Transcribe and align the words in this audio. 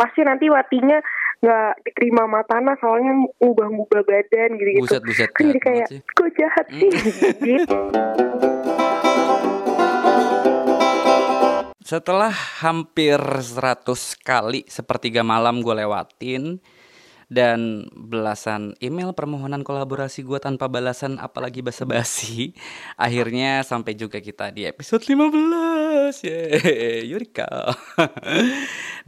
pasti 0.00 0.24
nanti 0.24 0.48
watinya 0.48 0.96
nggak 1.44 1.72
diterima 1.84 2.24
sama 2.24 2.40
tanah 2.48 2.74
soalnya 2.80 3.12
ngubah-ngubah 3.36 4.00
badan 4.08 4.50
gitu 4.56 4.70
gitu 4.72 4.80
Buset, 4.88 5.02
buset, 5.04 5.30
kan 5.36 5.44
jadi 5.44 5.60
jahat 5.60 5.64
kayak 5.68 5.88
sih. 5.92 6.00
kok 6.16 6.30
jahat 6.36 6.66
sih? 6.72 6.90
Gitu. 7.44 7.76
Setelah 11.84 12.32
hampir 12.64 13.18
100 13.20 13.56
kali 14.24 14.64
sepertiga 14.68 15.20
malam 15.20 15.60
gue 15.60 15.74
lewatin 15.74 16.62
dan 17.30 17.86
belasan 17.94 18.74
email 18.82 19.14
permohonan 19.14 19.62
kolaborasi 19.62 20.26
gue 20.26 20.38
tanpa 20.42 20.66
balasan 20.66 21.16
apalagi 21.22 21.62
basa-basi 21.62 22.52
akhirnya 23.00 23.62
sampai 23.62 23.94
juga 23.94 24.18
kita 24.18 24.50
di 24.50 24.66
episode 24.66 25.06
15 25.06 25.79
Yeay, 26.20 27.06
Yurika 27.10 27.74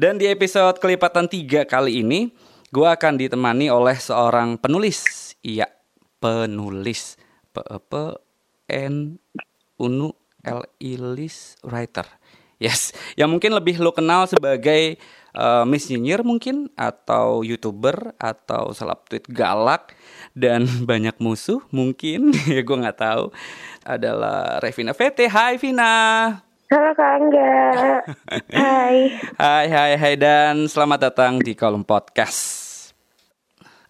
dan 0.01 0.19
di 0.19 0.27
episode 0.27 0.79
kelipatan 0.83 1.31
3 1.31 1.67
kali 1.69 2.03
ini 2.03 2.33
gue 2.73 2.89
akan 2.89 3.21
ditemani 3.21 3.69
oleh 3.69 4.01
seorang 4.01 4.57
penulis. 4.57 5.37
Iya 5.45 5.69
penulis. 6.17 7.21
P 7.53 7.61
P 7.61 7.93
N 8.73 9.21
Unu 9.77 10.09
L 10.41 10.65
Ilis 10.81 11.61
writer. 11.61 12.09
Yes, 12.57 12.95
yang 13.19 13.29
mungkin 13.29 13.53
lebih 13.53 13.83
lo 13.83 13.91
kenal 13.91 14.31
sebagai 14.31 14.97
uh, 15.35 15.67
Miss 15.67 15.91
Nyinyir 15.91 16.23
mungkin 16.23 16.71
atau 16.79 17.43
youtuber 17.43 18.15
atau 18.17 18.71
seleb 18.71 19.03
tweet 19.11 19.27
galak 19.29 19.99
dan 20.33 20.65
banyak 20.91 21.19
musuh 21.21 21.61
mungkin. 21.69 22.33
Ya 22.49 22.65
gue 22.65 22.77
nggak 22.79 22.99
tahu. 23.03 23.35
Adalah 23.85 24.63
Revina 24.65 24.97
VT. 24.97 25.29
Hai 25.29 25.59
Vina. 25.61 26.52
Halo 26.73 26.91
kak 26.97 27.11
Angga 27.21 27.53
hai 28.65 28.97
Hai 29.37 29.67
hai 29.69 29.93
hai 29.93 30.15
dan 30.17 30.65
selamat 30.65 31.13
datang 31.13 31.37
di 31.37 31.53
kolom 31.53 31.85
podcast. 31.85 32.73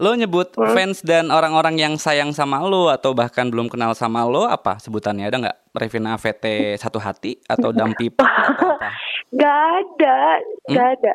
Lo 0.02 0.18
nyebut 0.18 0.50
fans 0.74 0.98
dan 1.06 1.30
orang-orang 1.30 1.78
yang 1.78 1.94
sayang 1.94 2.34
sama 2.34 2.58
lo 2.66 2.90
atau 2.90 3.14
bahkan 3.14 3.46
belum 3.46 3.70
kenal 3.70 3.94
sama 3.94 4.26
lo 4.26 4.50
apa 4.50 4.82
sebutannya 4.82 5.30
ada 5.30 5.38
nggak? 5.38 5.58
Revina 5.78 6.18
VT 6.18 6.74
satu 6.74 6.98
hati 6.98 7.38
atau 7.46 7.70
Dampi 7.70 8.10
atau 8.10 8.26
apa? 8.26 8.90
Gak 9.32 9.48
ada, 9.78 10.18
gak 10.68 10.88
ada. 10.98 11.12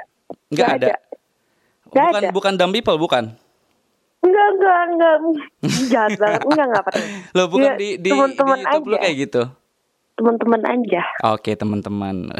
Nggak 0.50 0.70
ada. 0.72 0.88
Nggak 1.86 2.06
bukan 2.08 2.22
ada. 2.23 2.30
bukan 2.32 2.54
dumb 2.56 2.73
people 2.73 2.98
bukan. 2.98 3.23
Enggak, 4.26 4.48
enggak, 4.56 4.82
enggak. 4.90 5.16
Jahat 5.94 6.12
banget. 6.18 6.42
Enggak, 6.48 6.66
enggak 6.66 6.84
pernah. 6.90 7.08
Lo 7.36 7.44
bukan 7.45 7.70
Ya, 7.70 7.73
di 7.76 7.90
di, 8.00 8.08
di 8.08 8.10
teman-teman 8.10 8.58
YouTube 8.58 8.88
lo 8.88 8.95
aja. 8.95 9.04
kayak 9.06 9.16
gitu. 9.22 9.42
Teman-teman 10.18 10.62
aja. 10.66 11.06
Oke, 11.30 11.54
teman-teman. 11.54 12.34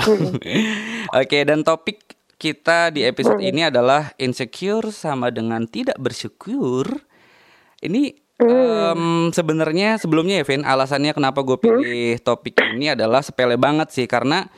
Oke, 1.22 1.38
dan 1.46 1.62
topik 1.62 2.18
kita 2.42 2.90
di 2.90 3.06
episode 3.06 3.38
ini 3.38 3.70
adalah 3.70 4.18
insecure 4.18 4.90
sama 4.90 5.30
dengan 5.30 5.66
tidak 5.70 5.98
bersyukur. 6.02 6.90
Ini 7.78 8.18
em, 8.42 9.30
sebenarnya 9.30 10.02
sebelumnya 10.02 10.42
ya, 10.42 10.46
Vin, 10.46 10.66
alasannya 10.66 11.14
kenapa 11.14 11.46
gue 11.46 11.58
pilih 11.58 12.18
topik 12.22 12.58
ini 12.74 12.98
adalah 12.98 13.22
sepele 13.22 13.58
banget 13.62 13.94
sih 13.94 14.10
karena 14.10 14.50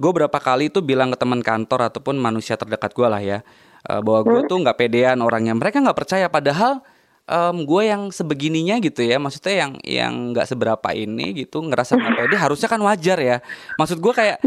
gue 0.00 0.12
berapa 0.12 0.38
kali 0.40 0.72
tuh 0.72 0.80
bilang 0.80 1.12
ke 1.12 1.20
teman 1.20 1.44
kantor 1.44 1.92
ataupun 1.92 2.16
manusia 2.16 2.56
terdekat 2.56 2.96
gue 2.96 3.08
lah 3.08 3.20
ya 3.20 3.38
eh, 3.84 4.00
bahwa 4.00 4.24
gue 4.24 4.40
tuh 4.48 4.56
nggak 4.60 4.76
pedean 4.80 5.20
orangnya. 5.20 5.52
Mereka 5.52 5.80
nggak 5.84 5.98
percaya 5.98 6.28
padahal 6.32 6.80
em, 7.28 7.56
gue 7.66 7.82
yang 7.86 8.10
sebegininya 8.10 8.78
gitu 8.82 9.02
ya, 9.06 9.16
maksudnya 9.22 9.54
yang 9.66 9.72
yang 9.82 10.12
nggak 10.34 10.46
seberapa 10.48 10.88
ini 10.94 11.44
gitu 11.46 11.62
ngerasa 11.62 11.94
nggak 11.98 12.14
pede 12.18 12.36
harusnya 12.38 12.68
kan 12.70 12.80
wajar 12.82 13.18
ya. 13.20 13.36
Maksud 13.78 13.98
gue 14.02 14.12
kayak 14.12 14.38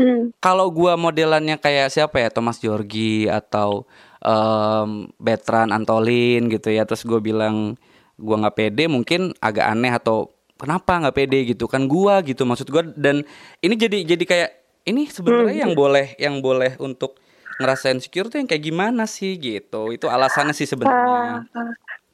kalau 0.43 0.69
gue 0.71 0.93
modelannya 0.95 1.59
kayak 1.59 1.91
siapa 1.91 2.19
ya 2.23 2.29
Thomas 2.29 2.59
Georgi 2.59 3.27
atau 3.27 3.87
em, 4.23 5.11
Bertrand 5.19 5.71
Antolin 5.71 6.51
gitu 6.51 6.71
ya, 6.71 6.83
terus 6.83 7.03
gue 7.07 7.19
bilang 7.19 7.79
gue 8.15 8.35
nggak 8.35 8.55
pede 8.55 8.87
mungkin 8.87 9.35
agak 9.43 9.67
aneh 9.75 9.91
atau 9.91 10.31
kenapa 10.55 11.03
nggak 11.03 11.15
pede 11.19 11.39
gitu 11.51 11.67
kan 11.67 11.83
gua 11.83 12.23
gitu 12.23 12.47
maksud 12.47 12.71
gua. 12.71 12.87
Dan 12.87 13.27
ini 13.59 13.75
jadi 13.75 14.07
jadi 14.15 14.23
kayak 14.23 14.49
ini 14.87 15.11
sebenarnya 15.11 15.67
yang 15.67 15.75
boleh 15.75 16.15
yang 16.15 16.39
boleh 16.39 16.79
untuk 16.79 17.19
ngerasain 17.59 17.99
secure 17.99 18.31
tuh 18.31 18.39
yang 18.39 18.47
kayak 18.47 18.63
gimana 18.63 19.03
sih 19.03 19.35
gitu. 19.35 19.91
Itu 19.91 20.07
alasannya 20.07 20.55
sih 20.55 20.63
sebenarnya 20.63 21.43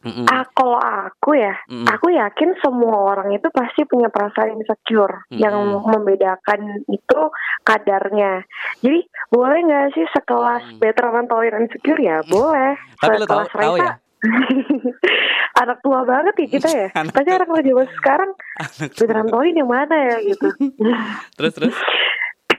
Mm-mm. 0.01 0.25
Ah, 0.25 0.41
kalau 0.49 0.81
aku 0.81 1.37
ya, 1.37 1.53
Mm-mm. 1.69 1.85
aku 1.85 2.09
yakin 2.09 2.57
semua 2.57 3.13
orang 3.13 3.29
itu 3.31 3.45
pasti 3.53 3.85
punya 3.85 4.09
perasaan 4.09 4.57
insecure. 4.57 5.29
Mm-mm. 5.29 5.37
Yang 5.37 5.55
membedakan 5.85 6.61
itu 6.89 7.19
kadarnya. 7.61 8.41
Jadi 8.81 9.05
boleh 9.29 9.59
nggak 9.61 9.93
sih 9.93 10.05
sekelas 10.09 10.81
veteran 10.81 11.29
toleran 11.29 11.69
insecure 11.69 12.01
ya? 12.01 12.25
Boleh. 12.25 12.73
Mm. 12.73 12.97
Tapi 12.97 13.15
lo 13.15 13.25
tahu- 13.25 13.45
Sekelas 13.45 13.53
tahu 13.53 13.75
ya? 13.77 13.93
anak 15.61 15.77
tua 15.81 16.01
banget 16.05 16.33
ya 16.37 16.47
kita 16.49 16.69
ya. 16.69 16.87
Anak 16.93 17.13
Pasti 17.13 17.29
anak 17.29 17.47
tua 17.49 17.61
zaman 17.61 17.87
sekarang 17.97 18.31
veteran 18.97 19.27
toleran 19.29 19.57
yang 19.57 19.69
mana 19.69 19.95
ya 19.97 20.17
gitu. 20.23 20.47
terus 21.37 21.53
terus 21.57 21.75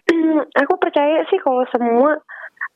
aku 0.63 0.75
percaya 0.79 1.25
sih 1.27 1.39
kalau 1.39 1.65
semua 1.71 2.19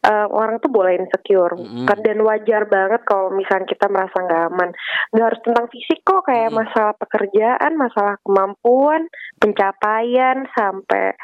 uh, 0.07 0.27
orang 0.31 0.63
tuh 0.63 0.71
boleh 0.71 0.97
insecure 0.97 1.59
Mm-mm. 1.59 1.85
Kan- 1.85 2.01
dan 2.01 2.23
wajar 2.23 2.65
banget 2.67 3.03
kalau 3.03 3.35
misalnya 3.35 3.67
kita 3.67 3.91
merasa 3.91 4.17
nggak 4.17 4.43
aman 4.49 4.71
nggak 5.11 5.27
harus 5.27 5.41
tentang 5.43 5.67
fisik 5.69 6.01
kok 6.03 6.23
kayak 6.25 6.55
Mm. 6.55 6.63
masalah 6.63 6.95
pekerjaan 6.95 7.73
masalah 7.75 8.15
kemampuan 8.23 9.11
pencapaian 9.37 10.47
sampai 10.55 11.19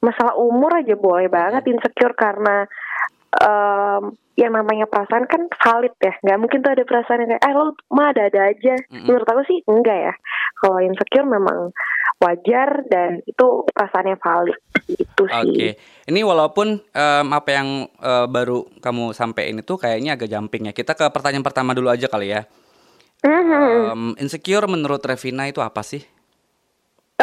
masalah 0.00 0.36
umur 0.36 0.72
aja 0.74 0.96
boleh 0.96 1.28
banget 1.28 1.64
insecure 1.64 2.12
karena 2.12 2.68
em, 3.40 4.02
yang 4.34 4.50
namanya 4.50 4.90
perasaan 4.90 5.30
kan 5.30 5.46
valid 5.62 5.94
ya 6.02 6.14
nggak 6.26 6.38
mungkin 6.42 6.58
tuh 6.62 6.74
ada 6.74 6.82
perasaan 6.82 7.22
yang 7.22 7.30
kayak 7.38 7.44
eh 7.46 7.54
lo 7.54 7.74
mah 7.94 8.10
ada 8.10 8.26
ada 8.26 8.40
aja 8.50 8.74
Mm-mm. 8.90 9.06
menurut 9.06 9.26
aku 9.30 9.42
sih 9.46 9.58
enggak 9.70 9.98
ya 10.10 10.14
kalau 10.58 10.82
insecure 10.82 11.26
memang 11.26 11.70
wajar 12.18 12.82
dan 12.90 13.22
itu 13.26 13.46
perasaannya 13.70 14.16
valid 14.18 14.58
itu 14.90 15.22
sih 15.26 15.44
Oke, 15.44 15.68
ini 16.10 16.20
walaupun 16.26 16.82
em, 16.92 17.26
apa 17.30 17.50
yang 17.54 17.68
eh, 17.88 18.26
baru 18.26 18.66
kamu 18.82 19.14
sampaikan 19.16 19.62
itu 19.62 19.74
kayaknya 19.80 20.18
agak 20.18 20.28
jumping 20.28 20.68
ya. 20.68 20.72
Kita 20.76 20.92
ke 20.92 21.08
pertanyaan 21.08 21.46
pertama 21.46 21.72
dulu 21.72 21.88
aja 21.88 22.04
kali 22.04 22.36
ya. 22.36 22.44
Mhm. 23.24 23.80
Em, 23.88 24.02
insecure 24.20 24.68
menurut 24.68 25.00
Revina 25.00 25.48
itu 25.48 25.64
apa 25.64 25.80
sih? 25.80 26.04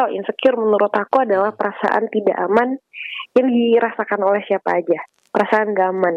Oh, 0.02 0.08
insecure 0.10 0.58
menurut 0.58 0.90
aku 0.90 1.22
adalah 1.22 1.54
perasaan 1.54 2.10
tidak 2.10 2.38
aman 2.48 2.80
yang 3.36 3.48
dirasakan 3.52 4.24
oleh 4.24 4.42
siapa 4.48 4.80
aja. 4.80 5.00
Perasaan 5.41 5.74
gak 5.74 5.90
aman, 5.90 6.16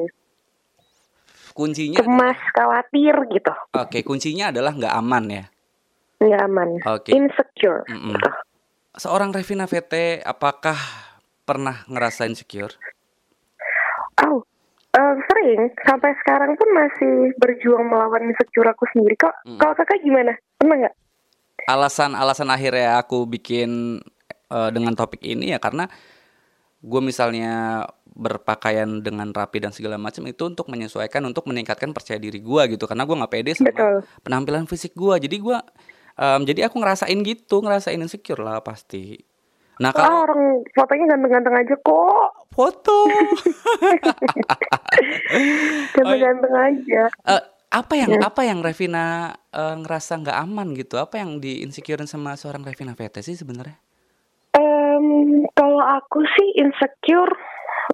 Kuncinya, 1.57 1.97
cemas, 1.97 2.37
khawatir 2.53 3.17
gitu. 3.33 3.53
oke, 3.73 3.99
kuncinya 4.05 4.53
adalah 4.53 4.77
nggak 4.77 4.95
aman 5.01 5.25
ya. 5.33 5.45
Nggak 6.21 6.41
aman. 6.45 6.69
Oke. 6.85 7.09
Insecure. 7.09 7.89
Mm-mm. 7.89 8.13
gitu. 8.13 8.31
Seorang 9.01 9.33
Revina 9.33 9.65
VT, 9.65 10.21
apakah 10.21 10.77
pernah 11.41 11.89
ngerasa 11.89 12.29
insecure? 12.29 12.77
Oh, 14.29 14.45
eh, 14.93 15.15
sering. 15.25 15.73
Sampai 15.81 16.13
sekarang 16.21 16.53
pun 16.61 16.69
masih 16.75 17.33
berjuang 17.41 17.89
melawan 17.89 18.29
insecure 18.29 18.69
aku 18.69 18.85
sendiri. 18.93 19.17
Kok, 19.17 19.35
Mm. 19.49 19.57
kalau 19.57 19.73
kakak 19.73 20.05
gimana? 20.05 20.37
Pernah 20.61 20.85
nggak? 20.85 20.95
Alasan-alasan 21.65 22.53
akhirnya 22.53 23.01
aku 23.01 23.25
bikin 23.25 24.05
eh, 24.53 24.69
dengan 24.69 24.93
topik 24.93 25.25
ini 25.25 25.49
ya 25.49 25.59
karena 25.59 25.89
gue 26.85 27.01
misalnya 27.01 27.85
berpakaian 28.15 29.01
dengan 29.01 29.33
rapi 29.33 29.59
dan 29.59 29.73
segala 29.73 29.97
macam 29.97 30.23
itu 30.29 30.45
untuk 30.47 30.69
menyesuaikan 30.69 31.25
untuk 31.25 31.49
meningkatkan 31.49 31.91
percaya 31.91 32.21
diri 32.21 32.39
gue 32.39 32.63
gitu. 32.77 32.85
Karena 32.85 33.09
gue 33.09 33.17
nggak 33.17 33.33
pede 33.33 33.57
sama 33.57 33.73
Betul. 33.73 33.97
penampilan 34.23 34.69
fisik 34.69 34.93
gue 34.95 35.17
jadi 35.25 35.37
gue 35.41 35.59
em, 36.15 36.41
jadi 36.45 36.69
aku 36.69 36.77
ngerasain 36.79 37.19
gitu 37.25 37.65
ngerasain 37.65 37.99
insecure 37.99 38.39
lah 38.45 38.61
pasti. 38.61 39.17
Nah 39.83 39.91
Ah, 39.91 40.07
kalau 40.07 40.19
orang 40.31 40.63
fotonya 40.71 41.05
ganteng-ganteng 41.11 41.55
aja 41.59 41.75
kok. 41.75 42.27
foto. 42.55 42.99
Ganteng-ganteng 45.95 46.55
aja. 46.55 47.03
Eh, 47.11 47.43
apa 47.75 47.93
yang 47.99 48.23
apa 48.23 48.47
yang 48.47 48.63
Revina 48.63 49.35
eh, 49.51 49.75
ngerasa 49.75 50.23
nggak 50.23 50.39
aman 50.39 50.79
gitu? 50.79 51.03
Apa 51.03 51.19
yang 51.19 51.43
di 51.43 51.67
insecurein 51.67 52.07
sama 52.07 52.39
seorang 52.39 52.63
Revina 52.63 52.95
VT 52.95 53.27
sih 53.27 53.35
sebenarnya 53.35 53.75
Em, 55.05 55.45
kalau 55.53 55.81
aku 55.85 56.25
sih 56.25 56.49
insecure, 56.57 57.35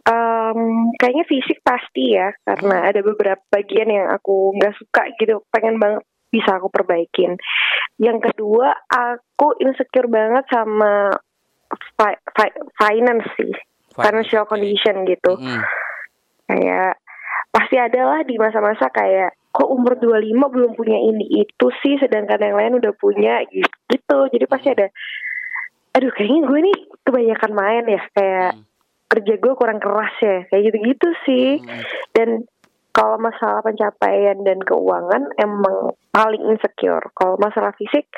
em, 0.07 0.91
kayaknya 0.95 1.25
fisik 1.27 1.59
pasti 1.67 2.15
ya, 2.15 2.31
karena 2.47 2.87
ada 2.87 3.01
beberapa 3.03 3.43
bagian 3.51 3.91
yang 3.91 4.07
aku 4.15 4.55
nggak 4.55 4.75
suka 4.79 5.03
gitu, 5.19 5.43
pengen 5.51 5.83
banget 5.83 6.07
bisa 6.31 6.63
aku 6.63 6.71
perbaikin. 6.71 7.35
Yang 7.99 8.31
kedua, 8.31 8.71
aku 8.87 9.59
insecure 9.59 10.07
banget 10.07 10.47
sama 10.47 11.11
fi- 11.99 12.23
fi- 12.39 12.59
finance 12.79 13.27
sih, 13.35 13.53
financial 13.99 14.47
oke. 14.47 14.55
condition 14.55 15.03
gitu. 15.05 15.35
Mm-mm. 15.35 15.61
Kayak 16.47 17.03
pasti 17.51 17.77
adalah 17.79 18.23
di 18.23 18.39
masa-masa 18.39 18.87
kayak 18.95 19.35
kok 19.51 19.67
umur 19.67 19.99
25 19.99 20.47
belum 20.47 20.79
punya 20.79 20.95
ini 20.95 21.43
itu 21.43 21.67
sih 21.83 21.99
sedangkan 21.99 22.39
yang 22.39 22.57
lain 22.57 22.79
udah 22.79 22.95
punya 22.95 23.43
gitu. 23.51 23.67
gitu. 23.91 24.19
Jadi 24.31 24.45
pasti 24.47 24.69
ada 24.71 24.87
aduh 25.91 26.13
kayaknya 26.15 26.41
gue 26.47 26.61
nih 26.63 26.79
kebanyakan 27.03 27.53
main 27.53 27.85
ya 27.87 28.03
kayak 28.13 28.51
Hmm. 28.55 28.65
kerja 29.11 29.35
gue 29.37 29.53
kurang 29.59 29.83
keras 29.83 30.15
ya 30.23 30.47
kayak 30.47 30.63
gitu-gitu 30.71 31.09
sih 31.27 31.49
Hmm. 31.59 31.83
dan 32.15 32.29
kalau 32.91 33.23
masalah 33.23 33.63
pencapaian 33.63 34.43
dan 34.43 34.59
keuangan 34.61 35.31
emang 35.39 35.95
paling 36.11 36.43
insecure. 36.43 37.07
Kalau 37.15 37.39
masalah 37.39 37.71
fisik 37.79 38.11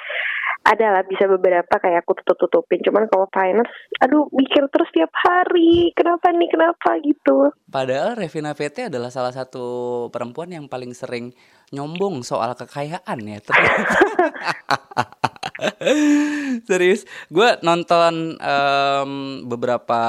adalah 0.65 1.05
bisa 1.05 1.29
beberapa 1.29 1.77
kayak 1.77 2.09
aku 2.09 2.17
tutup 2.23 2.49
tutupin. 2.49 2.81
Cuman 2.81 3.05
kalau 3.05 3.29
finance, 3.29 3.69
aduh 4.01 4.33
mikir 4.33 4.65
terus 4.73 4.89
tiap 4.97 5.13
hari. 5.13 5.93
Kenapa 5.93 6.33
nih? 6.33 6.49
Kenapa 6.49 6.97
gitu? 7.05 7.53
Padahal 7.69 8.17
Revina 8.17 8.57
VT 8.57 8.89
adalah 8.89 9.13
salah 9.13 9.37
satu 9.37 9.65
perempuan 10.09 10.49
yang 10.49 10.73
paling 10.73 10.97
sering 10.97 11.37
nyombong 11.69 12.25
soal 12.25 12.57
kekayaan 12.57 13.19
ya. 13.29 13.45
Serius, 16.69 17.07
gue 17.31 17.49
nonton 17.63 18.37
um, 18.39 19.13
beberapa 19.47 20.03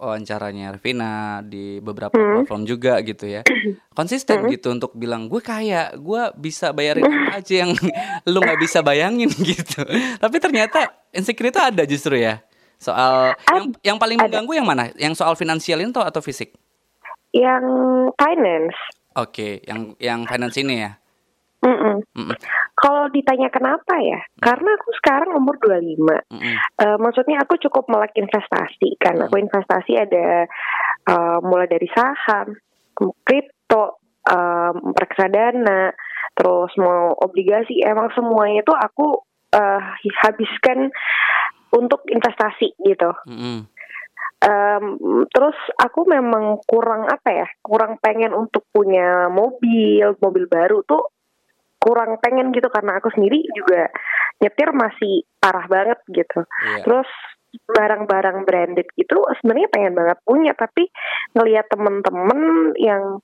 wawancaranya 0.00 0.80
Revina 0.80 1.44
di 1.44 1.76
beberapa 1.84 2.16
hmm. 2.16 2.48
platform 2.48 2.62
juga 2.64 3.04
gitu 3.04 3.28
ya 3.28 3.44
konsisten 3.98 4.48
hmm. 4.48 4.50
gitu 4.56 4.72
untuk 4.72 4.96
bilang 4.96 5.28
gue 5.28 5.44
kaya 5.44 5.92
gue 5.92 6.22
bisa 6.40 6.72
bayarin 6.72 7.04
apa 7.04 7.36
aja 7.44 7.54
yang 7.68 7.76
lu 8.24 8.40
nggak 8.40 8.60
bisa 8.64 8.80
bayangin 8.80 9.28
gitu 9.52 9.84
tapi 10.16 10.36
ternyata 10.40 10.88
insecure 11.12 11.52
itu 11.52 11.60
ada 11.60 11.84
justru 11.84 12.16
ya 12.16 12.40
soal 12.80 13.36
Ad, 13.36 13.52
yang 13.52 13.64
yang 13.92 13.96
paling 14.00 14.16
ada. 14.16 14.24
mengganggu 14.24 14.52
yang 14.56 14.66
mana 14.66 14.88
yang 14.96 15.12
soal 15.12 15.36
finansial 15.36 15.76
itu 15.84 16.00
atau 16.00 16.24
fisik 16.24 16.56
yang 17.36 17.62
finance 18.16 18.76
oke 19.20 19.36
okay. 19.36 19.60
yang 19.68 19.92
yang 20.00 20.24
finance 20.24 20.56
ini 20.56 20.88
ya 20.88 20.96
Mm 21.60 21.76
-mm. 21.76 21.96
Mm 22.16 22.24
-mm. 22.32 22.36
Kalau 22.72 23.12
ditanya 23.12 23.52
kenapa 23.52 24.00
ya? 24.00 24.20
Mm. 24.24 24.40
Karena 24.40 24.70
aku 24.80 24.90
sekarang 24.96 25.30
umur 25.36 25.60
25. 25.60 25.76
Mm 26.32 26.40
-mm. 26.40 26.56
Uh, 26.80 26.96
maksudnya 26.96 27.36
aku 27.44 27.60
cukup 27.60 27.84
melek 27.92 28.16
investasi 28.16 28.96
kan. 28.96 29.20
Mm. 29.20 29.28
Aku 29.28 29.36
investasi 29.36 29.92
ada 30.00 30.48
uh, 31.12 31.38
mulai 31.44 31.68
dari 31.68 31.88
saham, 31.92 32.56
kripto, 32.96 34.00
um, 34.24 34.96
reksadana, 34.96 35.92
terus 36.32 36.72
mau 36.80 37.12
obligasi. 37.20 37.84
Emang 37.84 38.08
semuanya 38.16 38.64
itu 38.64 38.72
aku 38.72 39.20
uh, 39.52 39.82
habiskan 40.24 40.88
untuk 41.76 42.08
investasi 42.08 42.72
gitu. 42.88 43.12
Mm 43.28 43.36
-hmm. 43.36 43.58
um, 44.48 44.84
terus 45.28 45.60
aku 45.76 46.08
memang 46.08 46.56
kurang 46.64 47.04
apa 47.04 47.44
ya, 47.44 47.48
kurang 47.60 48.00
pengen 48.00 48.32
untuk 48.32 48.64
punya 48.72 49.28
mobil, 49.28 50.16
mobil 50.24 50.48
baru 50.48 50.80
tuh 50.88 51.19
kurang 51.80 52.20
pengen 52.20 52.52
gitu 52.52 52.68
karena 52.68 53.00
aku 53.00 53.08
sendiri 53.16 53.40
juga 53.56 53.88
nyetir 54.40 54.70
masih 54.76 55.24
parah 55.40 55.66
banget 55.66 55.98
gitu. 56.12 56.44
Yeah. 56.44 56.84
Terus 56.84 57.08
barang-barang 57.50 58.46
branded 58.46 58.86
itu 58.94 59.18
sebenarnya 59.42 59.68
pengen 59.74 59.94
banget 59.98 60.18
punya 60.22 60.52
tapi 60.54 60.86
ngelihat 61.34 61.66
temen-temen 61.66 62.72
yang 62.78 63.18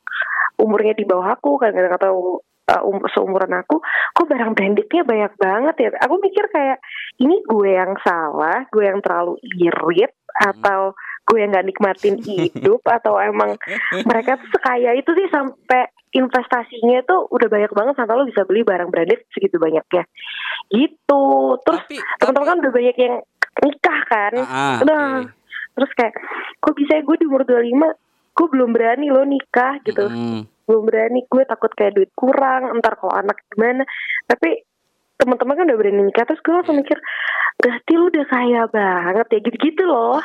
umurnya 0.58 0.98
di 0.98 1.06
bawah 1.06 1.38
aku 1.38 1.62
kadang-kadang 1.62 1.94
atau 1.94 2.42
uh, 2.42 2.82
um, 2.82 2.98
seumuran 3.14 3.54
aku 3.54 3.78
kok 4.14 4.26
barang 4.26 4.52
brandednya 4.58 5.02
banyak 5.06 5.32
banget 5.38 5.74
ya 5.78 5.88
aku 6.02 6.14
mikir 6.18 6.44
kayak 6.50 6.82
ini 7.22 7.38
gue 7.46 7.70
yang 7.70 7.94
salah 8.02 8.66
gue 8.74 8.82
yang 8.82 8.98
terlalu 8.98 9.38
irit 9.62 10.10
hmm. 10.10 10.50
atau 10.54 10.90
gue 11.26 11.38
yang 11.42 11.50
nggak 11.50 11.66
nikmatin 11.66 12.16
hidup 12.22 12.82
atau 12.86 13.18
emang 13.18 13.58
mereka 14.06 14.38
tuh 14.38 14.50
sekaya 14.54 14.94
itu 14.94 15.10
sih 15.10 15.26
sampai 15.30 15.90
investasinya 16.16 17.04
tuh 17.04 17.28
udah 17.28 17.48
banyak 17.52 17.72
banget 17.76 17.94
sampai 18.00 18.14
lo 18.16 18.24
bisa 18.24 18.48
beli 18.48 18.64
barang 18.64 18.88
branded 18.88 19.20
segitu 19.36 19.60
banyaknya. 19.60 20.08
Gitu. 20.72 21.24
Terus 21.60 21.82
teman-teman 22.16 22.48
kan 22.48 22.58
udah 22.64 22.72
banyak 22.72 22.96
yang 22.96 23.14
nikah 23.60 24.00
kan? 24.08 24.32
Uh, 24.40 24.76
udah 24.80 25.02
okay. 25.20 25.32
terus 25.76 25.90
kayak 25.92 26.14
kok 26.64 26.74
bisa 26.74 26.92
ya 26.96 27.02
gue 27.04 27.16
di 27.20 27.26
umur 27.28 27.44
25 27.44 28.36
gue 28.36 28.46
belum 28.52 28.70
berani 28.72 29.06
lo 29.12 29.22
nikah 29.28 29.80
gitu. 29.84 30.08
Mm. 30.08 30.42
belum 30.66 30.82
berani 30.82 31.22
gue 31.30 31.46
takut 31.46 31.70
kayak 31.78 31.94
duit 31.94 32.10
kurang 32.18 32.74
entar 32.74 32.98
kalau 32.98 33.14
anak 33.14 33.38
gimana. 33.54 33.86
Tapi 34.26 34.66
teman-teman 35.16 35.54
kan 35.56 35.64
udah 35.68 35.78
berani 35.78 36.02
nikah 36.08 36.24
terus 36.26 36.42
gue 36.42 36.52
langsung 36.52 36.76
mikir 36.76 36.98
berarti 37.56 37.92
lu 37.96 38.12
udah 38.12 38.26
kaya 38.28 38.62
banget 38.68 39.26
ya 39.32 39.38
gitu-gitu 39.42 39.82
loh 39.84 40.20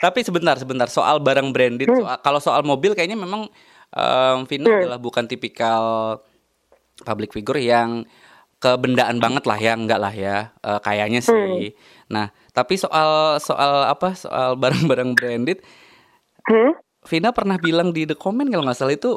Tapi 0.00 0.24
sebentar, 0.24 0.56
sebentar 0.56 0.88
soal 0.88 1.20
barang 1.20 1.52
branded. 1.52 1.92
Hmm. 1.92 2.00
Soal, 2.02 2.16
kalau 2.24 2.40
soal 2.40 2.62
mobil 2.64 2.96
kayaknya 2.96 3.20
memang 3.20 3.52
um, 3.92 4.38
Vina 4.48 4.66
hmm. 4.66 4.78
adalah 4.84 4.98
bukan 4.98 5.28
tipikal 5.28 6.16
public 7.04 7.36
figure 7.36 7.60
yang 7.60 8.08
kebendaan 8.60 9.20
banget 9.20 9.44
lah 9.44 9.60
ya, 9.60 9.72
enggak 9.76 10.00
lah 10.00 10.12
ya, 10.12 10.52
uh, 10.64 10.80
kayaknya 10.80 11.20
sih. 11.20 11.72
Hmm. 11.72 12.12
Nah, 12.12 12.26
tapi 12.52 12.80
soal 12.80 13.40
soal 13.40 13.88
apa? 13.88 14.16
Soal 14.16 14.56
barang-barang 14.62 15.16
branded, 15.16 15.58
hmm? 16.48 16.76
Vina 17.08 17.32
pernah 17.32 17.56
bilang 17.56 17.92
di 17.96 18.04
the 18.04 18.16
comment 18.16 18.48
kalau 18.48 18.64
nggak 18.68 18.76
salah 18.76 18.96
itu 18.96 19.16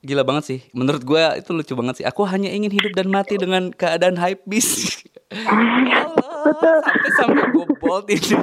gila 0.00 0.24
banget 0.24 0.44
sih. 0.48 0.60
Menurut 0.72 1.02
gue 1.04 1.22
itu 1.40 1.50
lucu 1.52 1.72
banget 1.76 1.94
sih. 2.02 2.06
Aku 2.08 2.24
hanya 2.24 2.48
ingin 2.48 2.72
hidup 2.72 2.92
dan 2.96 3.12
mati 3.12 3.36
dengan 3.36 3.68
keadaan 3.72 4.16
hype 4.16 4.44
bis. 4.48 5.00
ya 5.30 6.08
Allah, 6.08 6.80
sampai 6.82 7.10
sampai 7.14 7.44
gue 7.52 7.66
bold 7.78 8.06
ini. 8.08 8.36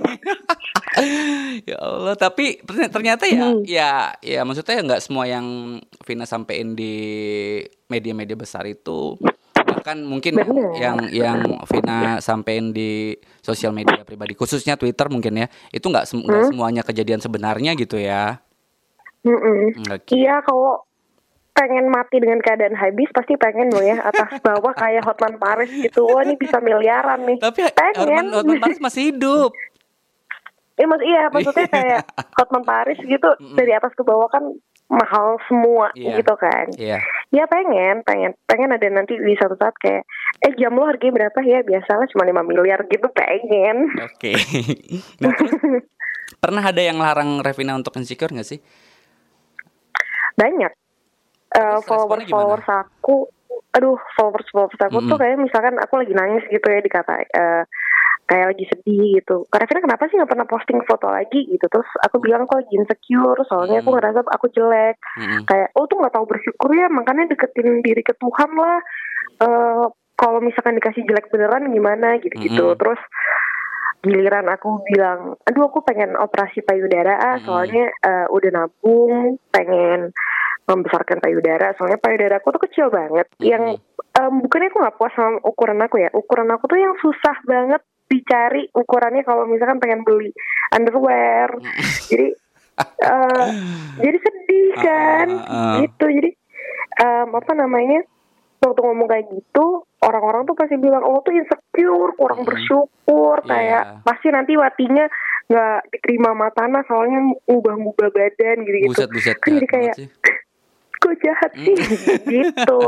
ya 1.70 1.78
Allah, 1.82 2.16
tapi 2.16 2.62
ternyata 2.90 3.26
ya, 3.28 3.44
hmm. 3.52 3.62
ya, 3.66 3.92
ya 4.22 4.42
maksudnya 4.46 4.82
nggak 4.86 5.02
semua 5.04 5.26
yang 5.26 5.78
Vina 6.06 6.26
sampein 6.30 6.78
di 6.78 6.96
media-media 7.92 8.38
besar 8.38 8.64
itu 8.70 9.18
bahkan 9.68 10.00
mungkin 10.00 10.40
Bener. 10.40 10.80
yang 10.80 10.98
yang 11.12 11.40
Vina 11.68 12.24
sampein 12.24 12.72
di 12.72 13.20
sosial 13.44 13.76
media 13.76 14.04
pribadi 14.08 14.32
khususnya 14.32 14.80
Twitter 14.80 15.12
mungkin 15.12 15.44
ya 15.44 15.48
itu 15.76 15.84
nggak 15.84 16.08
sem 16.08 16.24
hmm? 16.24 16.52
semuanya 16.52 16.82
kejadian 16.88 17.20
sebenarnya 17.20 17.76
gitu 17.76 18.00
ya. 18.00 18.40
Mm 19.28 19.36
-mm. 19.36 19.62
Okay. 19.92 20.24
Iya 20.24 20.40
kalau 20.40 20.88
pengen 21.58 21.90
mati 21.90 22.22
dengan 22.22 22.38
keadaan 22.38 22.78
habis 22.78 23.10
pasti 23.10 23.34
pengen 23.34 23.74
dong 23.74 23.82
ya 23.82 23.98
atas 24.06 24.38
bawah 24.46 24.78
kayak 24.78 25.02
Hotman 25.02 25.42
Paris 25.42 25.74
gitu 25.74 26.06
wah 26.06 26.22
ini 26.22 26.38
bisa 26.38 26.62
miliaran 26.62 27.26
nih 27.26 27.42
tapi 27.42 27.66
pengen 27.74 28.30
Hotman 28.30 28.62
Paris 28.62 28.78
masih 28.78 29.10
hidup 29.10 29.50
Iya, 30.78 30.86
iya 31.02 31.24
maksudnya 31.34 31.66
kayak 31.74 32.06
Hotman 32.38 32.62
Paris 32.62 33.02
gitu 33.02 33.30
mm 33.42 33.58
dari 33.58 33.74
atas 33.74 33.98
ke 33.98 34.06
bawah 34.06 34.30
kan 34.30 34.46
mahal 34.88 35.42
semua 35.50 35.90
yeah. 35.98 36.16
gitu 36.16 36.34
kan. 36.38 36.70
Iya. 36.78 37.02
Yeah. 37.02 37.04
Ya 37.28 37.44
pengen, 37.50 38.06
pengen, 38.08 38.32
pengen 38.48 38.72
ada 38.72 38.88
nanti 38.88 39.18
di 39.18 39.36
satu 39.36 39.58
saat 39.60 39.76
kayak 39.82 40.06
eh 40.46 40.54
jam 40.56 40.78
lo 40.78 40.88
harganya 40.88 41.26
berapa 41.28 41.40
ya? 41.44 41.60
Biasalah 41.66 42.08
cuma 42.14 42.24
5 42.24 42.46
miliar 42.48 42.86
gitu 42.88 43.10
pengen. 43.12 43.92
Oke. 44.00 44.32
Okay. 44.32 44.36
nah, 45.26 45.34
pernah 46.44 46.64
ada 46.64 46.80
yang 46.80 47.02
larang 47.02 47.42
Revina 47.44 47.76
untuk 47.76 47.98
insecure 48.00 48.32
gak 48.32 48.48
sih? 48.48 48.62
Banyak 50.38 50.87
uh, 51.56 51.80
followers 51.86 52.28
followers 52.28 52.68
aku 52.68 53.32
aduh 53.72 54.00
followers 54.18 54.48
followers 54.52 54.82
aku 54.82 55.00
mm. 55.00 55.10
tuh 55.12 55.18
kayak 55.22 55.38
misalkan 55.40 55.76
aku 55.80 55.94
lagi 56.02 56.14
nangis 56.18 56.44
gitu 56.50 56.66
ya 56.68 56.80
dikata 56.82 57.14
uh, 57.24 57.64
kayak 58.28 58.54
lagi 58.54 58.66
sedih 58.68 59.24
gitu. 59.24 59.48
Karena 59.48 59.66
Vina 59.72 59.82
kenapa 59.88 60.04
sih 60.12 60.16
nggak 60.20 60.32
pernah 60.36 60.48
posting 60.48 60.80
foto 60.84 61.08
lagi 61.08 61.48
gitu? 61.48 61.66
Terus 61.72 61.88
aku 62.04 62.20
bilang 62.20 62.44
aku 62.44 62.60
lagi 62.60 62.74
insecure, 62.76 63.42
soalnya 63.48 63.80
aku 63.80 63.96
ngerasa 63.96 64.20
aku 64.28 64.52
jelek. 64.52 65.00
Mm. 65.16 65.48
Kayak 65.48 65.72
oh 65.80 65.88
tuh 65.88 65.98
nggak 66.04 66.14
tahu 66.14 66.26
bersyukur 66.28 66.70
ya, 66.76 66.92
makanya 66.92 67.32
deketin 67.32 67.80
diri 67.80 68.04
ke 68.04 68.14
Tuhan 68.20 68.52
lah. 68.60 68.80
Uh, 69.40 69.86
kalau 70.20 70.44
misalkan 70.44 70.76
dikasih 70.76 71.08
jelek 71.08 71.32
beneran 71.32 71.72
gimana 71.72 72.20
gitu-gitu. 72.20 72.76
Mm. 72.76 72.78
Terus 72.78 73.02
giliran 74.04 74.46
aku 74.52 74.84
bilang, 74.86 75.40
aduh 75.48 75.72
aku 75.72 75.82
pengen 75.82 76.14
operasi 76.20 76.62
payudara 76.62 77.18
ah, 77.18 77.38
soalnya 77.42 77.90
uh, 78.06 78.28
udah 78.30 78.52
nabung, 78.54 79.42
pengen 79.50 80.14
membesarkan 80.68 81.24
payudara. 81.24 81.74
Soalnya 81.80 81.98
payudara 81.98 82.44
aku 82.44 82.52
tuh 82.54 82.64
kecil 82.68 82.88
banget. 82.92 83.26
Mm-hmm. 83.40 83.48
yang 83.48 83.64
um, 84.20 84.34
bukannya 84.44 84.70
aku 84.70 84.80
nggak 84.84 84.98
puas 85.00 85.14
sama 85.16 85.40
ukuran 85.42 85.80
aku 85.80 85.96
ya. 86.04 86.10
Ukuran 86.12 86.52
aku 86.52 86.68
tuh 86.68 86.80
yang 86.80 86.94
susah 87.00 87.38
banget 87.48 87.82
dicari 88.08 88.68
ukurannya 88.72 89.24
kalau 89.24 89.48
misalkan 89.48 89.80
pengen 89.80 90.04
beli 90.04 90.36
underwear. 90.76 91.56
Jadi 92.12 92.36
uh, 93.08 93.48
jadi 94.04 94.18
sedih 94.20 94.70
kan? 94.76 95.28
uh, 95.32 95.40
uh, 95.40 95.56
uh. 95.56 95.76
gitu. 95.88 96.06
Jadi 96.12 96.32
um, 97.02 97.28
apa 97.40 97.52
namanya 97.56 98.04
waktu 98.58 98.80
ngomong 98.84 99.08
kayak 99.08 99.26
gitu 99.32 99.86
orang-orang 100.02 100.44
tuh 100.50 100.58
pasti 100.58 100.76
bilang 100.82 101.06
oh 101.06 101.24
tuh 101.24 101.32
insecure 101.32 102.12
kurang 102.20 102.44
hmm. 102.44 102.50
bersyukur. 102.52 103.40
Yeah. 103.44 103.48
kayak 103.48 103.84
pasti 104.04 104.28
nanti 104.36 104.60
watinya 104.60 105.08
nggak 105.48 105.80
diterima 105.96 106.36
matana 106.36 106.84
soalnya 106.92 107.24
ubah-ubah 107.48 108.12
badan 108.12 108.68
gitu 108.68 108.78
gitu 108.84 108.92
buset, 108.92 109.10
buset, 109.16 109.38
kan 109.40 109.56
jadi 109.56 109.68
kayak 109.72 109.96
kok 110.98 111.16
jahat 111.22 111.52
sih 111.54 111.78
gitu. 112.26 112.82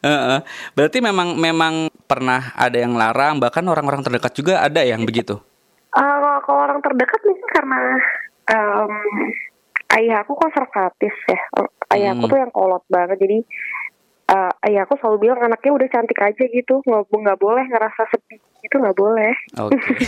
Berarti 0.76 0.98
memang 1.04 1.36
memang 1.36 1.92
pernah 2.08 2.52
ada 2.56 2.76
yang 2.80 2.96
larang 2.96 3.38
bahkan 3.38 3.64
orang-orang 3.68 4.02
terdekat 4.02 4.32
juga 4.34 4.64
ada 4.64 4.80
yang 4.82 5.04
begitu. 5.04 5.38
Uh, 5.90 6.38
kalau 6.46 6.70
orang 6.70 6.80
terdekat 6.80 7.20
mungkin 7.26 7.48
karena 7.50 7.82
um, 8.54 8.94
ayah 9.98 10.22
aku 10.22 10.32
konservatif 10.38 11.14
ya. 11.26 11.40
Ayah 11.90 12.14
aku 12.14 12.24
hmm. 12.26 12.32
tuh 12.32 12.38
yang 12.38 12.52
kolot 12.54 12.84
banget 12.86 13.18
jadi 13.18 13.38
uh, 14.30 14.52
ya 14.70 14.86
aku 14.86 14.94
selalu 15.02 15.28
bilang 15.28 15.40
anaknya 15.42 15.70
udah 15.74 15.88
cantik 15.90 16.20
aja 16.22 16.44
gitu. 16.46 16.80
Nggak 16.86 17.10
nggak 17.10 17.38
boleh 17.40 17.64
ngerasa 17.66 18.02
sepi 18.14 18.38
itu 18.60 18.74
nggak 18.76 18.96
boleh. 18.96 19.34
Oke. 19.58 19.74
Okay. 19.74 19.98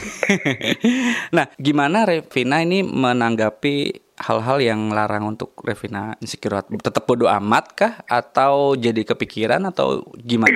nah 1.36 1.50
gimana 1.58 2.06
Revina 2.06 2.62
ini 2.62 2.86
menanggapi 2.86 3.76
hal-hal 4.22 4.58
yang 4.62 4.80
larang 4.94 5.26
untuk 5.26 5.56
Revina 5.66 6.14
insecure? 6.22 6.62
Tetap 6.62 7.02
bodoh 7.04 7.28
amat 7.28 7.64
kah? 7.74 7.92
Atau 8.06 8.78
jadi 8.78 9.02
kepikiran? 9.02 9.66
Atau 9.66 10.06
gimana? 10.20 10.54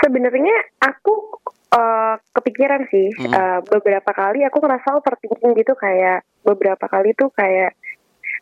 Sebenarnya 0.00 0.56
aku 0.80 1.38
uh, 1.76 2.16
kepikiran 2.34 2.88
sih. 2.88 3.12
Mm 3.14 3.28
-hmm. 3.28 3.32
uh, 3.36 3.60
beberapa 3.68 4.10
kali 4.10 4.42
aku 4.48 4.58
ngerasa 4.58 4.98
overthinking 4.98 5.52
gitu. 5.60 5.76
Kayak 5.78 6.26
beberapa 6.42 6.88
kali 6.88 7.12
tuh 7.14 7.30
kayak 7.36 7.76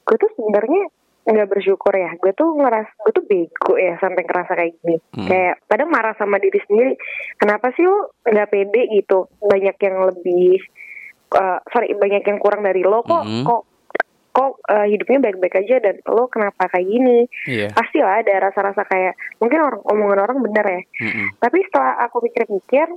gue 0.08 0.16
tuh 0.16 0.30
sebenarnya 0.38 0.88
nggak 1.28 1.48
bersyukur 1.52 1.92
ya 1.92 2.16
gue 2.16 2.32
tuh 2.32 2.56
ngeras 2.56 2.88
gue 3.04 3.12
tuh 3.12 3.24
bego 3.28 3.76
ya 3.76 4.00
sampai 4.00 4.24
ngerasa 4.24 4.52
kayak 4.56 4.72
gini 4.80 4.96
hmm. 4.96 5.28
kayak 5.28 5.54
kadang 5.68 5.92
marah 5.92 6.16
sama 6.16 6.40
diri 6.40 6.56
sendiri 6.64 6.96
kenapa 7.36 7.68
sih 7.76 7.84
lo 7.84 8.16
nggak 8.24 8.48
pede 8.48 8.82
gitu 8.96 9.28
banyak 9.44 9.76
yang 9.76 9.96
lebih 10.08 10.56
uh, 11.36 11.60
sorry 11.68 11.92
banyak 11.92 12.24
yang 12.24 12.40
kurang 12.40 12.64
dari 12.64 12.80
lo 12.80 13.04
kok 13.04 13.28
hmm. 13.28 13.44
kok 13.44 13.62
kok 14.32 14.52
uh, 14.70 14.86
hidupnya 14.88 15.28
baik-baik 15.28 15.66
aja 15.66 15.76
dan 15.84 16.00
lo 16.08 16.32
kenapa 16.32 16.70
kayak 16.72 16.88
gini 16.88 17.28
yeah. 17.44 17.68
pasti 17.76 18.00
lah 18.00 18.24
ada 18.24 18.48
rasa-rasa 18.48 18.86
kayak 18.88 19.18
mungkin 19.36 19.60
orang 19.60 19.82
omongan 19.84 20.20
orang 20.24 20.38
bener 20.40 20.64
ya 20.64 20.80
hmm. 21.04 21.26
tapi 21.44 21.58
setelah 21.68 22.08
aku 22.08 22.24
pikir-pikir 22.24 22.88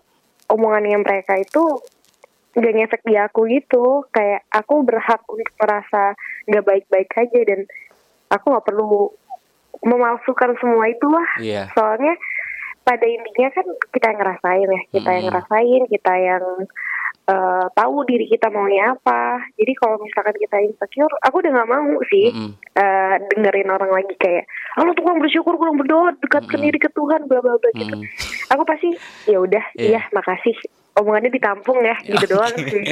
omongan 0.48 0.88
yang 0.88 1.02
mereka 1.04 1.36
itu 1.36 1.84
gak 2.52 2.76
ngefek 2.76 3.04
di 3.08 3.16
aku 3.16 3.48
gitu 3.48 4.04
kayak 4.12 4.44
aku 4.52 4.84
berhak 4.84 5.24
untuk 5.32 5.52
merasa 5.56 6.16
nggak 6.52 6.68
baik-baik 6.68 7.10
aja 7.16 7.40
dan 7.48 7.64
aku 8.32 8.46
nggak 8.56 8.66
perlu 8.66 9.12
memalsukan 9.84 10.56
semua 10.62 10.88
itu 10.88 11.08
lah 11.10 11.30
yeah. 11.42 11.66
soalnya 11.76 12.16
pada 12.82 13.06
intinya 13.06 13.50
kan 13.54 13.68
kita 13.94 14.06
yang 14.10 14.20
ngerasain 14.20 14.70
ya 14.70 14.82
kita 14.90 15.10
mm. 15.10 15.16
yang 15.16 15.26
ngerasain 15.30 15.82
kita 15.90 16.14
yang 16.18 16.44
uh, 17.30 17.66
tahu 17.78 17.96
diri 18.10 18.26
kita 18.26 18.50
maunya 18.50 18.98
apa 18.98 19.46
jadi 19.58 19.72
kalau 19.78 20.02
misalkan 20.02 20.36
kita 20.38 20.58
insecure 20.66 21.14
aku 21.22 21.46
udah 21.46 21.52
nggak 21.54 21.70
mau 21.70 21.98
sih 22.10 22.34
mm. 22.34 22.52
uh, 22.78 23.16
dengerin 23.34 23.70
orang 23.70 23.92
lagi 23.94 24.14
kayak 24.18 24.50
oh, 24.82 24.86
lo 24.86 24.94
kurang 24.98 25.22
bersyukur 25.22 25.54
kurang 25.62 25.78
berdoa 25.78 26.18
dekatkan 26.18 26.58
mm. 26.58 26.66
diri 26.70 26.80
ke 26.82 26.90
Tuhan 26.94 27.30
bla 27.30 27.40
bla 27.42 27.56
bla 27.58 27.70
gitu 27.78 27.96
mm. 27.96 28.06
aku 28.50 28.64
pasti 28.66 28.90
ya 29.30 29.38
udah 29.38 29.66
yeah. 29.78 29.98
iya 29.98 30.02
makasih 30.10 30.58
omongannya 30.98 31.32
ditampung 31.32 31.80
ya 31.86 31.96
gitu 32.02 32.26
doang 32.34 32.56
sih 32.66 32.84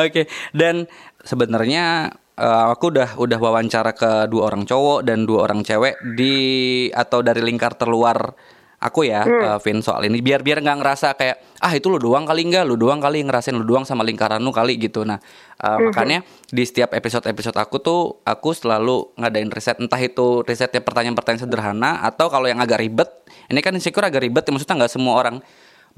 oke 0.00 0.08
okay. 0.08 0.24
dan 0.56 0.88
sebenarnya 1.24 2.16
uh, 2.38 2.72
aku 2.72 2.94
udah 2.94 3.18
udah 3.18 3.38
wawancara 3.42 3.92
ke 3.92 4.30
dua 4.30 4.54
orang 4.54 4.62
cowok 4.64 5.02
dan 5.02 5.26
dua 5.26 5.50
orang 5.50 5.66
cewek 5.66 5.98
di 6.14 6.34
atau 6.94 7.20
dari 7.20 7.42
lingkar 7.42 7.74
terluar 7.74 8.32
aku 8.78 9.10
ya, 9.10 9.26
hmm. 9.26 9.42
uh, 9.42 9.58
Vin 9.58 9.82
soal 9.82 10.06
ini 10.06 10.22
biar 10.22 10.46
biar 10.46 10.62
nggak 10.62 10.78
ngerasa 10.78 11.18
kayak 11.18 11.58
ah 11.58 11.72
itu 11.74 11.90
lu 11.90 11.98
doang 11.98 12.22
kali 12.22 12.46
enggak, 12.46 12.62
lu 12.62 12.78
doang 12.78 13.02
kali 13.02 13.26
ngerasain 13.26 13.50
lu 13.50 13.66
doang 13.66 13.82
sama 13.82 14.06
lingkaran 14.06 14.38
lu 14.38 14.54
kali 14.54 14.78
gitu. 14.78 15.02
Nah, 15.02 15.18
uh, 15.58 15.76
hmm. 15.76 15.90
makanya 15.90 16.18
di 16.46 16.62
setiap 16.62 16.94
episode-episode 16.94 17.58
aku 17.58 17.82
tuh 17.82 18.22
aku 18.22 18.54
selalu 18.54 19.18
ngadain 19.18 19.50
riset 19.50 19.82
entah 19.82 19.98
itu 19.98 20.46
risetnya 20.46 20.78
pertanyaan-pertanyaan 20.78 21.42
sederhana 21.42 22.06
atau 22.06 22.30
kalau 22.30 22.46
yang 22.46 22.62
agak 22.62 22.78
ribet. 22.78 23.10
Ini 23.50 23.58
kan 23.58 23.74
insecure 23.74 24.06
agak 24.06 24.22
ribet 24.22 24.46
ya 24.46 24.54
maksudnya 24.54 24.86
nggak 24.86 24.92
semua 24.94 25.14
orang 25.18 25.36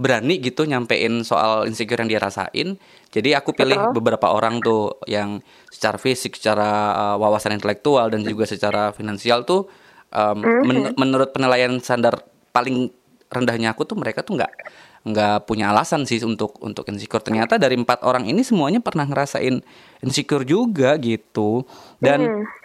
berani 0.00 0.40
gitu 0.40 0.64
nyampein 0.64 1.20
soal 1.20 1.68
insecure 1.68 2.00
yang 2.00 2.08
dia 2.08 2.20
rasain. 2.20 2.80
Jadi 3.12 3.36
aku 3.36 3.52
pilih 3.52 3.76
Betul. 3.76 3.94
beberapa 4.00 4.32
orang 4.32 4.64
tuh 4.64 4.96
yang 5.04 5.44
secara 5.68 6.00
fisik, 6.00 6.40
secara 6.40 6.96
uh, 6.96 7.16
wawasan 7.20 7.60
intelektual 7.60 8.08
dan 8.08 8.24
juga 8.24 8.48
secara 8.48 8.96
finansial 8.96 9.44
tuh 9.44 9.68
um, 10.16 10.40
men 10.40 10.96
menurut 10.96 11.36
penilaian 11.36 11.76
standar 11.84 12.24
paling 12.56 12.88
rendahnya 13.28 13.76
aku 13.76 13.84
tuh 13.84 14.00
mereka 14.00 14.24
tuh 14.24 14.40
nggak 14.40 14.52
nggak 15.00 15.48
punya 15.48 15.72
alasan 15.72 16.08
sih 16.08 16.20
untuk 16.24 16.56
untuk 16.64 16.88
insecure. 16.88 17.20
Ternyata 17.20 17.60
dari 17.60 17.76
empat 17.76 18.00
orang 18.04 18.24
ini 18.24 18.40
semuanya 18.40 18.80
pernah 18.80 19.04
ngerasain 19.04 19.60
insecure 20.00 20.48
juga 20.48 20.96
gitu. 20.96 21.68
Dan 22.00 22.24
mm 22.24 22.59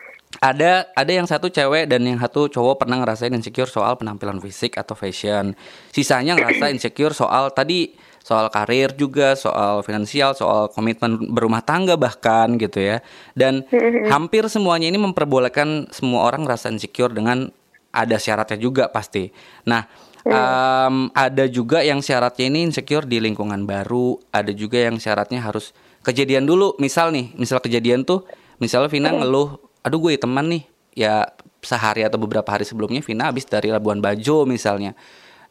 ada 0.45 0.93
ada 0.93 1.09
yang 1.11 1.25
satu 1.25 1.49
cewek 1.49 1.89
dan 1.89 2.05
yang 2.05 2.21
satu 2.21 2.45
cowok 2.45 2.85
pernah 2.85 3.01
ngerasain 3.01 3.33
insecure 3.33 3.65
soal 3.65 3.97
penampilan 3.97 4.37
fisik 4.37 4.77
atau 4.77 4.93
fashion. 4.93 5.57
Sisanya 5.89 6.37
ngerasa 6.37 6.69
insecure 6.69 7.17
soal 7.17 7.49
tadi 7.49 7.97
soal 8.21 8.53
karir 8.53 8.93
juga, 8.93 9.33
soal 9.33 9.81
finansial, 9.81 10.37
soal 10.37 10.69
komitmen 10.69 11.33
berumah 11.33 11.65
tangga 11.65 11.97
bahkan 11.97 12.61
gitu 12.61 12.77
ya. 12.77 13.01
Dan 13.33 13.65
hampir 14.09 14.45
semuanya 14.45 14.85
ini 14.89 15.01
memperbolehkan 15.01 15.89
semua 15.89 16.29
orang 16.29 16.45
ngerasa 16.45 16.69
insecure 16.69 17.13
dengan 17.13 17.49
ada 17.89 18.17
syaratnya 18.21 18.61
juga 18.61 18.89
pasti. 18.89 19.29
Nah, 19.65 19.85
um, 20.25 21.09
ada 21.13 21.45
juga 21.49 21.81
yang 21.81 22.05
syaratnya 22.05 22.49
ini 22.49 22.69
insecure 22.69 23.05
di 23.09 23.17
lingkungan 23.17 23.65
baru, 23.65 24.17
ada 24.29 24.53
juga 24.53 24.77
yang 24.77 25.01
syaratnya 25.01 25.41
harus 25.41 25.73
kejadian 26.05 26.45
dulu. 26.49 26.77
Misal 26.77 27.13
nih, 27.13 27.33
misal 27.37 27.61
kejadian 27.61 28.05
tuh, 28.05 28.25
misalnya 28.57 28.89
Vina 28.89 29.09
ngeluh 29.13 29.74
aduh 29.85 30.01
gue 30.01 30.17
teman 30.17 30.49
nih. 30.49 30.63
Ya 30.95 31.29
sehari 31.61 32.05
atau 32.05 32.15
beberapa 32.21 32.45
hari 32.47 32.63
sebelumnya 32.63 33.01
Vina 33.03 33.29
habis 33.29 33.45
dari 33.45 33.69
Labuan 33.69 34.01
Bajo 34.01 34.45
misalnya. 34.49 34.97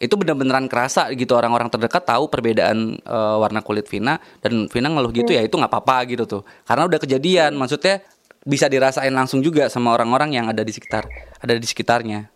Itu 0.03 0.19
bener-beneran 0.19 0.67
kerasa 0.67 1.07
gitu 1.15 1.39
orang-orang 1.39 1.71
terdekat 1.71 2.03
tahu 2.03 2.27
perbedaan 2.27 2.99
uh, 3.07 3.39
warna 3.39 3.63
kulit 3.63 3.87
Vina 3.87 4.19
dan 4.43 4.67
Vina 4.67 4.91
ngeluh 4.91 5.15
gitu 5.15 5.31
ya 5.31 5.43
itu 5.45 5.55
nggak 5.55 5.71
apa-apa 5.71 6.11
gitu 6.11 6.25
tuh. 6.27 6.43
Karena 6.67 6.89
udah 6.91 6.99
kejadian 6.99 7.55
maksudnya 7.55 8.03
bisa 8.45 8.69
dirasain 8.69 9.13
langsung 9.13 9.41
juga 9.41 9.73
sama 9.73 9.97
orang-orang 9.97 10.37
yang 10.37 10.47
ada 10.53 10.61
di 10.61 10.73
sekitar 10.75 11.09
ada 11.41 11.55
di 11.57 11.67
sekitarnya. 11.67 12.29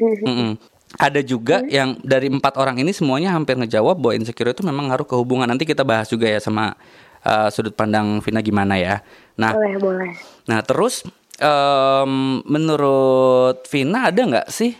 Mm 0.00 0.32
-mm. 0.32 0.52
ada 0.98 1.20
juga 1.22 1.62
yang 1.70 2.02
dari 2.02 2.26
empat 2.26 2.58
orang 2.58 2.82
ini 2.82 2.90
semuanya 2.90 3.30
hampir 3.30 3.54
ngejawab 3.54 3.94
bahwa 3.94 4.14
insecure 4.18 4.50
itu 4.50 4.66
memang 4.66 4.90
ngaruh 4.90 5.06
ke 5.06 5.14
hubungan. 5.14 5.46
Nanti 5.46 5.62
kita 5.62 5.86
bahas 5.86 6.10
juga 6.10 6.26
ya 6.26 6.42
sama 6.42 6.74
uh, 7.22 7.48
sudut 7.52 7.76
pandang 7.76 8.18
Vina 8.24 8.40
gimana 8.42 8.74
ya. 8.80 9.04
Nah, 9.40 9.52
boleh 9.56 9.74
boleh. 9.80 10.12
Nah 10.52 10.60
terus 10.60 11.02
um, 11.40 12.44
menurut 12.44 13.64
Vina 13.72 14.12
ada 14.12 14.20
nggak 14.20 14.48
sih 14.52 14.76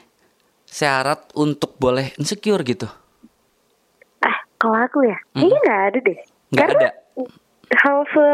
syarat 0.69 1.33
untuk 1.35 1.75
boleh 1.81 2.13
insecure 2.21 2.61
gitu? 2.63 2.87
Ah 4.21 4.45
kalau 4.61 4.77
aku 4.77 5.09
ya, 5.09 5.17
hmm. 5.35 5.41
ini 5.41 5.57
nggak 5.57 5.81
ada 5.91 5.99
deh. 5.99 6.19
Nggak 6.53 6.69
ada. 6.77 6.89
Hal 7.71 7.99
se 8.13 8.27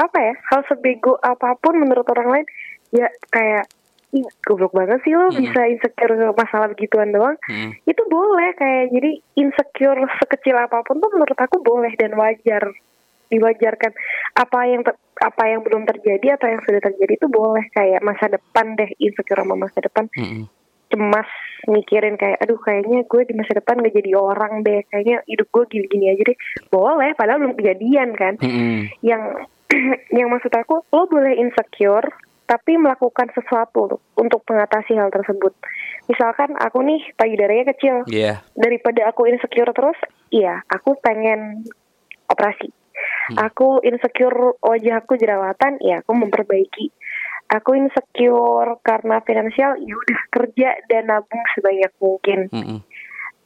apa 0.00 0.18
ya, 0.22 0.34
hal 0.54 0.60
sebego 0.70 1.18
apa 1.20 1.58
pun 1.60 1.76
menurut 1.76 2.06
orang 2.08 2.28
lain, 2.40 2.46
ya 2.94 3.10
kayak 3.28 3.68
Ih, 4.10 4.26
goblok 4.42 4.74
banget 4.74 4.98
sih 5.06 5.14
lo 5.14 5.30
hmm. 5.30 5.38
bisa 5.38 5.70
insecure 5.70 6.34
masalah 6.34 6.66
begituan 6.74 7.14
doang. 7.14 7.38
Hmm. 7.46 7.70
Itu 7.86 8.02
boleh 8.10 8.58
kayak 8.58 8.90
jadi 8.90 9.10
insecure 9.38 10.02
sekecil 10.18 10.58
apa 10.58 10.82
pun 10.82 10.98
tuh 10.98 11.14
menurut 11.14 11.38
aku 11.38 11.62
boleh 11.62 11.94
dan 11.94 12.18
wajar 12.18 12.74
diwajarkan 13.30 13.92
apa 14.36 14.60
yang 14.66 14.82
ter, 14.82 14.94
apa 15.22 15.42
yang 15.46 15.60
belum 15.62 15.86
terjadi 15.86 16.36
atau 16.36 16.50
yang 16.50 16.62
sudah 16.66 16.80
terjadi 16.82 17.12
itu 17.16 17.26
boleh 17.30 17.64
kayak 17.72 18.02
masa 18.02 18.26
depan 18.26 18.74
deh 18.74 18.90
insecure 18.98 19.40
sama 19.40 19.54
masa 19.56 19.78
depan 19.78 20.10
mm 20.10 20.26
-hmm. 20.26 20.44
cemas 20.90 21.30
mikirin 21.70 22.18
kayak 22.18 22.42
aduh 22.42 22.58
kayaknya 22.58 23.06
gue 23.06 23.22
di 23.24 23.34
masa 23.38 23.54
depan 23.54 23.78
gak 23.78 23.94
jadi 23.94 24.10
orang 24.18 24.66
deh 24.66 24.82
kayaknya 24.90 25.22
hidup 25.30 25.48
gue 25.54 25.64
gini-gini 25.70 26.10
aja 26.10 26.22
deh 26.26 26.38
boleh 26.68 27.14
padahal 27.14 27.38
belum 27.46 27.54
kejadian 27.54 28.10
kan 28.18 28.34
mm 28.42 28.50
-hmm. 28.50 28.78
yang 29.06 29.22
yang 30.18 30.28
maksud 30.28 30.50
aku 30.50 30.82
lo 30.90 31.06
boleh 31.06 31.38
insecure 31.38 32.10
tapi 32.50 32.74
melakukan 32.74 33.30
sesuatu 33.30 34.02
untuk 34.18 34.42
mengatasi 34.50 34.98
hal 34.98 35.14
tersebut. 35.14 35.54
Misalkan 36.10 36.58
aku 36.58 36.82
nih 36.82 36.98
payudaranya 37.14 37.70
kecil, 37.70 38.02
yeah. 38.10 38.42
daripada 38.58 39.06
aku 39.06 39.30
insecure 39.30 39.70
terus, 39.70 39.94
iya 40.34 40.58
aku 40.66 40.98
pengen 40.98 41.62
operasi 42.26 42.74
Hmm. 43.28 43.36
Aku 43.50 43.84
insecure 43.84 44.56
wajah 44.64 45.04
aku 45.04 45.20
jerawatan, 45.20 45.76
ya 45.84 46.00
aku 46.00 46.12
memperbaiki. 46.16 46.88
Aku 47.50 47.74
insecure 47.74 48.78
karena 48.86 49.20
finansial, 49.26 49.76
ya 49.82 49.94
udah 49.98 50.20
kerja 50.30 50.70
dan 50.86 51.10
nabung 51.10 51.42
sebanyak 51.52 51.92
mungkin. 51.98 52.40
Hmm. 52.48 52.78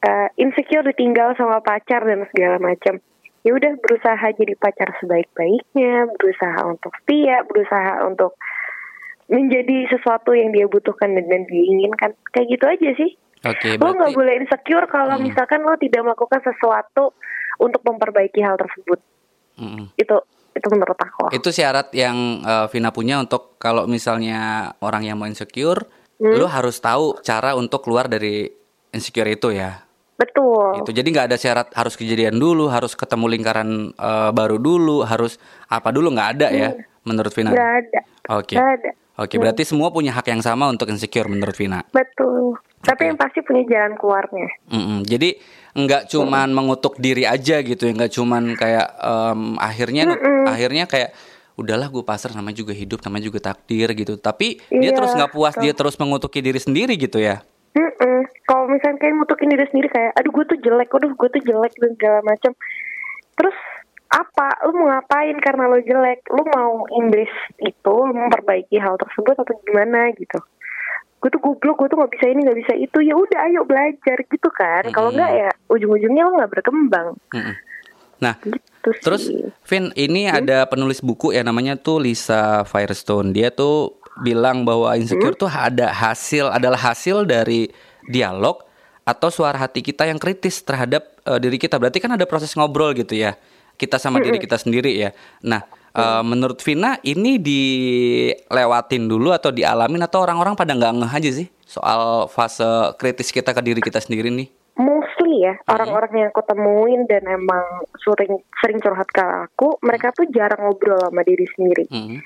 Uh, 0.04 0.28
insecure 0.36 0.84
ditinggal 0.84 1.32
sama 1.40 1.64
pacar 1.64 2.04
dan 2.04 2.28
segala 2.30 2.60
macam. 2.60 3.00
Ya 3.44 3.52
udah 3.52 3.76
berusaha 3.80 4.24
jadi 4.36 4.56
pacar 4.56 4.92
sebaik-baiknya, 5.00 6.08
berusaha 6.16 6.60
untuk 6.64 6.92
setia, 7.00 7.44
berusaha 7.44 8.04
untuk 8.08 8.36
menjadi 9.28 9.88
sesuatu 9.88 10.36
yang 10.36 10.52
dia 10.52 10.68
butuhkan 10.68 11.16
dan, 11.16 11.24
dan 11.28 11.48
dia 11.48 11.64
inginkan. 11.64 12.12
Kayak 12.32 12.48
gitu 12.56 12.64
aja 12.68 12.90
sih. 13.00 13.10
Okay, 13.44 13.76
lo 13.76 13.92
nggak 13.92 14.16
boleh 14.16 14.40
insecure 14.40 14.88
kalau 14.88 15.20
hmm. 15.20 15.28
misalkan 15.28 15.60
lo 15.60 15.76
tidak 15.76 16.00
melakukan 16.00 16.40
sesuatu 16.40 17.12
untuk 17.60 17.84
memperbaiki 17.84 18.40
hal 18.40 18.56
tersebut. 18.56 19.00
Mm. 19.58 19.92
Itu 19.96 20.16
itu 20.54 20.66
menurut 20.70 20.98
aku. 20.98 21.34
Itu 21.34 21.50
syarat 21.50 21.90
yang 21.90 22.40
uh, 22.46 22.66
Vina 22.70 22.94
punya 22.94 23.18
untuk 23.18 23.58
kalau 23.58 23.90
misalnya 23.90 24.70
orang 24.78 25.02
yang 25.02 25.18
mau 25.18 25.26
insecure, 25.26 25.82
hmm? 26.22 26.38
lu 26.38 26.46
harus 26.46 26.78
tahu 26.78 27.18
cara 27.26 27.58
untuk 27.58 27.82
keluar 27.82 28.06
dari 28.06 28.46
insecure 28.94 29.34
itu 29.34 29.50
ya. 29.50 29.82
Betul. 30.14 30.78
Itu 30.78 30.94
jadi 30.94 31.04
nggak 31.10 31.26
ada 31.34 31.38
syarat 31.38 31.68
harus 31.74 31.98
kejadian 31.98 32.38
dulu, 32.38 32.70
harus 32.70 32.94
ketemu 32.94 33.26
lingkaran 33.34 33.90
uh, 33.98 34.30
baru 34.30 34.62
dulu, 34.62 35.02
harus 35.02 35.42
apa 35.66 35.90
dulu 35.90 36.14
nggak 36.14 36.28
ada 36.38 36.48
ya, 36.54 36.70
hmm. 36.70 36.78
ya 36.78 36.86
menurut 37.02 37.32
Vina. 37.34 37.50
Nggak 37.50 37.72
ada. 37.82 38.00
Oke. 38.38 38.54
Okay. 38.54 38.92
Oke, 39.14 39.38
berarti 39.38 39.62
semua 39.62 39.94
punya 39.94 40.10
hak 40.10 40.26
yang 40.26 40.42
sama 40.42 40.66
untuk 40.66 40.90
insecure 40.90 41.30
menurut 41.30 41.54
Vina. 41.54 41.86
Betul. 41.94 42.58
Tapi 42.82 43.14
yang 43.14 43.14
pasti 43.14 43.46
punya 43.46 43.62
jalan 43.70 43.94
keluarnya. 43.94 44.48
Mm-mm. 44.74 45.06
Jadi 45.06 45.38
nggak 45.74 46.06
cuman 46.06 46.54
mengutuk 46.54 46.94
diri 47.02 47.26
aja 47.26 47.58
gitu, 47.60 47.90
ya, 47.90 47.92
nggak 47.92 48.12
cuman 48.14 48.54
kayak 48.54 48.88
em, 49.02 49.58
akhirnya 49.58 50.14
akhirnya 50.46 50.86
kayak 50.86 51.10
udahlah 51.54 51.90
gue 51.90 52.02
pasrah 52.06 52.34
namanya 52.34 52.62
juga 52.62 52.74
hidup, 52.74 53.02
namanya 53.02 53.30
juga 53.30 53.50
takdir 53.50 53.90
gitu. 53.94 54.14
Tapi 54.18 54.62
dia 54.70 54.90
Iya, 54.90 54.94
terus 54.94 55.14
nggak 55.14 55.34
puas, 55.34 55.54
betul. 55.54 55.62
dia 55.66 55.72
terus 55.74 55.94
mengutuki 55.98 56.38
diri 56.42 56.58
sendiri 56.62 56.94
gitu 56.94 57.18
ya. 57.18 57.42
Kalau 58.44 58.68
misalnya 58.68 59.00
kayak 59.00 59.14
ngutukin 59.16 59.48
diri 59.56 59.64
sendiri 59.72 59.88
kayak, 59.88 60.12
aduh 60.20 60.30
gue 60.30 60.44
tuh 60.52 60.58
jelek, 60.60 60.88
aduh 60.92 61.12
gue 61.16 61.28
tuh 61.32 61.42
jelek 61.48 61.72
dan 61.80 61.90
segala 61.96 62.20
macam. 62.20 62.52
Terus 63.40 63.56
apa? 64.12 64.46
Lu 64.68 64.72
mau 64.76 64.86
ngapain 64.92 65.36
karena 65.40 65.64
lo 65.72 65.80
jelek? 65.80 66.20
Lu 66.28 66.44
mau 66.52 66.84
embrace 66.92 67.38
itu, 67.64 67.94
lu 67.94 68.12
memperbaiki 68.12 68.76
hal 68.76 69.00
tersebut 69.00 69.36
atau 69.40 69.54
gimana 69.64 70.12
gitu? 70.12 70.38
Gue 71.24 71.32
tuh 71.32 71.40
goblok, 71.40 71.80
gue 71.80 71.88
tuh 71.88 71.96
nggak 71.96 72.12
bisa 72.20 72.26
ini, 72.28 72.40
nggak 72.44 72.58
bisa 72.60 72.72
itu. 72.76 72.98
Ya 73.00 73.16
udah, 73.16 73.38
ayo 73.48 73.64
belajar 73.64 74.16
gitu 74.28 74.48
kan. 74.52 74.84
Kalau 74.92 75.08
Mm-mm. 75.08 75.16
nggak 75.16 75.32
ya 75.32 75.50
ujung-ujungnya 75.72 76.22
lo 76.28 76.30
nggak 76.36 76.52
berkembang. 76.52 77.16
Mm-mm. 77.32 77.56
Nah, 78.20 78.36
Gitu 78.84 79.00
sih. 79.00 79.04
Terus 79.04 79.22
Vin, 79.64 79.84
ini 79.96 80.28
ada 80.28 80.68
penulis 80.68 81.00
buku 81.00 81.32
ya 81.32 81.40
namanya 81.40 81.80
tuh 81.80 82.04
Lisa 82.04 82.68
Firestone. 82.68 83.32
Dia 83.32 83.48
tuh 83.48 83.96
bilang 84.20 84.68
bahwa 84.68 84.92
insecure 84.94 85.32
tuh 85.34 85.48
ada 85.48 85.88
hasil 85.88 86.52
adalah 86.52 86.76
hasil 86.76 87.24
dari 87.24 87.72
dialog 88.12 88.60
atau 89.08 89.28
suara 89.32 89.56
hati 89.56 89.80
kita 89.80 90.04
yang 90.04 90.20
kritis 90.20 90.60
terhadap 90.60 91.16
eh, 91.24 91.40
diri 91.40 91.56
kita. 91.56 91.80
Berarti 91.80 91.96
kan 91.96 92.12
ada 92.12 92.28
proses 92.28 92.52
ngobrol 92.52 92.92
gitu 92.92 93.16
ya. 93.16 93.40
Kita 93.74 93.96
sama 93.98 94.22
diri 94.22 94.38
kita 94.38 94.54
sendiri 94.54 94.92
ya. 94.94 95.10
Nah, 95.42 95.64
eh, 95.94 96.22
menurut 96.26 96.58
Vina 96.60 96.98
ini 97.06 97.38
dilewatin 97.38 99.06
dulu 99.06 99.30
atau 99.30 99.54
dialamin 99.54 100.02
atau 100.04 100.26
orang-orang 100.26 100.58
pada 100.58 100.74
nggak 100.74 100.94
ngeh 101.00 101.12
aja 101.14 101.30
sih 101.30 101.48
soal 101.64 102.26
fase 102.30 102.94
kritis 102.98 103.30
kita 103.30 103.50
ke 103.50 103.62
diri 103.62 103.80
kita 103.82 103.98
sendiri 103.98 104.30
nih? 104.30 104.48
mostly 104.74 105.46
ya 105.46 105.54
orang-orang 105.70 106.26
yang 106.26 106.28
aku 106.34 106.42
temuin 106.42 107.06
dan 107.06 107.22
emang 107.30 107.86
sering 108.02 108.42
sering 108.58 108.78
curhat 108.82 109.06
ke 109.10 109.22
aku, 109.22 109.78
mereka 109.86 110.10
tuh 110.10 110.26
jarang 110.34 110.66
ngobrol 110.66 110.98
sama 110.98 111.22
diri 111.22 111.46
sendiri. 111.54 111.86
Mm. 111.90 112.18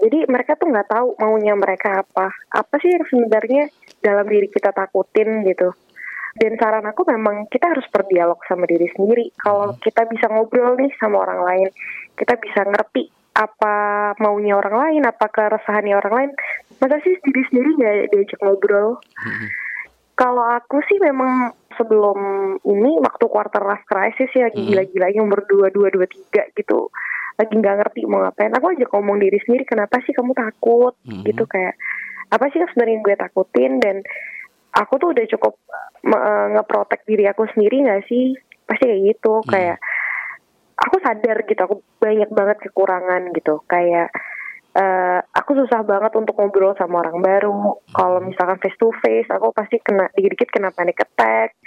Jadi 0.00 0.18
mereka 0.32 0.56
tuh 0.56 0.72
nggak 0.72 0.88
tahu 0.88 1.08
maunya 1.20 1.52
mereka 1.56 2.04
apa. 2.04 2.32
Apa 2.52 2.74
sih 2.80 2.88
yang 2.88 3.04
sebenarnya 3.04 3.68
dalam 4.00 4.24
diri 4.28 4.48
kita 4.48 4.72
takutin 4.72 5.44
gitu. 5.44 5.76
Dan 6.40 6.56
saran 6.56 6.88
aku 6.88 7.04
memang 7.04 7.44
kita 7.52 7.68
harus 7.68 7.84
berdialog 7.92 8.40
sama 8.48 8.64
diri 8.64 8.88
sendiri. 8.96 9.28
Kalau 9.36 9.76
kita 9.76 10.08
bisa 10.08 10.24
ngobrol 10.32 10.80
nih 10.80 10.88
sama 10.96 11.20
orang 11.20 11.44
lain, 11.44 11.68
kita 12.16 12.40
bisa 12.40 12.64
ngerti 12.64 13.12
apa 13.36 13.76
maunya 14.16 14.56
orang 14.56 14.76
lain, 14.88 15.02
apa 15.04 15.28
keresahannya 15.28 15.94
orang 16.00 16.14
lain. 16.16 16.30
Masa 16.80 16.96
sih 17.04 17.12
diri 17.20 17.44
sendiri 17.52 17.68
nggak 17.76 17.94
diajak 18.16 18.40
ngobrol? 18.40 18.96
Kalau 20.16 20.44
aku 20.48 20.80
sih 20.88 20.96
memang 20.96 21.52
sebelum 21.76 22.18
ini 22.64 22.96
waktu 23.00 23.24
quarter 23.28 23.64
life 23.64 23.84
crisis 23.84 24.28
ya 24.36 24.48
lagi 24.48 24.64
gila-gilanya 24.64 25.20
umur 25.24 25.44
dua 25.48 25.72
dua 25.72 25.88
dua 25.88 26.04
tiga 26.04 26.44
gitu 26.52 26.92
lagi 27.40 27.56
nggak 27.56 27.76
ngerti 27.80 28.04
mau 28.04 28.20
ngapain 28.20 28.52
aku 28.52 28.76
aja 28.76 28.84
ngomong 28.84 29.16
diri 29.16 29.40
sendiri 29.40 29.64
kenapa 29.64 29.96
sih 30.04 30.12
kamu 30.12 30.36
takut 30.36 30.92
Mhm. 31.08 31.24
gitu 31.24 31.48
kayak 31.48 31.72
apa 32.28 32.52
sih 32.52 32.60
yang 32.60 32.68
sebenarnya 32.68 33.00
gue 33.00 33.14
takutin 33.16 33.72
dan 33.80 33.96
aku 34.70 34.92
tuh 34.96 35.08
udah 35.12 35.24
cukup 35.26 35.54
me- 36.02 36.20
eh, 36.20 36.46
ngeprotek 36.54 37.02
diri 37.04 37.26
aku 37.26 37.46
sendiri 37.50 37.82
nggak 37.82 38.06
sih? 38.06 38.34
Pasti 38.64 38.84
kayak 38.86 39.02
gitu 39.02 39.42
kayak 39.44 39.78
aku 40.76 40.96
sadar 41.02 41.36
gitu 41.44 41.60
aku 41.60 41.74
banyak 41.98 42.30
banget 42.30 42.56
kekurangan 42.64 43.34
gitu. 43.34 43.60
Kayak 43.66 44.14
eh, 44.70 45.20
aku 45.34 45.58
susah 45.58 45.82
banget 45.82 46.14
untuk 46.14 46.38
ngobrol 46.38 46.78
sama 46.78 47.02
orang 47.02 47.18
baru. 47.18 47.82
Kalau 47.90 48.22
misalkan 48.22 48.62
face 48.62 48.78
to 48.78 48.94
face 49.02 49.26
aku 49.28 49.50
pasti 49.50 49.82
kena 49.82 50.06
dikit-dikit 50.14 50.48
kena 50.48 50.70
panic 50.70 51.02
attack. 51.02 51.58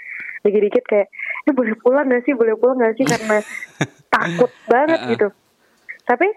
Dikit-dikit 0.43 0.83
kayak 0.83 1.07
eh 1.43 1.53
boleh 1.55 1.75
pulang 1.79 2.07
gak 2.07 2.23
sih? 2.23 2.35
Boleh 2.35 2.55
pulang 2.55 2.79
gak 2.79 2.95
sih? 2.95 3.07
Karena 3.07 3.39
takut 4.13 4.51
banget 4.67 4.99
Uh-uh. 5.03 5.11
gitu. 5.11 5.27
Tapi 6.03 6.27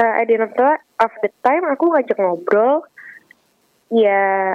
at 0.00 0.24
the 0.24 0.32
end 0.32 0.48
of 0.48 0.52
the- 0.56 0.82
of 0.96 1.12
the 1.20 1.28
time 1.44 1.64
aku 1.68 1.92
ngajak 1.92 2.16
ngobrol 2.16 2.84
ya 3.92 4.54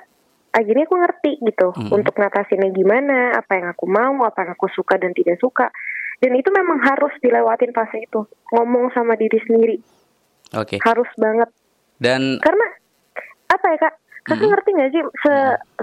akhirnya 0.56 0.88
aku 0.88 0.96
ngerti 0.96 1.32
gitu 1.44 1.68
Mhm. 1.76 1.92
untuk 1.92 2.16
ngatasinnya 2.16 2.72
gimana, 2.72 3.36
apa 3.36 3.52
yang 3.60 3.68
aku 3.76 3.86
mau, 3.92 4.24
apa 4.24 4.48
yang 4.48 4.52
aku 4.56 4.72
suka 4.72 4.96
dan 4.96 5.12
tidak 5.12 5.36
suka. 5.38 5.68
Dan 6.16 6.32
itu 6.32 6.48
memang 6.48 6.80
harus 6.80 7.12
dilewatin 7.20 7.76
fase 7.76 8.00
itu. 8.00 8.24
Ngomong 8.56 8.88
sama 8.96 9.20
diri 9.20 9.36
sendiri 9.44 9.76
Oke. 10.56 10.80
harus 10.80 11.12
banget. 11.20 11.52
Dan 12.00 12.40
Karena 12.40 12.68
apa 13.52 13.66
ya 13.68 13.78
kak? 13.78 13.96
Kakak 14.26 14.42
Mhm. 14.42 14.52
ngerti 14.58 14.70
nggak 14.74 14.90
sih 14.90 15.04
se 15.22 15.34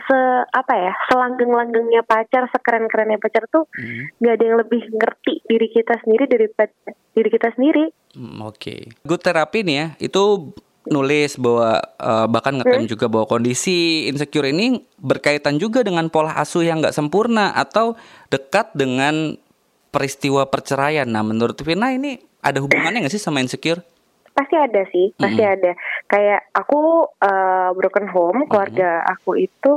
se 0.02 0.18
apa 0.50 0.74
ya 0.74 0.92
selanggeng-langgengnya 1.06 2.02
pacar, 2.02 2.50
sekeren-kerennya 2.50 3.22
pacar 3.22 3.46
tuh 3.46 3.70
Mm, 3.78 4.10
nggak 4.18 4.34
ada 4.34 4.44
yang 4.50 4.58
lebih 4.58 4.82
ngerti 4.90 5.46
diri 5.46 5.70
kita 5.70 5.94
sendiri 6.02 6.26
daripada 6.26 6.74
diri 7.14 7.28
kita 7.30 7.54
sendiri. 7.54 7.86
mm, 8.18 8.42
Oke, 8.42 8.90
good 9.06 9.22
terapi 9.22 9.62
nih 9.62 9.76
ya. 9.78 9.86
Itu 10.02 10.50
nulis 10.90 11.38
bahwa 11.38 11.78
eh, 11.82 12.26
bahkan 12.26 12.58
ngeklaim 12.58 12.86
juga 12.90 13.06
bahwa 13.06 13.26
kondisi 13.30 14.08
insecure 14.10 14.50
ini 14.50 14.82
berkaitan 14.98 15.58
juga 15.62 15.86
dengan 15.86 16.10
pola 16.10 16.34
asuh 16.34 16.66
yang 16.66 16.82
nggak 16.82 16.94
sempurna 16.96 17.54
atau 17.54 17.94
dekat 18.32 18.74
dengan 18.74 19.38
peristiwa 19.92 20.48
perceraian. 20.48 21.06
Nah, 21.06 21.22
menurut 21.22 21.60
Vina 21.60 21.92
ini 21.92 22.18
ada 22.40 22.58
hubungannya 22.58 23.04
nggak 23.04 23.14
sih 23.14 23.22
sama 23.22 23.44
insecure? 23.44 23.84
Pasti 24.32 24.56
ada 24.56 24.82
sih, 24.88 25.12
pasti 25.12 25.44
ada. 25.44 25.76
Kayak 26.08 26.48
aku 26.56 27.04
uh, 27.20 27.70
broken 27.76 28.08
home, 28.08 28.48
keluarga 28.48 29.04
aku 29.04 29.36
itu 29.36 29.74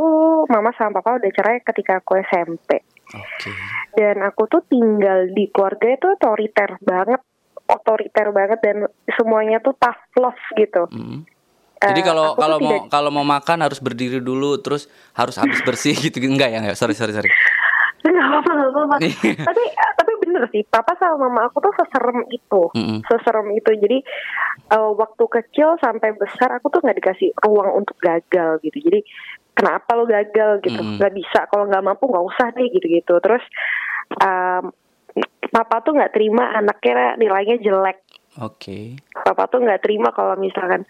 mama 0.48 0.72
sama 0.80 1.04
papa 1.04 1.20
udah 1.20 1.32
cerai 1.36 1.60
ketika 1.60 2.00
aku 2.00 2.24
SMP. 2.24 2.80
Oke. 3.12 3.52
Dan 4.00 4.24
aku 4.24 4.48
tuh 4.48 4.64
tinggal 4.72 5.28
di 5.36 5.52
keluarga 5.52 5.92
itu 5.92 6.08
otoriter 6.08 6.80
banget, 6.80 7.20
otoriter 7.66 8.30
banget 8.30 8.60
dan 8.62 8.78
semuanya 9.12 9.58
tuh 9.58 9.74
tough 9.76 9.98
love 10.16 10.44
gitu. 10.54 10.86
Mm. 10.90 11.26
Eh, 11.76 11.90
Jadi 11.92 12.02
kalau 12.02 12.34
kalau 12.34 12.58
mau 12.58 12.72
tidak- 12.72 12.88
kalau 12.88 13.10
mau 13.12 13.26
makan 13.26 13.58
harus 13.62 13.78
berdiri 13.78 14.24
dulu, 14.24 14.58
terus 14.58 14.88
harus 15.12 15.36
habis 15.36 15.60
bersih 15.62 15.94
gitu 16.06 16.18
enggak 16.24 16.50
ya? 16.50 16.60
Enggak. 16.62 16.78
Sorry 16.80 16.96
sorry 16.96 17.12
sorry. 17.12 17.30
Nggak 18.06 18.22
apa-apa, 18.22 18.52
nggak 18.54 18.70
apa-apa. 18.70 18.96
tapi 19.50 19.64
tapi 19.98 20.12
bener 20.22 20.44
sih, 20.54 20.62
papa 20.64 20.94
sama 20.96 21.26
mama 21.26 21.50
aku 21.50 21.58
tuh 21.60 21.74
seserem 21.74 22.22
itu, 22.30 22.64
Mm-mm. 22.78 23.00
seserem 23.10 23.50
itu. 23.52 23.72
Jadi 23.76 23.98
eh, 24.72 24.92
waktu 24.94 25.24
kecil 25.26 25.76
sampai 25.82 26.14
besar 26.14 26.54
aku 26.54 26.70
tuh 26.70 26.86
nggak 26.86 27.02
dikasih 27.02 27.34
ruang 27.42 27.82
untuk 27.82 27.98
gagal 27.98 28.62
gitu. 28.62 28.78
Jadi 28.78 29.02
kenapa 29.52 29.98
lo 29.98 30.06
gagal 30.06 30.62
gitu? 30.62 30.80
Mm-mm. 30.80 31.02
Nggak 31.02 31.14
bisa. 31.18 31.40
Kalau 31.50 31.66
nggak 31.66 31.82
mampu 31.82 32.06
nggak 32.06 32.26
usah 32.30 32.48
deh 32.54 32.70
gitu-gitu. 32.70 33.18
Terus 33.20 33.42
em, 34.22 34.70
papa 35.52 35.82
tuh 35.82 35.94
nggak 35.98 36.14
terima 36.14 36.54
anaknya 36.54 37.16
nilainya 37.18 37.58
jelek. 37.62 38.02
Oke. 38.42 39.00
Papa 39.12 39.48
tuh 39.48 39.64
nggak 39.64 39.82
terima 39.84 40.12
kalau 40.12 40.36
misalkan 40.36 40.84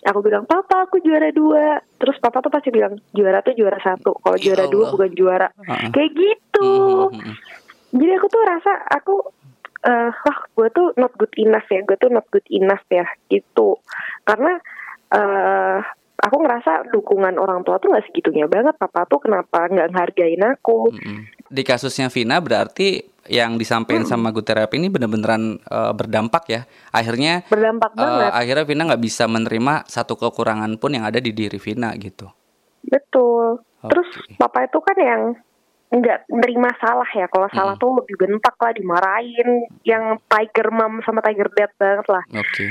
aku 0.00 0.24
bilang 0.24 0.48
papa 0.48 0.88
aku 0.88 0.98
juara 1.04 1.28
dua, 1.30 1.78
terus 2.00 2.16
papa 2.18 2.40
tuh 2.40 2.50
pasti 2.50 2.72
bilang 2.72 2.98
juara 3.12 3.44
tuh 3.44 3.54
juara 3.54 3.78
satu. 3.78 4.16
Kalau 4.18 4.38
Ya 4.40 4.52
juara 4.52 4.64
dua 4.66 4.90
bukan 4.90 5.12
juara. 5.14 5.48
Uh-uh. 5.54 5.90
Kayak 5.92 6.10
gitu 6.16 6.68
Mm, 7.10 7.14
mm, 7.14 7.24
mm. 7.24 7.36
jadi 7.94 8.12
aku 8.20 8.26
tuh 8.28 8.42
rasa 8.44 8.72
aku 8.90 9.14
eh 9.80 10.12
wah 10.12 10.38
gue 10.60 10.68
tuh 10.76 10.92
not 11.00 11.08
good 11.16 11.32
enough 11.40 11.64
ya 11.72 11.80
gue 11.80 11.96
tuh 11.96 12.12
not 12.12 12.28
good 12.28 12.44
enough 12.52 12.84
ya 12.92 13.08
gitu 13.32 13.80
karena 14.28 14.60
eh 15.08 15.80
aku 16.20 16.36
ngerasa 16.36 16.92
dukungan 16.92 17.40
orang 17.40 17.64
tua 17.64 17.80
tuh 17.80 17.88
nggak 17.88 18.12
segitunya 18.12 18.44
banget 18.44 18.76
papa 18.76 19.08
tuh 19.08 19.24
kenapa 19.24 19.72
nggak 19.72 19.88
ngehargain 19.88 20.44
aku 20.44 20.92
Mm-mm. 20.92 21.24
Di 21.50 21.66
kasusnya 21.66 22.06
Vina 22.08 22.38
berarti 22.38 23.02
yang 23.26 23.58
disampaikan 23.58 24.06
sama 24.06 24.30
good 24.30 24.46
therapy 24.46 24.78
ini 24.78 24.86
bener-beneran 24.86 25.58
eh, 25.58 25.92
berdampak 25.92 26.46
ya. 26.46 26.62
Akhirnya 26.94 27.42
berdampak 27.50 27.90
eh, 27.94 27.98
banget 27.98 28.30
akhirnya 28.30 28.64
Vina 28.64 28.82
nggak 28.86 29.02
bisa 29.02 29.26
menerima 29.26 29.90
satu 29.90 30.14
kekurangan 30.14 30.78
pun 30.78 30.94
yang 30.94 31.04
ada 31.04 31.18
di 31.18 31.34
diri 31.34 31.58
Vina 31.58 31.90
gitu. 31.98 32.30
betul 32.80 33.60
terus 33.88 34.08
Oke. 34.12 34.36
papa 34.36 34.68
itu 34.68 34.78
kan 34.80 34.96
yang 35.00 35.22
nggak 35.90 36.30
nerima 36.30 36.70
salah 36.78 37.08
ya 37.16 37.26
kalau 37.26 37.50
salah 37.50 37.74
tuh 37.80 38.06
dibentak 38.06 38.54
lah 38.62 38.70
dimarahin 38.70 39.66
yang 39.82 40.22
tiger 40.30 40.70
mom 40.70 41.02
sama 41.02 41.18
tiger 41.18 41.50
dad 41.50 41.72
banget 41.74 42.06
lah 42.06 42.24
Oke. 42.30 42.66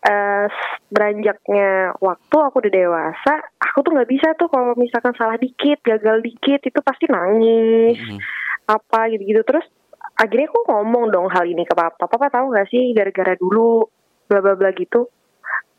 Eh 0.00 0.46
beranjaknya 0.88 1.92
waktu 2.00 2.36
aku 2.40 2.56
udah 2.64 2.72
dewasa, 2.72 3.34
aku 3.60 3.84
tuh 3.84 3.92
nggak 3.92 4.10
bisa 4.10 4.32
tuh 4.34 4.48
kalau 4.48 4.72
misalkan 4.72 5.12
salah 5.12 5.36
dikit, 5.36 5.84
gagal 5.84 6.24
dikit 6.24 6.64
itu 6.64 6.80
pasti 6.80 7.04
nangis, 7.04 8.00
Mm. 8.00 8.18
apa 8.72 9.12
gitu-gitu 9.12 9.44
terus 9.44 9.66
akhirnya 10.16 10.48
aku 10.48 10.60
ngomong 10.72 11.12
dong 11.12 11.28
hal 11.28 11.44
ini 11.44 11.68
ke 11.68 11.76
papa, 11.76 12.08
papa 12.08 12.32
tahu 12.32 12.48
nggak 12.48 12.68
sih 12.72 12.96
gara-gara 12.96 13.36
dulu 13.36 13.84
bla 14.24 14.40
bla 14.40 14.56
bla 14.56 14.72
gitu, 14.72 15.04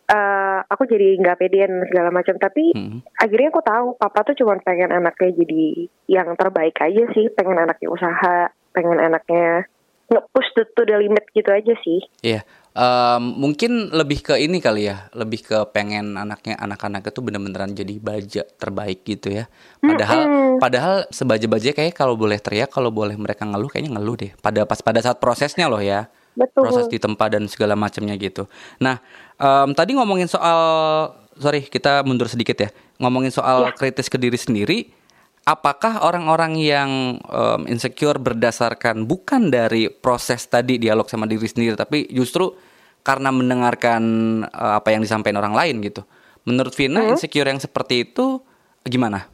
eh 0.06 0.60
aku 0.70 0.86
jadi 0.86 1.18
nggak 1.18 1.38
pedean 1.42 1.72
segala 1.90 2.14
macam 2.14 2.38
tapi 2.38 2.78
Mm. 2.78 3.02
akhirnya 3.18 3.50
aku 3.50 3.62
tahu 3.66 3.88
papa 3.98 4.22
tuh 4.22 4.38
cuma 4.38 4.54
pengen 4.62 4.94
anaknya 4.94 5.34
jadi 5.34 5.90
yang 6.06 6.30
terbaik 6.38 6.78
aja 6.78 7.10
sih, 7.18 7.26
pengen 7.34 7.58
anaknya 7.58 7.90
usaha, 7.90 8.54
pengen 8.70 9.02
anaknya 9.02 9.66
nge-push 10.12 10.50
to, 10.60 10.62
to 10.76 10.84
the 10.84 10.96
limit 11.00 11.24
gitu 11.32 11.48
aja 11.48 11.74
sih. 11.82 12.04
Iya. 12.20 12.44
Um, 12.72 13.36
mungkin 13.36 13.92
lebih 13.92 14.24
ke 14.24 14.40
ini 14.40 14.64
kali 14.64 14.88
ya, 14.88 15.12
lebih 15.12 15.44
ke 15.44 15.58
pengen 15.76 16.16
anaknya 16.16 16.56
anak-anak 16.56 17.04
itu 17.04 17.20
bener-beneran 17.20 17.76
jadi 17.76 18.00
baja 18.00 18.48
terbaik 18.48 19.04
gitu 19.04 19.28
ya. 19.28 19.52
Padahal 19.84 20.20
Mm-mm. 20.24 20.56
padahal 20.60 20.96
sebaja-baja 21.12 21.76
kayak 21.76 21.92
kalau 21.92 22.16
boleh 22.16 22.40
teriak, 22.40 22.72
kalau 22.72 22.88
boleh 22.88 23.20
mereka 23.20 23.44
ngeluh 23.44 23.68
kayaknya 23.68 24.00
ngeluh 24.00 24.16
deh. 24.16 24.32
Pada 24.40 24.64
pas 24.64 24.80
pada 24.80 25.04
saat 25.04 25.20
prosesnya 25.20 25.68
loh 25.68 25.84
ya. 25.84 26.08
Betul. 26.32 26.64
Proses 26.64 26.88
di 26.88 26.96
tempat 26.96 27.36
dan 27.36 27.44
segala 27.52 27.76
macamnya 27.76 28.16
gitu. 28.16 28.48
Nah, 28.80 29.04
em, 29.36 29.76
tadi 29.76 29.92
ngomongin 30.00 30.32
soal 30.32 31.12
sorry, 31.36 31.68
kita 31.68 32.08
mundur 32.08 32.32
sedikit 32.32 32.56
ya. 32.56 32.70
Ngomongin 33.04 33.36
soal 33.36 33.68
Ya. 33.68 33.76
kritis 33.76 34.08
ke 34.08 34.16
diri 34.16 34.40
sendiri, 34.40 34.96
apakah 35.42 36.06
orang-orang 36.06 36.54
yang 36.60 37.18
em, 37.18 37.62
insecure 37.66 38.22
berdasarkan 38.22 39.10
bukan 39.10 39.50
dari 39.50 39.90
proses 39.90 40.46
tadi 40.46 40.78
dialog 40.78 41.10
sama 41.10 41.26
diri 41.26 41.48
sendiri 41.50 41.74
tapi 41.74 42.06
justru 42.14 42.54
karena 43.02 43.34
mendengarkan 43.34 44.04
eh, 44.46 44.74
apa 44.78 44.94
yang 44.94 45.02
disampaikan 45.02 45.42
orang 45.42 45.58
lain 45.58 45.82
gitu. 45.82 46.06
Menurut 46.46 46.74
Vina 46.74 47.02
Hmm. 47.06 47.14
insecure 47.14 47.50
yang 47.50 47.62
seperti 47.62 48.06
itu 48.10 48.42
gimana? 48.86 49.30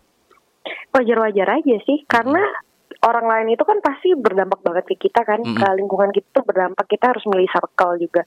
Wajar-wajar 0.92 1.60
aja 1.64 1.76
sih, 1.88 2.04
karena 2.08 2.40
orang 3.04 3.28
lain 3.28 3.48
itu 3.56 3.64
kan 3.64 3.80
pasti 3.80 4.12
berdampak 4.18 4.60
banget 4.64 4.84
ke 4.92 5.08
kita 5.08 5.24
kan, 5.24 5.40
Mm-mm. 5.40 5.56
ke 5.56 5.68
lingkungan 5.78 6.12
kita 6.12 6.28
tuh 6.36 6.44
berdampak. 6.48 6.84
Kita 6.90 7.14
harus 7.16 7.24
milih 7.28 7.48
circle 7.48 8.02
juga. 8.02 8.24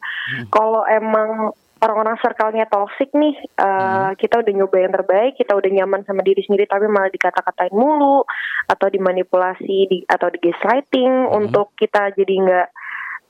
Kalau 0.52 0.86
emang 0.86 1.52
orang-orang 1.80 2.16
circle-nya 2.20 2.68
toxic 2.68 3.08
nih, 3.16 3.36
uh, 3.60 4.12
kita 4.16 4.40
udah 4.44 4.52
nyoba 4.52 4.76
yang 4.80 4.92
terbaik, 4.92 5.32
kita 5.36 5.56
udah 5.56 5.70
nyaman 5.72 6.04
sama 6.04 6.20
diri 6.20 6.44
sendiri, 6.44 6.68
tapi 6.68 6.86
malah 6.86 7.08
dikata-katain 7.08 7.72
mulu, 7.72 8.24
atau 8.68 8.86
dimanipulasi, 8.92 9.76
di, 9.88 9.98
atau 10.04 10.28
di 10.28 10.38
gaslighting 10.40 11.32
untuk 11.32 11.72
kita 11.80 12.12
jadi 12.14 12.34
nggak 12.44 12.68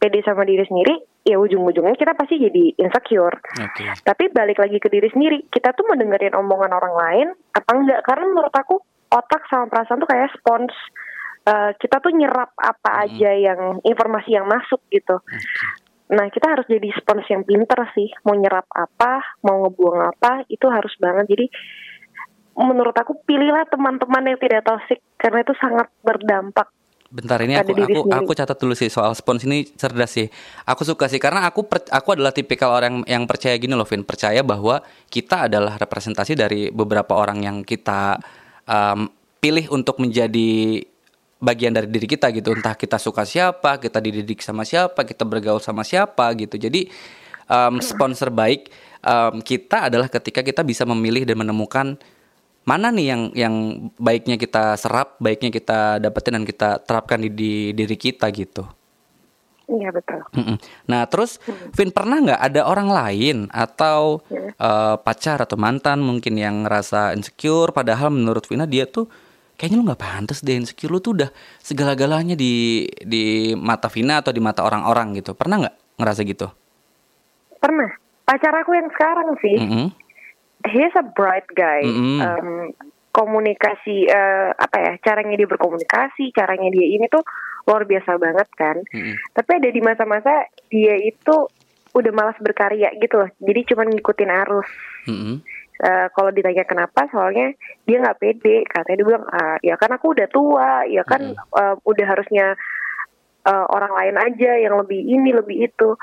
pede 0.02 0.20
sama 0.26 0.42
diri 0.42 0.64
sendiri, 0.66 0.96
ya 1.22 1.36
ujung-ujungnya 1.36 1.94
kita 1.94 2.16
pasti 2.16 2.40
jadi 2.40 2.74
insecure. 2.80 3.36
Oke. 3.60 3.84
Tapi 4.02 4.24
balik 4.32 4.58
lagi 4.58 4.80
ke 4.80 4.88
diri 4.88 5.08
sendiri, 5.12 5.46
kita 5.52 5.76
tuh 5.76 5.86
mendengarin 5.86 6.34
omongan 6.34 6.72
orang 6.72 6.94
lain 6.96 7.28
apa 7.52 7.70
enggak? 7.76 8.00
Karena 8.08 8.24
menurut 8.32 8.54
aku 8.54 8.80
otak 9.12 9.44
sama 9.50 9.68
perasaan 9.68 10.00
tuh 10.00 10.08
kayak 10.08 10.32
spons. 10.38 10.72
Eh, 11.40 11.72
kita 11.80 12.04
tuh 12.04 12.12
nyerap 12.12 12.52
apa 12.60 13.08
aja 13.08 13.32
yang 13.32 13.80
informasi 13.80 14.36
yang 14.36 14.44
masuk 14.44 14.80
gitu. 14.92 15.24
Nah 16.10 16.26
kita 16.28 16.58
harus 16.58 16.66
jadi 16.66 16.90
spons 16.98 17.26
yang 17.30 17.46
pinter 17.46 17.78
sih. 17.94 18.10
Mau 18.26 18.34
nyerap 18.34 18.66
apa, 18.74 19.22
mau 19.46 19.66
ngebuang 19.66 20.00
apa, 20.10 20.42
itu 20.50 20.66
harus 20.66 20.90
banget. 20.98 21.30
Jadi 21.30 21.46
menurut 22.58 22.92
aku 22.92 23.22
pilihlah 23.22 23.64
teman-teman 23.70 24.34
yang 24.34 24.38
tidak 24.42 24.66
toxic 24.66 24.98
karena 25.16 25.46
itu 25.46 25.54
sangat 25.56 25.86
berdampak. 26.02 26.68
Bentar 27.10 27.42
ini 27.42 27.58
aku 27.58 27.74
aku 27.74 27.82
sendiri. 27.82 28.22
aku 28.22 28.30
catat 28.38 28.58
dulu 28.58 28.74
sih 28.78 28.86
soal 28.86 29.18
spons 29.18 29.42
ini 29.42 29.66
cerdas 29.66 30.14
sih. 30.14 30.30
Aku 30.62 30.86
suka 30.86 31.10
sih 31.10 31.18
karena 31.18 31.42
aku 31.42 31.66
per- 31.66 31.90
aku 31.90 32.14
adalah 32.14 32.30
tipikal 32.30 32.70
orang 32.70 33.02
yang 33.06 33.26
percaya 33.26 33.58
gini 33.58 33.74
loh 33.74 33.86
Vin, 33.86 34.06
percaya 34.06 34.46
bahwa 34.46 34.78
kita 35.10 35.50
adalah 35.50 35.74
representasi 35.74 36.38
dari 36.38 36.70
beberapa 36.70 37.18
orang 37.18 37.42
yang 37.42 37.56
kita 37.66 38.14
um, 38.62 39.10
pilih 39.42 39.74
untuk 39.74 39.98
menjadi 39.98 40.86
bagian 41.40 41.72
dari 41.72 41.88
diri 41.88 42.06
kita 42.06 42.28
gitu. 42.30 42.52
Entah 42.52 42.76
kita 42.76 43.00
suka 43.00 43.24
siapa, 43.24 43.80
kita 43.80 43.98
dididik 43.98 44.44
sama 44.44 44.62
siapa, 44.62 45.02
kita 45.02 45.24
bergaul 45.24 45.58
sama 45.58 45.82
siapa 45.82 46.28
gitu. 46.36 46.60
Jadi 46.60 46.92
um, 47.48 47.80
sponsor 47.80 48.28
baik 48.30 48.68
um, 49.02 49.40
kita 49.40 49.88
adalah 49.88 50.06
ketika 50.06 50.44
kita 50.44 50.60
bisa 50.62 50.84
memilih 50.84 51.24
dan 51.24 51.40
menemukan 51.40 51.96
mana 52.68 52.92
nih 52.92 53.06
yang 53.08 53.22
yang 53.32 53.54
baiknya 53.96 54.36
kita 54.36 54.76
serap, 54.76 55.16
baiknya 55.18 55.48
kita 55.48 55.96
dapetin 55.98 56.38
dan 56.38 56.44
kita 56.44 56.78
terapkan 56.84 57.18
di, 57.18 57.32
di 57.32 57.72
diri 57.72 57.96
kita 57.96 58.28
gitu. 58.30 58.68
Iya 59.70 59.94
betul. 59.94 60.20
Nah 60.90 61.06
terus, 61.06 61.38
Vin 61.78 61.94
pernah 61.94 62.18
nggak 62.18 62.42
ada 62.42 62.66
orang 62.66 62.90
lain 62.90 63.36
atau 63.54 64.18
eh, 64.34 64.96
pacar 64.98 65.38
atau 65.46 65.54
mantan 65.54 66.02
mungkin 66.02 66.34
yang 66.34 66.66
ngerasa 66.66 67.14
insecure, 67.14 67.70
padahal 67.70 68.10
menurut 68.10 68.44
Vina 68.50 68.66
dia 68.66 68.90
tuh 68.90 69.06
kayaknya 69.60 69.76
lu 69.76 69.84
nggak 69.84 70.00
pantas 70.00 70.40
deh 70.40 70.56
insecure 70.56 70.88
lu 70.88 71.04
tuh 71.04 71.20
udah 71.20 71.28
segala-galanya 71.60 72.32
di 72.32 72.88
di 73.04 73.52
mata 73.52 73.92
Vina 73.92 74.24
atau 74.24 74.32
di 74.32 74.40
mata 74.40 74.64
orang-orang 74.64 75.20
gitu. 75.20 75.36
Pernah 75.36 75.68
nggak 75.68 75.76
ngerasa 76.00 76.20
gitu? 76.24 76.48
Pernah. 77.60 77.92
Pacar 78.24 78.56
aku 78.56 78.72
yang 78.72 78.88
sekarang 78.88 79.36
sih. 79.44 79.56
Mm-mm. 79.60 79.86
he's 80.64 80.96
a 80.96 81.04
bright 81.04 81.44
guy. 81.52 81.84
Mm-mm. 81.84 82.24
Um, 82.24 82.48
komunikasi 83.12 84.08
eh, 84.08 84.48
apa 84.56 84.76
ya? 84.80 84.92
Caranya 85.04 85.36
dia 85.36 85.50
berkomunikasi, 85.50 86.32
caranya 86.32 86.72
dia 86.72 86.86
ini 86.96 87.04
tuh 87.12 87.20
luar 87.68 87.84
biasa 87.84 88.16
banget 88.16 88.48
kan. 88.56 88.80
Mm-mm. 88.96 89.12
Tapi 89.36 89.50
ada 89.60 89.68
di 89.68 89.80
masa-masa 89.84 90.48
dia 90.72 90.96
itu 90.96 91.52
udah 91.90 92.12
malas 92.16 92.38
berkarya 92.40 92.96
gitu 92.96 93.20
loh. 93.20 93.28
Jadi 93.44 93.60
cuma 93.74 93.84
ngikutin 93.84 94.30
arus. 94.46 94.68
Mm-mm. 95.04 95.44
Eh, 95.80 96.06
kalau 96.12 96.28
ditanya 96.28 96.68
kenapa, 96.68 97.08
soalnya 97.08 97.56
dia 97.88 98.04
nggak 98.04 98.20
pede. 98.20 98.68
Katanya 98.68 98.96
dia 99.00 99.06
bilang, 99.08 99.24
ah, 99.32 99.56
ya 99.64 99.80
kan 99.80 99.90
aku 99.96 100.12
udah 100.12 100.28
tua, 100.28 100.84
ya 100.84 101.00
kan 101.08 101.32
eh, 101.32 101.74
udah 101.80 102.06
harusnya 102.06 102.52
eh, 103.48 103.66
orang 103.72 103.92
lain 103.96 104.16
aja 104.20 104.52
yang 104.60 104.76
lebih 104.76 105.00
ini, 105.00 105.32
lebih 105.32 105.72
itu. 105.72 105.96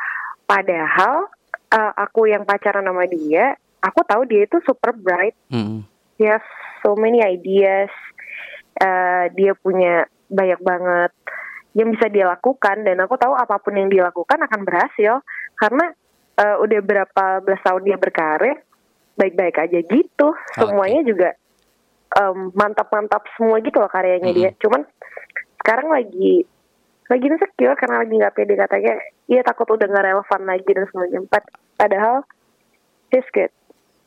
Padahal 0.49 1.29
eh, 1.69 1.91
aku 1.93 2.25
yang 2.25 2.41
pacaran 2.41 2.89
sama 2.89 3.05
dia, 3.05 3.53
aku 3.85 4.01
tahu 4.01 4.25
dia 4.25 4.49
itu 4.49 4.57
super 4.65 4.97
bright. 4.97 5.37
Dia 6.17 6.41
has 6.41 6.45
so 6.81 6.97
many 6.97 7.21
ideas. 7.21 7.93
Eh, 8.81 9.25
dia 9.37 9.53
punya 9.53 10.09
banyak 10.25 10.57
banget 10.61 11.13
yang 11.77 11.93
bisa 11.93 12.09
dia 12.09 12.25
lakukan 12.25 12.81
dan 12.81 12.97
aku 13.05 13.21
tahu 13.21 13.37
apa 13.37 13.61
pun 13.61 13.77
yang 13.77 13.85
dia 13.93 14.09
lakukan 14.09 14.41
akan 14.41 14.61
berhasil 14.65 15.21
karena 15.53 15.93
eh, 16.41 16.57
udah 16.57 16.79
berapa 16.81 17.25
belas 17.45 17.61
tahun 17.61 17.85
dia 17.85 17.97
berkarir 18.01 18.66
baik-baik 19.17 19.58
aja 19.58 19.80
gitu. 19.82 20.27
Semuanya 20.53 21.01
juga 21.03 21.30
em, 22.15 22.53
mantap-mantap 22.53 23.25
semua 23.36 23.60
gitu 23.60 23.82
loh 23.82 23.89
karyanya 23.89 24.32
dia. 24.32 24.49
Cuman 24.62 24.86
sekarang 25.60 25.91
lagi 25.91 26.45
lagi 27.08 27.25
insecure 27.27 27.75
karena 27.75 28.06
lagi 28.06 28.13
nggak 28.15 28.34
pede. 28.38 28.53
Katanya 28.56 28.93
iya 29.27 29.41
takut 29.43 29.67
udah 29.67 29.88
nggak 29.89 30.06
relevan 30.06 30.41
lagi 30.45 30.69
dan 30.71 30.86
semuanya 30.93 31.19
Pad- 31.27 31.53
padahal 31.75 32.15
he's 33.12 33.27
good. 33.34 33.51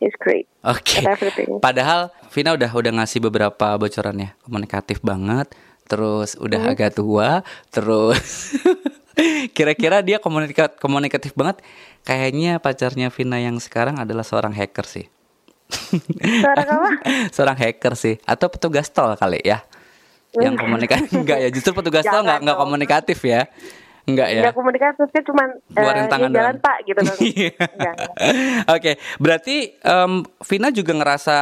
He's 0.00 0.16
great. 0.16 0.48
Oke. 0.64 1.04
everything. 1.04 1.60
Padahal 1.60 2.08
Vina 2.32 2.56
udah 2.56 2.72
udah 2.72 2.92
ngasih 2.96 3.20
beberapa 3.20 3.76
bocorannya, 3.76 4.32
komunikatif 4.40 5.04
banget, 5.04 5.52
terus 5.84 6.40
udah 6.40 6.72
agak 6.72 6.96
tua, 6.96 7.44
terus 7.68 8.56
kira-kira 9.56 10.00
dia 10.00 10.18
komunika- 10.18 10.72
komunikatif 10.78 11.32
banget. 11.36 11.62
Kayaknya 12.02 12.58
pacarnya 12.58 13.08
Vina 13.12 13.38
yang 13.38 13.60
sekarang 13.60 14.00
adalah 14.00 14.24
seorang 14.24 14.56
hacker 14.56 14.86
sih. 14.88 15.06
Suara 16.42 16.62
apa? 16.66 16.90
seorang 17.34 17.56
hacker 17.58 17.94
sih, 17.94 18.18
atau 18.26 18.50
petugas 18.50 18.90
tol 18.90 19.14
kali 19.14 19.38
ya. 19.44 19.62
Yang 20.34 20.62
komunikatif 20.62 21.10
enggak 21.22 21.38
ya, 21.42 21.48
justru 21.50 21.74
petugas 21.74 22.02
tol 22.06 22.22
enggak 22.26 22.40
enggak 22.42 22.58
komunikatif 22.58 23.18
ya. 23.22 23.46
Enggak 24.08 24.28
ya. 24.32 24.42
nggak 24.42 24.56
komunikasinya 24.56 25.22
cuman 25.22 25.48
eh, 25.60 25.74
Keluarin 25.76 26.02
ya 26.02 26.10
tangan 26.10 26.30
jalan 26.32 26.54
doang. 26.56 26.64
pak 26.64 26.76
gitu 26.88 27.00
kan. 27.04 27.16
Oke, 28.74 28.92
berarti 29.20 29.56
em, 29.76 30.12
Vina 30.42 30.68
juga 30.72 30.92
ngerasa 30.96 31.36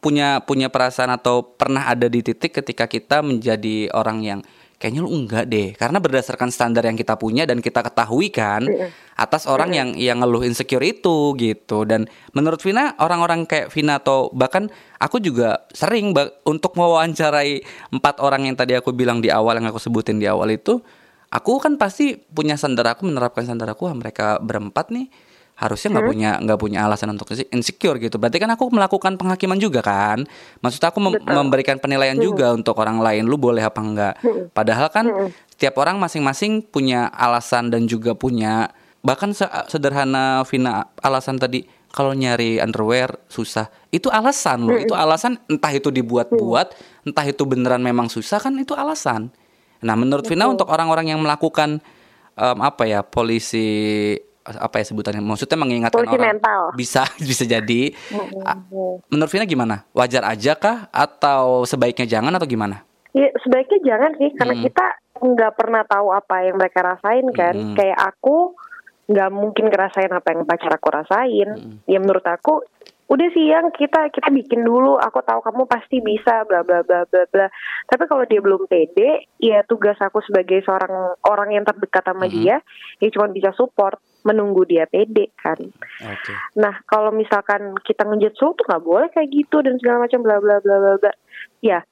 punya 0.00 0.40
punya 0.42 0.72
perasaan 0.72 1.12
atau 1.14 1.44
pernah 1.44 1.86
ada 1.86 2.08
di 2.08 2.24
titik 2.24 2.58
ketika 2.58 2.88
kita 2.88 3.20
menjadi 3.22 3.92
orang 3.92 4.18
yang 4.24 4.40
kayaknya 4.78 5.02
lu 5.02 5.10
enggak 5.10 5.50
deh, 5.50 5.74
karena 5.74 5.98
berdasarkan 5.98 6.54
standar 6.54 6.86
yang 6.86 6.94
kita 6.94 7.18
punya 7.18 7.42
dan 7.44 7.58
kita 7.58 7.82
ketahui 7.82 8.30
kan 8.30 8.62
atas 9.18 9.50
orang 9.50 9.74
yang 9.74 9.88
yang 9.98 10.22
ngeluh 10.22 10.46
insecure 10.46 10.86
itu 10.86 11.34
gitu. 11.34 11.82
Dan 11.82 12.06
menurut 12.30 12.62
Vina 12.62 12.94
orang-orang 13.02 13.44
kayak 13.44 13.74
Vina 13.74 13.98
atau 13.98 14.30
bahkan 14.30 14.70
aku 15.02 15.18
juga 15.18 15.66
sering 15.74 16.14
untuk 16.46 16.78
mewawancarai 16.78 17.60
empat 17.90 18.22
orang 18.22 18.46
yang 18.46 18.54
tadi 18.54 18.78
aku 18.78 18.94
bilang 18.94 19.18
di 19.18 19.28
awal 19.34 19.58
yang 19.58 19.66
aku 19.66 19.82
sebutin 19.82 20.22
di 20.22 20.30
awal 20.30 20.54
itu 20.54 20.78
aku 21.28 21.60
kan 21.60 21.76
pasti 21.76 22.16
punya 22.16 22.56
standar 22.56 22.88
aku 22.94 23.04
menerapkan 23.04 23.44
standar 23.44 23.68
aku 23.74 23.90
wah 23.90 23.96
mereka 23.98 24.38
berempat 24.40 24.94
nih 24.94 25.10
harusnya 25.58 25.90
nggak 25.90 26.06
punya 26.06 26.30
nggak 26.38 26.58
punya 26.58 26.78
alasan 26.86 27.10
untuk 27.10 27.34
inse- 27.34 27.50
insecure 27.50 27.98
gitu. 27.98 28.14
Berarti 28.16 28.38
kan 28.38 28.46
aku 28.54 28.70
melakukan 28.70 29.18
penghakiman 29.18 29.58
juga 29.58 29.82
kan? 29.82 30.22
Maksud 30.62 30.78
aku 30.80 31.02
mem- 31.02 31.18
memberikan 31.20 31.82
penilaian 31.82 32.14
juga 32.14 32.54
untuk 32.54 32.78
orang 32.78 33.02
lain 33.02 33.26
lu 33.26 33.34
boleh 33.34 33.66
apa 33.66 33.80
enggak 33.82 34.14
padahal 34.54 34.86
kan 34.88 35.04
setiap 35.50 35.74
orang 35.82 35.98
masing-masing 35.98 36.62
punya 36.62 37.10
alasan 37.10 37.74
dan 37.74 37.90
juga 37.90 38.14
punya 38.14 38.70
bahkan 39.02 39.34
se- 39.34 39.50
sederhana 39.66 40.46
Vina 40.46 40.94
alasan 41.02 41.42
tadi 41.42 41.66
kalau 41.88 42.14
nyari 42.14 42.62
underwear 42.62 43.18
susah. 43.26 43.66
Itu 43.90 44.12
alasan 44.12 44.62
loh. 44.62 44.76
Itu 44.78 44.94
alasan 44.94 45.42
entah 45.50 45.72
itu 45.74 45.90
dibuat-buat 45.90 46.76
entah 47.02 47.26
itu 47.26 47.42
beneran 47.48 47.82
memang 47.82 48.06
susah 48.06 48.38
kan 48.38 48.54
itu 48.54 48.76
alasan. 48.78 49.32
Nah, 49.82 49.94
menurut 49.98 50.22
Vina 50.28 50.46
untuk 50.46 50.70
orang-orang 50.70 51.10
yang 51.10 51.18
melakukan 51.18 51.82
em, 52.36 52.58
apa 52.62 52.84
ya 52.86 53.00
polisi 53.02 54.14
apa 54.50 54.80
ya 54.80 54.84
sebutannya? 54.86 55.20
Maksudnya 55.20 55.58
mengingatkan 55.58 56.00
Polisi 56.00 56.16
orang 56.16 56.28
mental. 56.32 56.60
bisa 56.72 57.02
bisa 57.28 57.44
jadi. 57.44 57.92
Menurut 59.08 59.30
Vina 59.30 59.44
gimana? 59.44 59.84
Wajar 59.92 60.24
aja 60.24 60.52
kah 60.54 60.88
atau 60.88 61.64
sebaiknya 61.64 62.08
jangan 62.08 62.32
atau 62.32 62.48
gimana? 62.48 62.84
Ya, 63.12 63.28
sebaiknya 63.40 63.78
jangan 63.84 64.12
sih 64.16 64.30
karena 64.32 64.54
Hmm. 64.54 64.64
kita 64.64 64.86
nggak 65.18 65.52
pernah 65.52 65.82
tahu 65.82 66.08
apa 66.08 66.36
yang 66.42 66.56
mereka 66.56 66.80
rasain 66.80 67.26
kan. 67.32 67.54
Mm. 67.54 67.74
Kayak 67.74 67.98
aku 68.14 68.54
nggak 69.08 69.30
mungkin 69.32 69.64
ngerasain 69.66 70.12
apa 70.12 70.28
yang 70.30 70.46
pacar 70.46 70.70
aku 70.70 70.88
rasain. 70.88 71.48
Mm. 71.58 71.74
Ya 71.84 71.98
menurut 71.98 72.22
aku 72.22 72.62
udah 73.08 73.28
sih 73.32 73.48
yang 73.48 73.72
kita 73.72 74.12
kita 74.12 74.28
bikin 74.30 74.62
dulu. 74.62 74.94
Aku 75.00 75.24
tahu 75.24 75.40
kamu 75.40 75.64
pasti 75.64 75.98
bisa 75.98 76.44
bla 76.44 76.62
bla 76.62 76.84
bla 76.84 77.02
bla 77.02 77.24
bla. 77.26 77.48
Tapi 77.88 78.04
kalau 78.04 78.28
dia 78.28 78.38
belum 78.38 78.68
pede, 78.68 79.26
ya 79.40 79.64
tugas 79.64 79.96
aku 79.98 80.22
sebagai 80.22 80.60
seorang 80.62 80.92
orang 81.24 81.50
yang 81.50 81.64
terdekat 81.64 82.04
sama 82.04 82.28
Mhm. 82.28 82.32
dia, 82.36 82.56
ya 83.00 83.08
cuma 83.10 83.26
bisa 83.26 83.50
support, 83.56 83.98
menunggu 84.22 84.64
dia 84.64 84.84
pede 84.84 85.30
kan. 85.36 85.56
Oke. 86.02 86.32
Nah, 86.54 86.82
kalau 86.84 87.10
misalkan 87.10 87.76
kita 87.82 88.02
ngejudge 88.02 88.36
tuh 88.36 88.54
nggak 88.58 88.82
boleh 88.82 89.08
kayak 89.08 89.30
gitu 89.30 89.60
dan 89.60 89.78
segala 89.78 90.04
macam 90.04 90.20
bla 90.20 90.36
bla 90.38 90.58
bla 90.58 90.76
bla 90.76 90.92
bla. 90.96 91.12
Ya, 91.58 91.82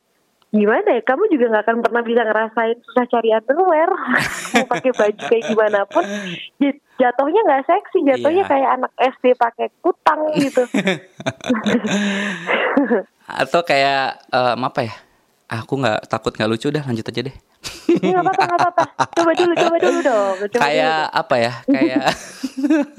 gimana 0.49 0.95
ya? 0.95 1.03
Kamu 1.03 1.27
juga 1.29 1.51
nggak 1.51 1.65
akan 1.65 1.79
pernah 1.81 2.03
bisa 2.03 2.23
ngerasain 2.23 2.77
susah 2.83 3.07
cari 3.07 3.31
underwear. 3.31 3.91
Mau 4.55 4.67
pakai 4.67 4.93
baju 4.93 5.23
kayak 5.23 5.45
gimana 5.47 5.81
pun, 5.85 6.05
j- 6.57 6.83
jatuhnya 6.97 7.41
nggak 7.45 7.65
seksi. 7.65 7.99
Jatuhnya 8.05 8.43
Iya. 8.43 8.51
kayak 8.51 8.71
anak 8.75 8.93
SD 8.97 9.25
pakai 9.35 9.67
kutang 9.81 10.21
gitu. 10.37 10.63
Atau 13.27 13.61
kayak 13.63 14.23
em, 14.29 14.61
apa 14.63 14.81
ya? 14.83 14.95
Aku 15.47 15.79
nggak 15.79 16.11
takut 16.11 16.35
nggak 16.35 16.51
lucu 16.51 16.71
dah 16.71 16.83
lanjut 16.83 17.07
aja 17.07 17.21
deh. 17.23 17.37
Ini 17.87 18.13
nggak 18.13 18.25
apa-apa, 18.25 18.55
apa-apa. 18.55 18.83
Coba 19.13 19.33
dulu, 19.33 19.53
coba 19.55 19.77
dulu 19.79 19.99
dong. 20.01 20.35
Coba 20.49 20.63
kayak 20.63 21.01
apa 21.09 21.35
ya? 21.37 21.53
Kayak 21.65 22.05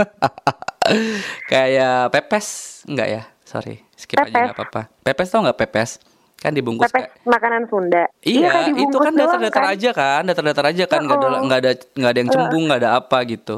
kayak 1.52 2.00
pepes 2.10 2.48
enggak 2.86 3.08
ya? 3.10 3.22
Sorry, 3.44 3.80
skip 3.94 4.18
aja 4.18 4.28
Pepes. 4.28 4.44
nggak 4.44 4.58
apa-apa. 4.58 4.82
Pepes 5.02 5.28
tau 5.30 5.40
nggak 5.42 5.58
pepes? 5.58 5.92
Kan 6.38 6.54
dibungkus 6.54 6.86
Pepes 6.88 7.10
kayak 7.10 7.26
makanan 7.26 7.64
Sunda. 7.66 8.04
Iya, 8.22 8.48
kayak 8.48 8.64
itu 8.64 8.70
dibungkus 8.76 9.02
kan 9.02 9.14
datar-datar 9.16 9.64
kan. 9.64 9.74
aja 9.74 9.90
kan, 9.92 10.22
datar-datar 10.24 10.66
aja 10.68 10.84
kan, 10.86 11.00
nggak 11.02 11.18
ada 11.18 11.28
Oh. 11.28 11.42
nggak 11.42 11.60
ada 11.60 11.72
nggak 11.96 12.12
ada 12.12 12.20
yang 12.20 12.30
cembung, 12.30 12.64
nggak 12.68 12.80
ada 12.80 12.92
apa 12.96 13.18
gitu. 13.26 13.58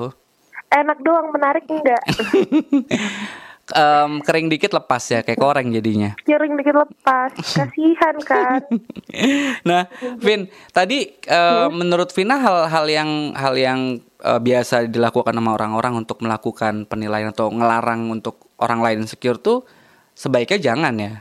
Enak 0.69 0.97
doang, 1.01 1.27
menarik 1.33 1.65
enggak? 1.65 2.03
Em, 3.69 4.11
kering 4.25 4.49
dikit 4.49 4.73
lepas 4.73 5.03
ya, 5.05 5.21
kayak 5.21 5.37
koreng 5.37 5.69
jadinya. 5.69 6.17
Jaring 6.25 6.57
dikit 6.57 6.73
lepas. 6.73 7.31
Kasihan 7.37 8.15
kan. 8.25 8.61
Nah, 9.65 9.89
Vin, 10.21 10.47
tadi 10.69 11.09
eh, 11.25 11.67
menurut 11.69 12.13
Vina 12.13 12.37
hal-hal 12.37 12.85
yang 12.85 13.09
hal 13.33 13.53
yang 13.57 13.79
eh, 14.21 14.39
biasa 14.39 14.85
dilakukan 14.89 15.33
sama 15.33 15.57
orang-orang 15.57 16.05
untuk 16.05 16.21
melakukan 16.21 16.85
penilaian 16.85 17.33
atau 17.33 17.49
ngelarang 17.49 18.09
untuk 18.09 18.49
orang 18.61 18.79
lain 18.81 18.97
insecure 19.05 19.41
tuh 19.41 19.65
sebaiknya 20.13 20.59
jangan 20.73 20.93
ya. 20.99 21.13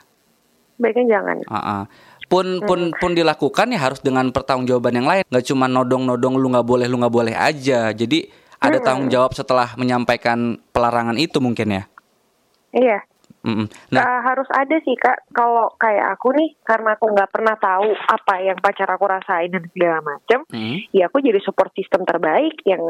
Baiknya 0.78 1.18
jangan. 1.18 1.36
Ah-ah. 1.50 1.82
Pun 2.28 2.60
pun 2.60 2.92
pun 2.92 3.16
dilakukan 3.16 3.72
ya 3.72 3.80
harus 3.80 4.04
dengan 4.04 4.28
pertanggungjawaban 4.28 4.94
yang 5.00 5.08
lain. 5.08 5.24
Nggak 5.32 5.44
cuma 5.48 5.64
nodong-nodong 5.64 6.34
lu 6.36 6.52
nggak 6.52 6.66
boleh 6.68 6.86
lu 6.86 7.00
nggak 7.00 7.14
boleh 7.14 7.34
aja. 7.34 7.88
Jadi 7.96 8.28
ada 8.60 8.78
tanggung 8.82 9.08
jawab 9.08 9.32
setelah 9.32 9.72
menyampaikan 9.78 10.60
pelarangan 10.74 11.16
itu 11.16 11.40
mungkin 11.40 11.72
ya. 11.72 11.82
Iya. 12.72 13.00
Mm-mm. 13.46 13.70
Nah, 13.94 14.02
Uh, 14.02 14.20
harus 14.26 14.48
ada 14.50 14.76
sih 14.82 14.98
kak. 14.98 15.30
Kalau 15.30 15.70
kayak 15.78 16.18
aku 16.18 16.34
nih, 16.34 16.58
karena 16.66 16.98
aku 16.98 17.06
nggak 17.14 17.30
pernah 17.30 17.54
tahu 17.54 17.94
apa 17.94 18.34
yang 18.42 18.58
pacar 18.58 18.90
aku 18.90 19.04
rasain 19.06 19.48
dan 19.54 19.64
segala 19.70 19.98
macam, 20.02 20.42
mm, 20.50 20.90
ya 20.90 21.06
aku 21.06 21.22
jadi 21.22 21.38
support 21.40 21.70
system 21.72 22.02
terbaik 22.02 22.58
yang 22.66 22.82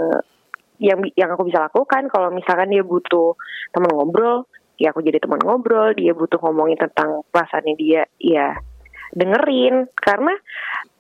yang 0.81 0.99
yang 1.15 1.31
aku 1.37 1.47
bisa 1.47 1.69
lakukan. 1.69 2.09
Kalau 2.09 2.33
misalkan 2.33 2.73
dia 2.73 2.81
butuh 2.81 3.37
teman 3.77 3.93
ngobrol, 3.93 4.49
ya 4.81 4.91
aku 4.91 5.05
jadi 5.05 5.21
teman 5.21 5.43
ngobrol. 5.45 5.93
Dia 5.93 6.17
butuh 6.17 6.41
ngomongin 6.41 6.81
tentang 6.81 7.29
perasaannya 7.29 7.75
dia, 7.77 8.03
ya 8.17 8.57
dengerin. 9.13 9.91
Karena 10.01 10.33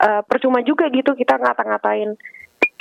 uh, 0.04 0.22
percuma 0.28 0.60
juga 0.60 0.92
gitu 0.92 1.16
kita 1.16 1.40
ngata-ngatain 1.40 2.14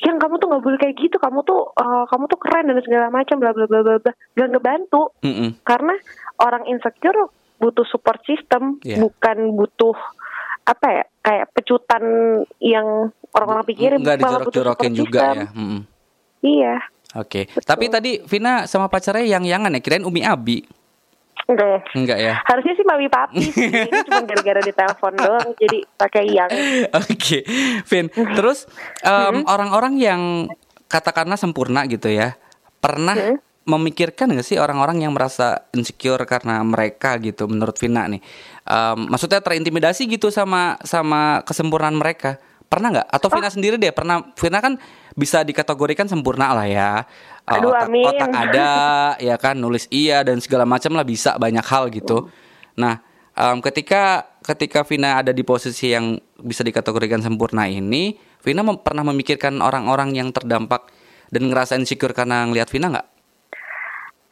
yang 0.05 0.21
kamu 0.21 0.37
tuh 0.37 0.47
nggak 0.53 0.63
boleh 0.63 0.77
kayak 0.77 0.95
gitu, 1.01 1.17
kamu 1.17 1.41
tuh 1.41 1.73
uh, 1.73 2.05
kamu 2.05 2.29
tuh 2.29 2.37
keren 2.37 2.69
dan 2.69 2.77
segala 2.85 3.09
macam, 3.09 3.41
bla 3.41 3.49
bla 3.49 3.65
bla 3.65 3.81
bla 3.81 3.97
bla, 3.97 4.13
gak 4.13 4.49
ngebantu 4.53 5.09
mm-mm. 5.25 5.57
karena 5.65 5.95
orang 6.37 6.69
insecure 6.69 7.33
butuh 7.57 7.85
support 7.89 8.21
system 8.21 8.77
Iya. 8.85 9.01
bukan 9.01 9.57
butuh 9.57 9.97
apa 10.69 10.87
ya 10.93 11.03
kayak 11.25 11.49
pecutan 11.57 12.03
yang 12.61 13.09
orang-orang 13.33 13.65
pikirin 13.65 14.03
nggak 14.05 14.21
dijorok-jorokin 14.21 14.93
juga 14.93 15.33
system. 15.33 15.37
ya. 15.41 15.47
Mm-mm. 15.57 15.81
iya 16.45 16.75
Oke. 17.15 17.47
Tapi 17.63 17.87
tadi 17.87 18.19
Vina 18.27 18.67
sama 18.67 18.91
pacarnya 18.91 19.23
yang 19.23 19.47
yangan 19.47 19.71
ya, 19.73 19.79
kirain 19.79 20.03
Umi 20.03 20.27
Abi. 20.27 20.67
Enggak 21.47 21.87
Enggak 21.95 22.19
ya. 22.19 22.33
harusnya 22.43 22.73
sih 22.75 22.83
mami 22.83 23.07
papi 23.07 23.39
sih. 23.41 23.67
ini 23.71 23.99
cuma 24.07 24.21
gara-gara 24.23 24.59
di 24.59 24.73
telepon 24.75 25.13
doang 25.15 25.47
jadi 25.55 25.77
pakai 25.95 26.23
yang 26.27 26.49
Oke, 26.93 27.47
Vin. 27.87 28.07
Terus 28.11 28.67
em, 29.01 29.47
orang-orang 29.47 29.95
yang 29.95 30.21
katakanlah 30.87 31.35
sempurna 31.35 31.87
gitu 31.87 32.07
ya, 32.07 32.35
pernah 32.77 33.15
Hmm. 33.15 33.37
memikirkan 33.67 34.31
nggak 34.31 34.47
sih 34.47 34.55
orang-orang 34.55 35.03
yang 35.03 35.11
merasa 35.11 35.67
insecure 35.71 36.23
karena 36.23 36.63
mereka 36.63 37.19
gitu, 37.19 37.51
menurut 37.51 37.75
Vina 37.75 38.07
nih? 38.07 38.23
Em, 38.63 39.07
maksudnya 39.07 39.43
terintimidasi 39.43 40.07
gitu 40.07 40.31
sama 40.31 40.79
sama 40.83 41.43
kesempurnaan 41.43 41.95
mereka? 41.95 42.39
Pernah 42.67 42.91
nggak? 42.95 43.07
Atau 43.11 43.27
Vina 43.27 43.47
sendiri 43.47 43.75
deh 43.75 43.91
pernah? 43.91 44.23
Vina 44.35 44.59
kan 44.59 44.75
bisa 45.17 45.41
dikategorikan 45.41 46.05
sempurna 46.05 46.53
lah 46.53 46.69
ya. 46.69 46.91
Eh, 47.49 47.57
Aduh, 47.57 47.73
otak, 47.73 47.89
amin. 47.89 48.05
otak 48.05 48.29
ada, 48.29 48.69
ya 49.27 49.35
kan, 49.41 49.57
nulis 49.57 49.89
iya 49.89 50.21
dan 50.21 50.37
segala 50.37 50.63
macam 50.63 50.93
lah 50.93 51.01
bisa 51.01 51.33
banyak 51.41 51.65
hal 51.65 51.89
gitu. 51.89 52.29
Nah, 52.77 53.01
em, 53.33 53.57
ketika 53.65 54.29
ketika 54.45 54.85
Vina 54.85 55.25
ada 55.25 55.33
di 55.33 55.41
posisi 55.41 55.89
yang 55.89 56.21
bisa 56.37 56.61
dikategorikan 56.61 57.19
sempurna 57.25 57.65
ini, 57.65 58.13
Vina 58.45 58.61
mem- 58.61 58.79
pernah 58.79 59.01
memikirkan 59.01 59.57
orang-orang 59.57 60.13
yang 60.13 60.29
terdampak 60.29 60.93
dan 61.33 61.49
ngerasa 61.49 61.75
insecure 61.81 62.13
karena 62.13 62.45
ngelihat 62.45 62.69
Vina 62.69 62.93
nggak? 62.93 63.07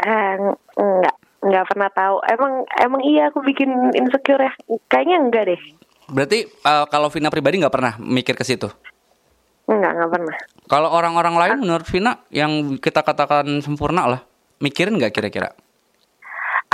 eh, 0.05 0.33
enggak 0.77 1.15
nggak 1.45 1.65
pernah 1.71 1.89
tahu 1.93 2.15
emang 2.25 2.53
emang 2.81 3.01
iya 3.05 3.29
aku 3.29 3.39
bikin 3.45 3.69
insecure 3.93 4.41
ya 4.41 4.51
kayaknya 4.89 5.17
enggak 5.21 5.43
deh 5.49 5.61
Berarti 6.05 6.45
eh, 6.45 6.85
kalau 6.93 7.09
Vina 7.09 7.33
pribadi 7.33 7.57
nggak 7.57 7.73
pernah 7.73 7.93
mikir 7.97 8.37
ke 8.37 8.45
situ. 8.45 8.69
Enggak 9.65 9.91
nggak 9.97 10.11
pernah. 10.11 10.35
Kalau 10.65 10.89
orang-orang 10.93 11.35
lain 11.35 11.57
menurut 11.65 11.87
Vina 11.89 12.21
yang 12.33 12.77
kita 12.81 13.01
katakan 13.01 13.61
sempurna 13.61 14.05
lah, 14.05 14.21
mikirin 14.61 14.97
nggak 14.97 15.13
kira-kira? 15.13 15.53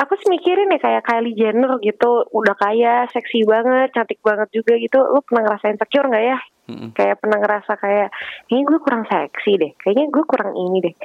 aku 0.01 0.17
sih 0.17 0.29
mikirin 0.33 0.73
ya 0.73 0.79
kayak 0.81 1.05
Kylie 1.05 1.37
Jenner 1.37 1.77
gitu 1.77 2.25
udah 2.33 2.55
kaya 2.57 3.05
seksi 3.13 3.45
banget 3.45 3.93
cantik 3.93 4.17
banget 4.25 4.49
juga 4.49 4.73
gitu. 4.81 4.97
Lu 4.97 5.21
pernah 5.21 5.45
ngerasain 5.45 5.77
insecure 5.77 6.09
nggak 6.09 6.25
ya? 6.25 6.39
Mm-mm. 6.71 6.93
kayak 6.93 7.19
pernah 7.19 7.41
ngerasa 7.41 7.73
kayak 7.73 8.13
kayaknya 8.47 8.63
gue 8.69 8.79
kurang 8.85 9.03
seksi 9.09 9.51
deh 9.59 9.71
kayaknya 9.81 10.05
gue 10.07 10.23
kurang 10.23 10.51
ini 10.55 10.77
deh. 10.89 10.95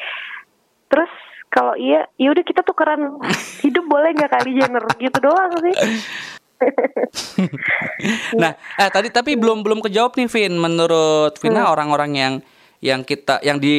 Terus 0.93 1.13
kalau 1.51 1.75
iya 1.77 2.09
ya 2.17 2.29
udah 2.33 2.45
kita 2.45 2.63
tukeran. 2.65 3.21
Hidup 3.65 3.85
boleh 3.85 4.15
nggak 4.17 4.31
Kylie 4.33 4.57
Jenner? 4.63 4.85
Gitu 4.97 5.19
doang 5.21 5.53
sih 5.61 5.75
Nah, 8.41 8.53
eh 8.77 8.91
tadi 8.93 9.09
tapi 9.13 9.37
belum 9.37 9.61
belum 9.65 9.81
kejawab 9.85 10.17
nih 10.17 10.29
Vin. 10.29 10.55
Menurut 10.57 11.37
Vina 11.41 11.69
orang-orang 11.69 12.11
yang 12.17 12.35
yang 12.81 13.01
kita 13.05 13.41
yang 13.41 13.57
di 13.57 13.77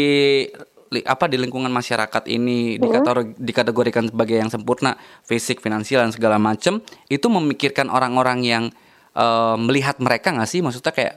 li- 0.89 1.05
apa 1.05 1.29
di 1.29 1.37
lingkungan 1.37 1.69
masyarakat 1.69 2.23
ini 2.29 2.81
dikategor- 2.81 3.37
dikategorikan 3.37 4.09
sebagai 4.09 4.37
yang 4.39 4.49
sempurna, 4.49 4.97
fisik, 5.25 5.61
finansial 5.61 6.05
dan 6.05 6.13
segala 6.13 6.37
macem, 6.41 6.81
itu 7.07 7.27
memikirkan 7.29 7.89
orang-orang 7.89 8.41
yang 8.45 8.63
eh, 9.13 9.55
melihat 9.57 9.97
mereka 10.01 10.33
nggak 10.33 10.49
sih? 10.49 10.61
Maksudnya 10.65 10.93
kayak 10.93 11.15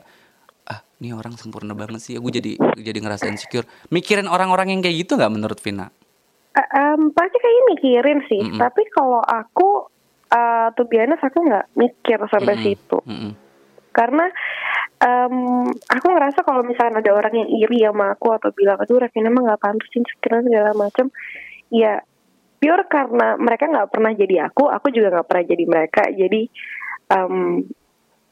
ah, 0.69 0.81
ini 1.01 1.13
orang 1.17 1.37
sempurna 1.41 1.73
banget 1.73 2.01
sih. 2.05 2.17
Gue 2.21 2.33
jadi 2.33 2.57
jadi 2.77 2.99
ngerasa 3.01 3.29
insecure. 3.29 3.65
Mikirin 3.89 4.29
orang-orang 4.29 4.77
yang 4.77 4.81
kayak 4.85 5.09
gitu 5.09 5.17
nggak 5.17 5.33
menurut 5.33 5.61
Vina? 5.61 5.89
Em, 6.51 7.15
pasti 7.15 7.37
kayaknya 7.39 7.63
mikirin 7.71 8.19
sih 8.27 8.43
Mm-mm. 8.43 8.59
tapi 8.59 8.83
kalau 8.91 9.23
aku 9.23 9.87
uh, 10.31 10.67
tuh 10.75 10.87
biasa 10.87 11.21
aku 11.21 11.39
nggak 11.45 11.67
mikir 11.77 12.19
sampai 12.31 12.55
Mm-mm. 12.57 12.65
situ 12.65 12.99
Mm-mm. 13.05 13.33
karena 13.91 14.27
em, 15.03 15.67
aku 15.67 16.07
ngerasa 16.07 16.41
kalau 16.47 16.63
misalnya 16.63 17.03
ada 17.03 17.13
orang 17.13 17.35
yang 17.35 17.51
iri 17.51 17.83
sama 17.83 18.15
aku 18.15 18.29
atau 18.35 18.51
bilang 18.55 18.79
aduh 18.79 19.03
Revina 19.03 19.29
emang 19.29 19.51
nggak 19.51 19.63
pantas 19.63 19.91
insecure 19.97 20.41
segala 20.47 20.71
macam 20.79 21.07
ya 21.75 22.03
pure 22.61 22.85
karena 22.87 23.41
mereka 23.41 23.65
nggak 23.67 23.91
pernah 23.91 24.13
jadi 24.13 24.37
aku 24.53 24.69
aku 24.69 24.93
juga 24.93 25.19
nggak 25.19 25.27
pernah 25.27 25.45
jadi 25.49 25.65
mereka 25.65 26.03
jadi 26.13 26.43
em, 27.11 27.65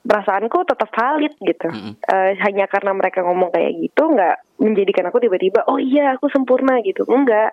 perasaanku 0.08 0.58
tetap 0.64 0.88
valid 0.94 1.34
gitu 1.42 1.68
Mm-mm. 1.68 1.92
Eh, 2.00 2.32
hanya 2.40 2.64
karena 2.70 2.96
mereka 2.96 3.20
ngomong 3.26 3.50
kayak 3.52 3.76
gitu 3.76 4.08
nggak 4.08 4.36
menjadikan 4.62 5.10
aku 5.10 5.20
tiba-tiba 5.20 5.66
oh 5.68 5.76
iya 5.76 6.14
aku 6.16 6.30
sempurna 6.32 6.80
gitu 6.80 7.04
enggak 7.08 7.52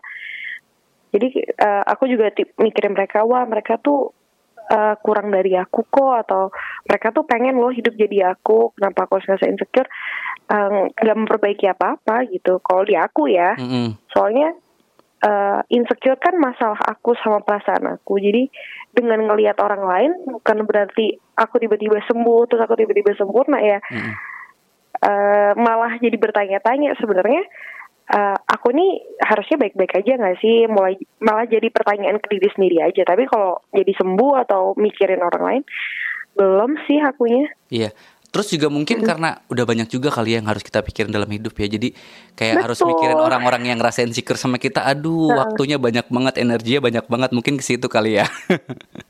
jadi 1.15 1.27
eh, 1.47 1.83
aku 1.87 2.11
juga 2.11 2.31
tip, 2.35 2.53
mikirin 2.59 2.95
mereka 2.95 3.23
wah 3.23 3.43
mereka 3.47 3.79
tuh 3.79 4.11
eh, 4.71 4.95
kurang 5.01 5.29
dari 5.29 5.53
aku 5.57 5.85
kok 5.87 6.13
atau 6.25 6.49
mereka 6.85 7.13
tuh 7.13 7.25
pengen 7.25 7.57
loh 7.57 7.73
hidup 7.73 7.93
jadi 7.93 8.33
aku. 8.33 8.73
Kenapa 8.77 9.05
aku 9.05 9.19
harus 9.19 9.27
ngerasa 9.29 9.47
insecure? 9.49 9.89
Nggak 10.45 11.17
memperbaiki 11.17 11.65
apa-apa 11.69 12.29
gitu. 12.29 12.61
Kalau 12.61 12.85
di 12.85 12.93
aku 12.93 13.29
ya 13.29 13.57
Mm-mm. 13.57 13.97
soalnya 14.13 14.53
eh, 15.25 15.59
insecure 15.73 16.21
kan 16.21 16.37
masalah 16.37 16.77
aku 16.85 17.17
sama 17.21 17.41
perasaan 17.41 17.97
aku. 17.97 18.21
Jadi 18.21 18.49
dengan 18.95 19.27
ngelihat 19.27 19.59
orang 19.59 19.83
lain 19.83 20.11
bukan 20.39 20.63
berarti 20.63 21.17
aku 21.35 21.59
tiba-tiba 21.59 21.99
sembuh 22.05 22.47
terus 22.47 22.63
aku 22.63 22.77
tiba-tiba 22.77 23.11
sempurna 23.17 23.59
ya. 23.59 23.79
Mm-mm. 23.91 24.13
uh, 25.03 25.51
malah 25.59 25.99
jadi 25.99 26.15
bertanya-tanya 26.15 26.95
sebenarnya 26.95 27.43
uh, 28.11 28.37
aku 28.45 28.73
nih 28.75 28.91
harusnya 29.23 29.57
baik-baik 29.57 29.93
aja 29.97 30.17
nggak 30.19 30.37
sih 30.41 30.69
mulai 30.69 30.99
malah 31.21 31.47
jadi 31.49 31.67
pertanyaan 31.71 32.21
ke 32.21 32.27
diri 32.37 32.49
sendiri 32.53 32.77
aja 32.83 33.01
tapi 33.07 33.25
kalau 33.29 33.61
jadi 33.73 33.93
sembuh 33.97 34.33
atau 34.45 34.77
mikirin 34.77 35.21
orang 35.21 35.43
lain 35.43 35.63
belum 36.35 36.71
sih 36.85 36.99
akunya 36.99 37.47
iya 37.71 37.89
Terus 38.35 38.51
juga 38.51 38.67
mungkin 38.67 38.99
hmm. 38.99 39.07
karena 39.07 39.39
udah 39.47 39.63
banyak 39.63 39.87
juga 39.87 40.11
kali 40.11 40.35
ya 40.35 40.43
yang 40.43 40.51
harus 40.51 40.59
kita 40.59 40.83
pikirin 40.83 41.07
dalam 41.07 41.31
hidup 41.31 41.55
ya. 41.55 41.71
Jadi 41.71 41.95
kayak 42.35 42.59
Betul. 42.59 42.63
harus 42.67 42.79
mikirin 42.83 43.15
orang-orang 43.15 43.63
yang 43.71 43.79
ngerasain 43.79 44.11
insecure 44.11 44.35
sama 44.35 44.59
kita. 44.59 44.83
Aduh, 44.83 45.31
nah. 45.31 45.47
waktunya 45.47 45.79
banyak 45.79 46.03
banget, 46.11 46.43
energinya 46.43 46.83
banyak 46.83 47.05
banget. 47.07 47.29
Mungkin 47.31 47.55
ke 47.55 47.63
situ 47.63 47.87
kali 47.87 48.19
ya. 48.19 48.27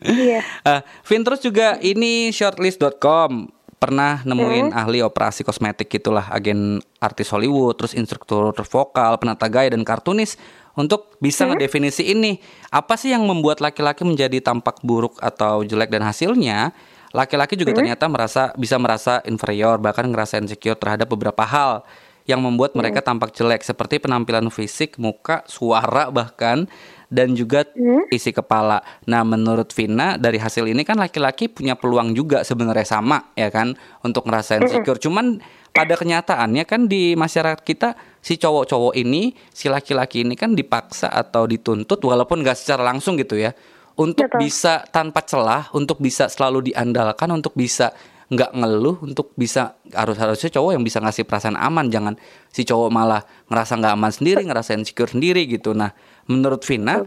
Iya. 0.06 0.46
uh, 0.70 0.86
Vin 1.10 1.26
terus 1.26 1.42
juga 1.42 1.82
ini 1.82 2.30
shortlist.com 2.30 3.50
pernah 3.76 4.24
nemuin 4.24 4.72
hmm. 4.72 4.80
ahli 4.80 5.04
operasi 5.04 5.44
kosmetik 5.44 5.92
gitulah 5.92 6.32
agen 6.32 6.82
artis 6.98 7.30
Hollywood, 7.30 7.76
terus 7.78 7.94
instruktur 7.94 8.56
vokal, 8.56 9.20
penata 9.20 9.46
gaya 9.52 9.72
dan 9.72 9.84
kartunis 9.84 10.40
untuk 10.76 11.16
bisa 11.24 11.48
hmm. 11.48 11.56
ngedefinisi 11.56 12.04
ini 12.12 12.40
apa 12.70 13.00
sih 13.00 13.16
yang 13.16 13.24
membuat 13.24 13.64
laki-laki 13.64 14.04
menjadi 14.04 14.44
tampak 14.44 14.84
buruk 14.84 15.16
atau 15.24 15.64
jelek 15.64 15.92
dan 15.92 16.04
hasilnya 16.04 16.76
laki-laki 17.16 17.56
juga 17.56 17.72
hmm. 17.72 17.80
ternyata 17.80 18.06
merasa 18.12 18.52
bisa 18.60 18.76
merasa 18.76 19.24
inferior 19.24 19.80
bahkan 19.80 20.04
ngerasa 20.12 20.44
insecure 20.44 20.76
terhadap 20.76 21.08
beberapa 21.08 21.48
hal 21.48 21.88
yang 22.28 22.44
membuat 22.44 22.76
hmm. 22.76 22.84
mereka 22.84 23.00
tampak 23.06 23.32
jelek 23.32 23.64
seperti 23.64 24.02
penampilan 24.02 24.52
fisik, 24.52 25.00
muka, 25.00 25.46
suara 25.48 26.12
bahkan 26.12 26.68
dan 27.10 27.34
juga 27.38 27.65
hmm. 27.65 28.12
isi 28.12 28.32
kepala. 28.32 28.82
Nah, 29.10 29.22
menurut 29.26 29.72
Vina 29.74 30.18
dari 30.18 30.38
hasil 30.38 30.65
ini 30.65 30.82
kan 30.82 30.98
laki-laki 30.98 31.50
punya 31.50 31.78
peluang 31.78 32.13
juga 32.13 32.41
sebenarnya 32.41 32.88
sama 32.88 33.34
ya 33.38 33.50
kan 33.50 33.74
untuk 34.02 34.26
ngerasa 34.26 34.58
hmm. 34.58 34.62
insecure. 34.65 35.00
Cuman 35.02 35.39
pada 35.76 36.00
kenyataannya 36.00 36.63
kan 36.63 36.88
di 36.88 37.20
masyarakat 37.20 37.62
kita 37.62 38.00
si 38.24 38.39
cowok-cowok 38.39 38.96
ini, 38.96 39.36
si 39.52 39.68
laki-laki 39.68 40.24
ini 40.24 40.39
kan 40.39 40.56
dipaksa 40.56 41.12
atau 41.12 41.44
dituntut 41.44 42.00
walaupun 42.00 42.41
gak 42.41 42.56
secara 42.56 42.88
langsung 42.88 43.20
gitu 43.20 43.36
ya 43.36 43.52
untuk 43.96 44.28
Betul. 44.28 44.39
bisa 44.44 44.84
tanpa 44.91 45.24
celah, 45.24 45.72
untuk 45.72 46.04
bisa 46.04 46.28
selalu 46.28 46.72
diandalkan, 46.72 47.32
untuk 47.32 47.56
bisa 47.56 47.96
nggak 48.26 48.58
ngeluh, 48.58 48.98
untuk 49.06 49.32
bisa 49.38 49.78
harus 49.94 50.18
harusnya 50.18 50.50
cowok 50.50 50.72
yang 50.76 50.84
bisa 50.84 50.98
ngasih 51.00 51.24
perasaan 51.30 51.56
aman, 51.56 51.88
jangan 51.88 52.13
si 52.50 52.65
cowok 52.65 52.89
malah 52.89 53.22
ngerasa 53.48 53.78
nggak 53.78 53.94
aman 53.94 54.12
sendiri, 54.12 54.41
ngerasa 54.44 54.76
insecure 54.76 55.13
sendiri 55.13 55.46
gitu. 55.48 55.78
Nah, 55.78 55.94
menurut 56.30 56.62
Vina, 56.66 57.02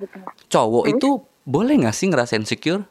cowok 0.48 0.84
hmm? 0.86 0.92
itu 0.96 1.08
boleh 1.48 1.74
nggak 1.80 1.96
sih 1.96 2.06
ngerasa 2.10 2.38
insecure? 2.38 2.84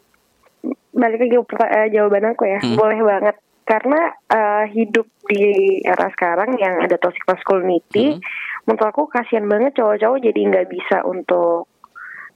Balik 0.98 1.30
lagi 1.30 1.38
uh, 1.38 1.88
jawaban 1.94 2.34
aku 2.34 2.44
ya, 2.50 2.60
hmm. 2.62 2.76
boleh 2.76 3.00
banget. 3.06 3.36
Karena 3.68 4.16
uh, 4.32 4.66
hidup 4.72 5.08
di 5.28 5.44
era 5.84 6.08
sekarang 6.16 6.56
yang 6.56 6.80
ada 6.80 6.96
toxic 6.96 7.22
masculinity, 7.28 8.16
hmm. 8.16 8.24
menurut 8.66 8.88
aku 8.88 9.12
kasihan 9.12 9.46
banget 9.46 9.76
cowok-cowok 9.76 10.24
jadi 10.24 10.40
nggak 10.40 10.68
bisa 10.72 11.04
untuk 11.04 11.68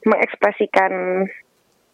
mengekspresikan 0.06 1.25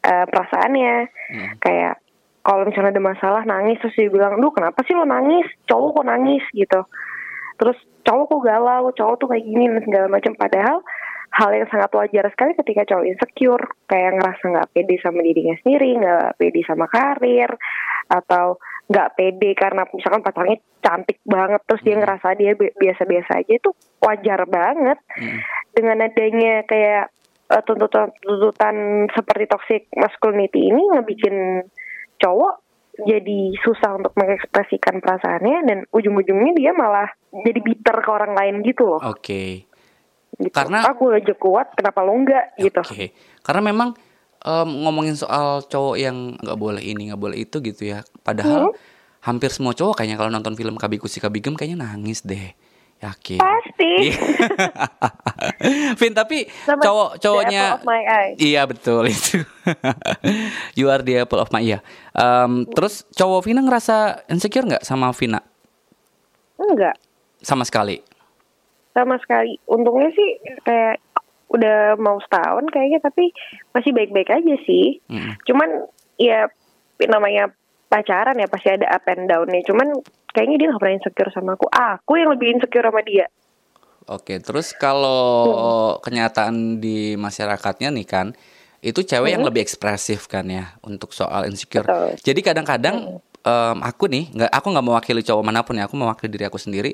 uh, 0.08 0.26
perasaannya 0.32 0.96
hmm. 1.12 1.52
kayak 1.60 2.00
kalau 2.48 2.64
misalnya 2.64 2.96
ada 2.96 3.04
masalah 3.04 3.44
nangis 3.44 3.76
terus 3.84 3.96
dia 4.00 4.08
bilang 4.08 4.40
duh 4.40 4.52
kenapa 4.56 4.80
sih 4.88 4.96
lo 4.96 5.04
nangis 5.04 5.44
cowok 5.68 6.00
kok 6.00 6.08
nangis 6.08 6.44
gitu 6.56 6.82
terus 7.60 7.78
cowok 8.08 8.26
kok 8.32 8.44
galau 8.48 8.84
cowok 8.96 9.16
tuh 9.20 9.28
kayak 9.28 9.44
gini 9.44 9.68
dan 9.68 9.84
segala 9.84 10.08
macam 10.08 10.32
padahal 10.40 10.78
hal 11.32 11.52
yang 11.54 11.70
sangat 11.70 11.92
wajar 11.94 12.26
sekali 12.34 12.56
ketika 12.58 12.88
cowok 12.88 13.06
insecure 13.06 13.66
kayak 13.86 14.16
ngerasa 14.18 14.44
nggak 14.48 14.70
pede 14.74 14.96
sama 15.04 15.20
dirinya 15.22 15.56
sendiri 15.62 15.90
nggak 16.00 16.28
pede 16.40 16.62
sama 16.66 16.86
karir 16.88 17.52
atau 18.08 18.58
nggak 18.88 19.12
pede 19.20 19.52
karena 19.54 19.84
misalkan 19.92 20.24
pacarnya 20.24 20.58
cantik 20.80 21.20
banget 21.28 21.62
terus 21.68 21.84
dia 21.84 21.96
hmm. 22.00 22.02
ngerasa 22.08 22.28
dia 22.40 22.52
biasa-biasa 22.56 23.32
aja 23.44 23.54
itu 23.60 23.70
wajar 24.00 24.40
banget 24.48 24.98
hmm. 25.20 25.40
dengan 25.76 25.98
adanya 26.08 26.64
kayak 26.64 27.12
uh, 27.52 27.64
tuntutan-tuntutan 27.68 29.08
seperti 29.12 29.46
toxic 29.52 29.82
masculinity 29.94 30.72
ini 30.72 30.84
ngebikin 30.96 31.68
cowok 32.24 32.64
jadi 32.98 33.54
susah 33.62 34.02
untuk 34.02 34.16
mengekspresikan 34.18 35.04
perasaannya 35.06 35.70
dan 35.70 35.78
ujung-ujungnya 35.94 36.58
dia 36.58 36.72
malah 36.74 37.14
jadi 37.30 37.62
bitter 37.62 37.94
ke 38.02 38.10
orang 38.10 38.34
lain 38.34 38.66
gitu 38.66 38.90
loh. 38.90 39.02
Oke. 39.06 39.22
Okay. 39.22 39.52
Gitu. 40.38 40.54
Karena 40.54 40.86
aku 40.86 41.10
aja 41.10 41.34
kuat, 41.34 41.74
kenapa 41.74 42.06
lo 42.06 42.14
enggak 42.14 42.54
gitu. 42.62 42.82
Oke. 42.86 42.94
Okay. 42.94 43.08
Karena 43.42 43.62
memang 43.66 43.98
um, 44.46 44.70
ngomongin 44.86 45.18
soal 45.18 45.66
cowok 45.66 45.96
yang 45.98 46.38
nggak 46.38 46.58
boleh 46.58 46.84
ini, 46.84 47.10
nggak 47.10 47.22
boleh 47.22 47.38
itu 47.42 47.58
gitu 47.60 47.90
ya. 47.90 48.06
Padahal 48.22 48.70
hmm. 48.70 48.78
hampir 49.26 49.50
semua 49.50 49.74
cowok 49.74 49.98
kayaknya 49.98 50.18
kalau 50.22 50.30
nonton 50.30 50.54
film 50.54 50.78
Kabikusi 50.78 51.18
Kabigem 51.18 51.58
kayaknya 51.58 51.90
nangis 51.90 52.22
deh. 52.22 52.54
Yakin. 52.98 53.38
Pasti. 53.38 53.94
Vin 56.02 56.14
tapi 56.18 56.50
Sama 56.66 56.82
cowok 56.82 57.12
cowoknya 57.22 57.78
Iya 58.42 58.66
betul 58.66 59.06
itu. 59.14 59.46
you 60.74 60.90
are 60.90 61.06
the 61.06 61.22
apple 61.22 61.38
of 61.38 61.54
my 61.54 61.62
eye. 61.62 61.82
Um, 62.18 62.66
terus 62.74 63.06
cowok 63.14 63.46
Vina 63.46 63.62
ngerasa 63.62 64.26
insecure 64.34 64.66
nggak 64.66 64.82
sama 64.82 65.14
Vina? 65.14 65.46
Enggak. 66.58 66.98
Sama 67.46 67.62
sekali. 67.70 68.02
Sama 68.98 69.22
sekali. 69.22 69.62
Untungnya 69.70 70.10
sih 70.18 70.42
kayak 70.66 70.98
udah 71.54 72.02
mau 72.02 72.18
setahun 72.18 72.66
kayaknya 72.74 73.00
tapi 73.06 73.30
masih 73.78 73.94
baik-baik 73.94 74.34
aja 74.34 74.56
sih. 74.66 74.98
Hmm. 75.06 75.38
Cuman 75.46 75.86
ya 76.18 76.50
namanya 77.06 77.54
pacaran 77.94 78.42
ya 78.42 78.50
pasti 78.50 78.74
ada 78.74 78.90
up 78.90 79.06
and 79.06 79.30
down 79.30 79.46
nih. 79.46 79.62
Cuman 79.70 80.02
kayaknya 80.38 80.58
dia 80.62 80.68
gak 80.70 80.82
pernah 80.86 80.96
insecure 81.02 81.32
sama 81.34 81.58
aku 81.58 81.66
aku 81.74 82.12
yang 82.22 82.30
lebih 82.30 82.48
insecure 82.54 82.86
sama 82.86 83.02
dia 83.02 83.26
oke 84.06 84.34
terus 84.46 84.78
kalau 84.78 85.26
hmm. 85.50 86.06
kenyataan 86.06 86.78
di 86.78 87.18
masyarakatnya 87.18 87.90
nih 87.90 88.06
kan 88.06 88.28
itu 88.86 89.02
cewek 89.02 89.34
hmm. 89.34 89.36
yang 89.42 89.44
lebih 89.50 89.66
ekspresif 89.66 90.30
kan 90.30 90.46
ya 90.46 90.78
untuk 90.86 91.10
soal 91.10 91.50
insecure 91.50 91.90
Betul. 91.90 92.22
jadi 92.22 92.40
kadang-kadang 92.54 93.18
hmm. 93.18 93.42
um, 93.42 93.78
aku 93.82 94.06
nih 94.06 94.30
nggak 94.30 94.52
aku 94.54 94.68
nggak 94.70 94.86
mewakili 94.86 95.22
cowok 95.26 95.42
mana 95.42 95.66
pun 95.66 95.82
ya 95.82 95.90
aku 95.90 95.98
mewakili 95.98 96.30
diri 96.30 96.46
aku 96.46 96.62
sendiri 96.62 96.94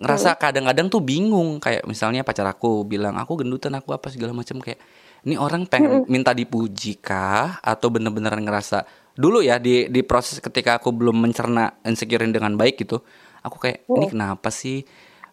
ngerasa 0.00 0.36
kadang-kadang 0.36 0.90
tuh 0.90 1.00
bingung 1.00 1.58
kayak 1.62 1.86
misalnya 1.86 2.22
pacar 2.26 2.46
aku 2.48 2.84
bilang 2.86 3.14
aku 3.18 3.40
gendutan 3.42 3.74
aku 3.76 3.94
apa 3.94 4.08
segala 4.08 4.32
macam 4.32 4.58
kayak 4.58 4.80
ini 5.22 5.38
orang 5.38 5.70
pengen 5.70 6.02
minta 6.10 6.34
dipuji 6.34 6.98
kah? 6.98 7.62
Atau 7.62 7.94
bener-bener 7.94 8.34
ngerasa 8.34 8.82
dulu 9.14 9.44
ya 9.44 9.62
di 9.62 9.86
di 9.86 10.00
proses 10.02 10.42
ketika 10.42 10.80
aku 10.82 10.90
belum 10.90 11.20
mencerna 11.20 11.78
insecure 11.84 12.24
dengan 12.26 12.56
baik 12.56 12.80
gitu 12.80 13.04
aku 13.42 13.56
kayak 13.58 13.84
ini 13.90 14.06
kenapa 14.08 14.48
sih? 14.48 14.86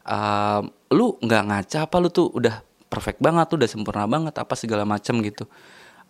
Uh, 0.09 0.65
lu 0.89 1.15
nggak 1.21 1.43
ngaca 1.45 1.77
apa? 1.85 1.95
Lu 2.01 2.09
tuh 2.09 2.33
udah 2.33 2.65
perfect 2.89 3.21
banget 3.21 3.45
tuh 3.47 3.57
udah 3.61 3.69
sempurna 3.69 4.05
banget 4.09 4.33
apa 4.41 4.53
segala 4.57 4.83
macam 4.83 5.21
gitu. 5.21 5.45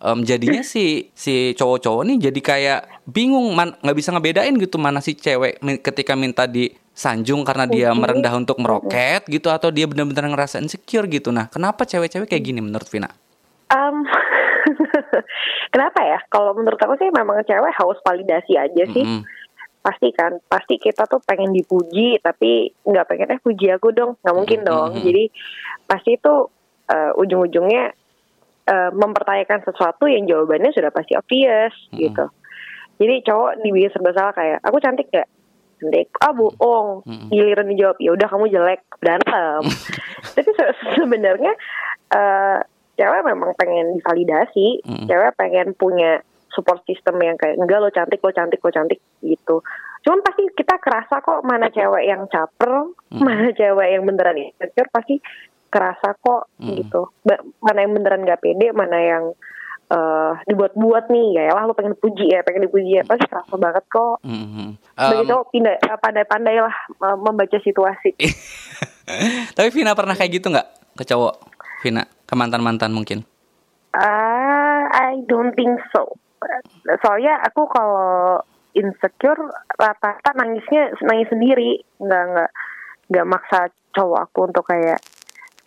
Um, 0.00 0.24
jadinya 0.24 0.64
si 0.64 1.12
si 1.12 1.52
cowok-cowok 1.60 2.08
nih 2.08 2.32
jadi 2.32 2.40
kayak 2.40 2.80
bingung 3.04 3.52
nggak 3.52 3.92
bisa 3.92 4.16
ngebedain 4.16 4.56
gitu 4.56 4.80
mana 4.80 5.04
si 5.04 5.12
cewek 5.12 5.60
ketika 5.84 6.16
minta 6.16 6.48
di 6.48 6.72
sanjung 6.90 7.46
karena 7.46 7.64
dia 7.64 7.88
merendah 7.94 8.34
untuk 8.34 8.58
meroket 8.58 9.24
gitu 9.30 9.48
atau 9.48 9.70
dia 9.72 9.86
benar-benar 9.88 10.26
ngerasa 10.30 10.60
insecure 10.60 11.06
gitu 11.08 11.30
nah 11.30 11.46
kenapa 11.48 11.86
cewek-cewek 11.86 12.28
kayak 12.28 12.44
gini 12.44 12.60
menurut 12.60 12.86
Vina? 12.90 13.08
Um, 13.70 14.02
Kenapa 15.74 16.00
ya? 16.02 16.18
Kalau 16.30 16.52
menurut 16.54 16.78
aku 16.78 16.98
sih 16.98 17.08
memang 17.10 17.42
cewek 17.46 17.72
haus 17.78 17.98
validasi 18.02 18.58
aja 18.58 18.84
sih. 18.90 19.04
Mm 19.04 19.22
-hmm. 19.22 19.38
Pasti 19.80 20.12
kan, 20.12 20.36
pasti 20.44 20.76
kita 20.76 21.08
tuh 21.08 21.24
pengen 21.24 21.56
dipuji, 21.56 22.20
tapi 22.20 22.68
nggak 22.84 23.06
pengen 23.08 23.32
eh 23.32 23.40
puji 23.40 23.72
aku 23.72 23.96
dong, 23.96 24.20
nggak 24.20 24.36
mungkin 24.36 24.60
dong. 24.66 24.92
Mm 24.92 24.96
-hmm. 24.98 25.06
Jadi 25.08 25.24
pasti 25.88 26.10
itu 26.20 26.34
uh, 26.90 27.12
ujung-ujungnya 27.16 27.84
uh, 28.68 28.90
mempertanyakan 28.92 29.64
sesuatu 29.64 30.04
yang 30.10 30.28
jawabannya 30.28 30.74
sudah 30.74 30.92
pasti 30.92 31.16
obvious 31.16 31.72
mm 31.72 31.90
-hmm. 31.96 32.00
gitu. 32.04 32.24
Jadi 33.00 33.14
cowok 33.24 33.50
dibikin 33.64 33.90
serba 33.96 34.12
salah 34.12 34.34
kayak 34.36 34.58
aku 34.60 34.76
cantik 34.76 35.08
gak? 35.08 35.28
Cantik 35.80 36.08
ah 36.20 36.32
bohong. 36.36 37.02
Mm 37.08 37.16
-hmm. 37.16 37.28
giliran 37.32 37.68
dijawab 37.72 37.96
ya 37.98 38.10
udah 38.12 38.28
kamu 38.28 38.46
jelek 38.52 38.80
berantem. 39.00 39.62
Tapi 40.36 40.50
se 40.52 40.64
sebenarnya 41.00 41.52
uh, 42.12 42.58
cewek 43.00 43.22
memang 43.24 43.50
pengen 43.56 43.96
divalidasi. 43.96 44.84
Mm. 44.84 45.06
cewek 45.08 45.32
pengen 45.40 45.72
punya 45.72 46.20
support 46.52 46.84
system 46.84 47.16
yang 47.24 47.40
kayak 47.40 47.56
enggak 47.56 47.80
lo 47.80 47.88
cantik 47.88 48.20
lo 48.20 48.30
cantik 48.30 48.60
lo 48.60 48.70
cantik 48.70 49.00
gitu. 49.24 49.64
Cuman 50.04 50.20
pasti 50.20 50.44
kita 50.52 50.76
kerasa 50.76 51.24
kok 51.24 51.40
mana 51.40 51.72
cewek 51.72 52.04
yang 52.04 52.28
caper 52.28 52.92
mm. 53.08 53.24
mana 53.24 53.48
cewek 53.56 53.88
yang 53.88 54.04
beneran 54.04 54.36
insecure 54.36 54.92
pasti 54.92 55.16
kerasa 55.70 56.12
kok 56.18 56.50
gitu. 56.60 57.14
Mana 57.62 57.78
yang 57.86 57.94
beneran 57.94 58.26
gak 58.26 58.42
pede 58.42 58.74
mana 58.74 58.98
yang 58.98 59.24
uh, 59.90 60.32
dibuat-buat 60.46 61.10
nih 61.10 61.26
ya 61.36 61.52
lah 61.52 61.66
lo 61.66 61.74
pengen 61.74 61.98
puji 61.98 62.30
ya 62.30 62.40
pengen 62.46 62.70
dipuji 62.70 62.98
ya 62.98 63.02
pasti 63.04 63.26
kerasa 63.26 63.54
banget 63.58 63.84
kok 63.90 64.22
mm-hmm. 64.22 64.68
um, 64.78 65.10
begitu 65.10 65.36
pindah 65.52 65.74
eh, 65.76 65.98
pandai-pandai 66.00 66.56
lah 66.62 66.74
membaca 67.18 67.58
situasi 67.60 68.14
tapi 69.58 69.68
Vina 69.74 69.92
pernah 69.98 70.14
kayak 70.14 70.40
gitu 70.40 70.48
nggak 70.48 70.96
ke 70.96 71.04
cowok 71.04 71.50
Vina 71.80 72.04
ke 72.28 72.34
mantan 72.36 72.62
mantan 72.62 72.92
mungkin? 72.92 73.24
Ah, 73.90 74.06
uh, 74.06 74.82
I 74.92 75.24
don't 75.26 75.56
think 75.58 75.82
so. 75.90 76.14
Soalnya 77.02 77.42
aku 77.42 77.66
kalau 77.66 78.38
insecure 78.76 79.50
rata-rata 79.74 80.30
nangisnya 80.38 80.94
nangis 81.02 81.26
sendiri 81.26 81.82
nggak 81.98 82.24
nggak 82.30 82.50
nggak 83.10 83.26
maksa 83.26 83.60
cowok 83.90 84.30
aku 84.30 84.38
untuk 84.46 84.62
kayak 84.62 85.02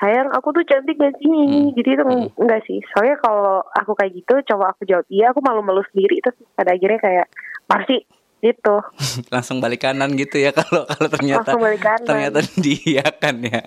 sayang 0.03 0.27
aku 0.35 0.51
tuh 0.51 0.67
cantik 0.67 0.99
gak 0.99 1.15
sih 1.15 1.31
hmm. 1.31 1.71
jadi 1.79 1.89
itu 1.95 2.03
hmm. 2.03 2.35
enggak 2.35 2.61
sih 2.67 2.83
soalnya 2.91 3.15
kalau 3.23 3.63
aku 3.71 3.95
kayak 3.95 4.11
gitu 4.19 4.35
cowok 4.51 4.75
aku 4.75 4.83
jawab 4.83 5.07
iya 5.07 5.31
aku 5.31 5.39
malu-malu 5.39 5.79
sendiri 5.95 6.19
terus 6.19 6.35
pada 6.59 6.75
akhirnya 6.75 6.99
kayak 6.99 7.27
pasti 7.63 8.03
gitu 8.43 8.75
langsung 9.33 9.63
balik 9.63 9.87
kanan 9.87 10.11
gitu 10.19 10.35
ya 10.43 10.51
kalau 10.59 10.83
kalau 10.83 11.07
ternyata 11.07 11.55
ternyata 12.03 12.39
dia 12.65 13.07
kan 13.15 13.39
ya 13.39 13.63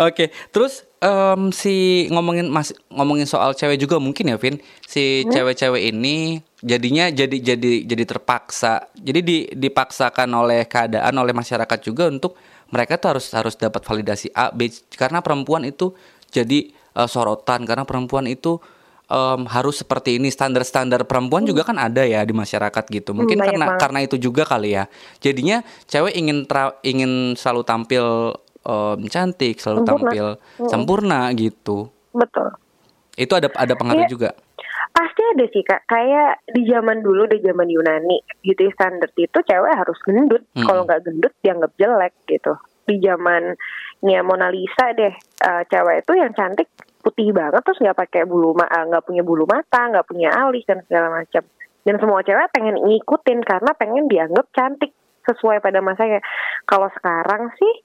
oke 0.00 0.16
okay. 0.16 0.28
terus 0.48 0.88
um, 1.04 1.52
si 1.52 2.08
ngomongin 2.08 2.48
mas 2.48 2.72
ngomongin 2.88 3.28
soal 3.28 3.52
cewek 3.52 3.76
juga 3.76 4.00
mungkin 4.00 4.32
ya 4.32 4.40
Vin 4.40 4.56
si 4.88 5.20
hmm? 5.22 5.36
cewek-cewek 5.36 5.92
ini 5.92 6.40
jadinya 6.64 7.12
jadi 7.12 7.36
jadi 7.36 7.84
jadi 7.84 8.04
terpaksa 8.08 8.88
jadi 8.96 9.20
di, 9.20 9.38
dipaksakan 9.52 10.32
oleh 10.32 10.64
keadaan 10.64 11.12
oleh 11.20 11.36
masyarakat 11.36 11.78
juga 11.84 12.08
untuk 12.08 12.40
mereka 12.70 12.98
tuh 12.98 13.16
harus 13.16 13.26
harus 13.32 13.54
dapat 13.54 13.82
validasi 13.82 14.32
A 14.34 14.50
B 14.50 14.70
karena 14.94 15.22
perempuan 15.22 15.62
itu 15.62 15.94
jadi 16.30 16.70
uh, 16.98 17.06
sorotan 17.06 17.62
karena 17.62 17.86
perempuan 17.86 18.26
itu 18.26 18.58
um, 19.10 19.46
harus 19.46 19.82
seperti 19.82 20.18
ini 20.18 20.30
standar-standar 20.30 21.06
perempuan 21.06 21.46
hmm. 21.46 21.50
juga 21.54 21.62
kan 21.66 21.78
ada 21.78 22.02
ya 22.02 22.22
di 22.26 22.34
masyarakat 22.34 22.84
gitu 22.90 23.14
mungkin 23.14 23.38
hmm, 23.38 23.46
karena 23.46 23.66
banget. 23.70 23.80
karena 23.82 23.98
itu 24.02 24.16
juga 24.18 24.42
kali 24.46 24.74
ya 24.74 24.84
jadinya 25.22 25.62
cewek 25.86 26.14
ingin 26.14 26.38
tra, 26.46 26.74
ingin 26.82 27.34
selalu 27.38 27.62
tampil 27.62 28.06
um, 28.66 28.98
cantik 29.06 29.62
selalu 29.62 29.80
sempurna. 29.82 29.90
tampil 29.90 30.26
hmm. 30.36 30.68
sempurna 30.70 31.20
gitu 31.34 31.78
betul 32.10 32.48
itu 33.16 33.32
ada 33.32 33.48
ada 33.56 33.74
pengaruh 33.78 34.04
ya. 34.06 34.10
juga 34.10 34.30
Pasti 34.96 35.20
ada 35.20 35.44
sih 35.52 35.60
kak, 35.60 35.84
kayak 35.84 36.40
di 36.56 36.64
zaman 36.64 37.04
dulu 37.04 37.28
di 37.28 37.44
zaman 37.44 37.68
Yunani 37.68 38.24
gitu 38.40 38.64
standar 38.72 39.12
itu 39.12 39.38
cewek 39.44 39.76
harus 39.76 39.98
gendut, 40.00 40.40
hmm. 40.56 40.64
kalau 40.64 40.88
nggak 40.88 41.04
gendut 41.04 41.36
dianggap 41.44 41.76
jelek 41.76 42.16
gitu. 42.24 42.56
Di 42.88 42.96
zamannya 43.04 44.20
Mona 44.24 44.48
Lisa 44.48 44.96
deh, 44.96 45.12
uh, 45.44 45.62
cewek 45.68 46.00
itu 46.00 46.12
yang 46.16 46.32
cantik 46.32 46.72
putih 47.04 47.28
banget 47.36 47.60
terus 47.60 47.76
nggak 47.76 48.08
pakai 48.08 48.24
bulu 48.24 48.56
ma 48.56 48.64
nggak 48.72 49.04
punya 49.04 49.20
bulu 49.20 49.44
mata, 49.44 49.84
nggak 49.92 50.08
punya 50.08 50.32
alis 50.32 50.64
dan 50.64 50.80
segala 50.88 51.12
macam. 51.12 51.44
Dan 51.84 51.94
semua 52.00 52.24
cewek 52.24 52.48
pengen 52.56 52.80
ngikutin 52.80 53.40
karena 53.44 53.70
pengen 53.76 54.08
dianggap 54.08 54.48
cantik 54.56 54.96
sesuai 55.28 55.60
pada 55.60 55.84
masanya. 55.84 56.24
Kalau 56.64 56.88
sekarang 56.96 57.52
sih 57.60 57.84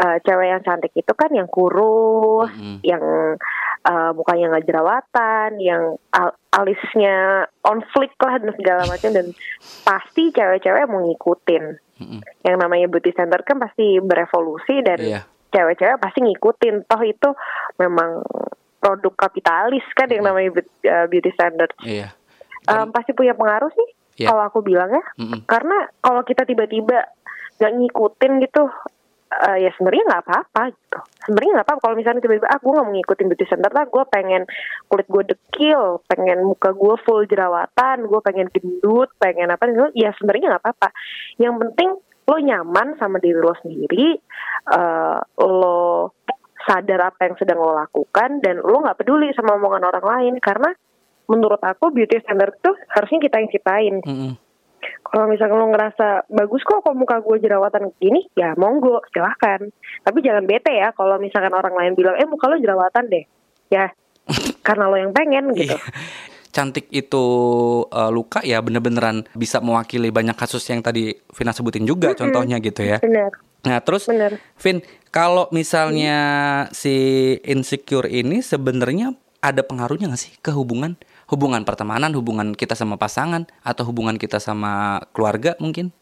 uh, 0.00 0.16
cewek 0.22 0.48
yang 0.50 0.62
cantik 0.62 0.92
itu 0.94 1.12
kan 1.14 1.30
yang 1.32 1.48
kurus, 1.50 2.50
-hmm. 2.54 2.78
yang 2.82 3.04
uh, 3.84 4.10
mukanya 4.12 4.52
nggak 4.52 4.66
jerawatan, 4.68 5.50
yang 5.60 5.96
al 6.12 6.36
alisnya 6.50 7.46
on 7.64 7.80
flick 7.94 8.12
lah 8.20 8.42
dan 8.42 8.52
segala 8.58 8.82
macam 8.90 9.10
dan 9.14 9.26
pasti 9.86 10.34
cewek-cewek 10.34 10.90
mau 10.90 11.00
ngikutin. 11.06 11.64
Mm-hmm. 12.00 12.20
Yang 12.48 12.56
namanya 12.56 12.86
beauty 12.90 13.12
center 13.14 13.40
kan 13.44 13.60
pasti 13.60 14.00
berevolusi 14.02 14.82
dan 14.82 14.98
yeah. 14.98 15.24
cewek-cewek 15.54 16.00
pasti 16.00 16.18
ngikutin. 16.24 16.90
Toh 16.90 17.02
itu 17.06 17.28
memang 17.78 18.24
produk 18.80 19.14
kapitalis 19.14 19.84
kan 19.94 20.08
mm-hmm. 20.08 20.14
yang 20.16 20.24
namanya 20.26 20.48
eh, 20.84 21.06
beauty 21.06 21.30
standard. 21.36 21.72
Yeah. 21.84 22.12
Um, 22.68 22.92
pasti 22.92 23.16
punya 23.16 23.32
pengaruh 23.38 23.70
sih. 23.72 23.88
Yeah. 24.20 24.34
Kalau 24.34 24.42
aku 24.52 24.60
bilang 24.60 24.90
ya, 24.92 25.04
mm-hmm. 25.16 25.48
karena 25.48 25.88
kalau 26.02 26.20
kita 26.26 26.44
tiba-tiba 26.44 27.08
nggak 27.60 27.72
ngikutin 27.76 28.32
gitu 28.48 28.62
uh, 29.30 29.58
ya 29.58 29.70
sebenarnya 29.78 30.04
nggak 30.10 30.22
apa-apa 30.26 30.62
gitu. 30.74 30.98
Sebenarnya 31.26 31.52
nggak 31.58 31.66
apa-apa 31.66 31.82
kalau 31.82 31.96
misalnya 31.96 32.20
tiba-tiba 32.22 32.48
ah 32.50 32.58
gue 32.58 32.72
nggak 32.74 32.86
mau 32.86 32.94
ngikutin 32.94 33.26
beauty 33.30 33.46
center 33.46 33.72
lah, 33.72 33.86
gue 33.86 34.04
pengen 34.10 34.42
kulit 34.90 35.06
gue 35.06 35.22
dekil, 35.34 35.82
pengen 36.10 36.38
muka 36.44 36.70
gue 36.74 36.94
full 37.06 37.22
jerawatan, 37.30 37.96
gue 38.10 38.20
pengen 38.26 38.46
gendut, 38.50 39.08
pengen 39.22 39.48
apa 39.54 39.62
gitu. 39.70 39.88
Ya 39.94 40.10
sebenarnya 40.18 40.56
nggak 40.56 40.62
apa-apa. 40.66 40.88
Yang 41.38 41.54
penting 41.66 41.90
lo 42.30 42.36
nyaman 42.38 42.88
sama 42.98 43.16
diri 43.18 43.38
lo 43.38 43.54
sendiri, 43.58 44.18
uh, 44.74 45.18
lo 45.42 46.14
sadar 46.60 47.14
apa 47.14 47.26
yang 47.26 47.36
sedang 47.40 47.58
lo 47.58 47.72
lakukan 47.72 48.44
dan 48.44 48.60
lo 48.60 48.84
nggak 48.84 48.98
peduli 49.00 49.32
sama 49.32 49.56
omongan 49.56 49.88
orang 49.88 50.04
lain 50.04 50.34
karena 50.44 50.70
menurut 51.30 51.62
aku 51.62 51.94
beauty 51.94 52.20
standard 52.26 52.58
tuh 52.58 52.74
harusnya 52.90 53.22
kita 53.22 53.38
yang 53.38 53.50
ciptain. 53.50 53.96
Mm 54.02 54.16
-hmm 54.18 54.49
kalau 55.04 55.26
misalnya 55.28 55.56
lo 55.58 55.68
ngerasa 55.70 56.30
bagus 56.30 56.62
kok 56.62 56.82
kok 56.82 56.96
muka 56.96 57.20
gue 57.20 57.42
jerawatan 57.42 57.92
gini 57.98 58.26
ya 58.38 58.54
monggo 58.54 59.02
silahkan 59.10 59.70
tapi 60.04 60.18
jangan 60.24 60.44
bete 60.46 60.72
ya 60.72 60.94
kalau 60.96 61.18
misalkan 61.18 61.52
orang 61.52 61.74
lain 61.74 61.92
bilang 61.98 62.16
eh 62.16 62.26
muka 62.26 62.48
lo 62.48 62.56
jerawatan 62.56 63.04
deh 63.10 63.24
ya 63.70 63.90
karena 64.66 64.84
lo 64.88 64.96
yang 64.96 65.12
pengen 65.12 65.52
gitu 65.54 65.74
iya. 65.74 65.80
cantik 66.50 66.90
itu 66.90 67.24
uh, 67.86 68.10
luka 68.10 68.42
ya 68.42 68.58
bener-beneran 68.58 69.26
bisa 69.38 69.62
mewakili 69.62 70.10
banyak 70.10 70.34
kasus 70.34 70.66
yang 70.70 70.82
tadi 70.82 71.14
Vina 71.34 71.54
sebutin 71.54 71.86
juga 71.86 72.10
mm 72.10 72.14
-hmm. 72.14 72.22
contohnya 72.26 72.56
gitu 72.58 72.82
ya 72.82 72.98
bener 72.98 73.30
nah 73.60 73.76
terus 73.84 74.08
Bener. 74.08 74.40
Vin 74.56 74.80
kalau 75.12 75.50
misalnya 75.52 76.18
hmm. 76.64 76.72
si 76.72 76.96
insecure 77.44 78.08
ini 78.08 78.40
sebenarnya 78.40 79.12
ada 79.44 79.60
pengaruhnya 79.64 80.12
gak 80.12 80.22
sih 80.22 80.32
ke 80.40 80.54
hubungan 80.54 80.96
hubungan 81.30 81.62
pertemanan, 81.62 82.10
hubungan 82.18 82.52
kita 82.52 82.74
sama 82.74 82.98
pasangan, 82.98 83.46
atau 83.62 83.86
hubungan 83.86 84.18
kita 84.18 84.42
sama 84.42 85.00
keluarga 85.14 85.54
mungkin? 85.62 85.94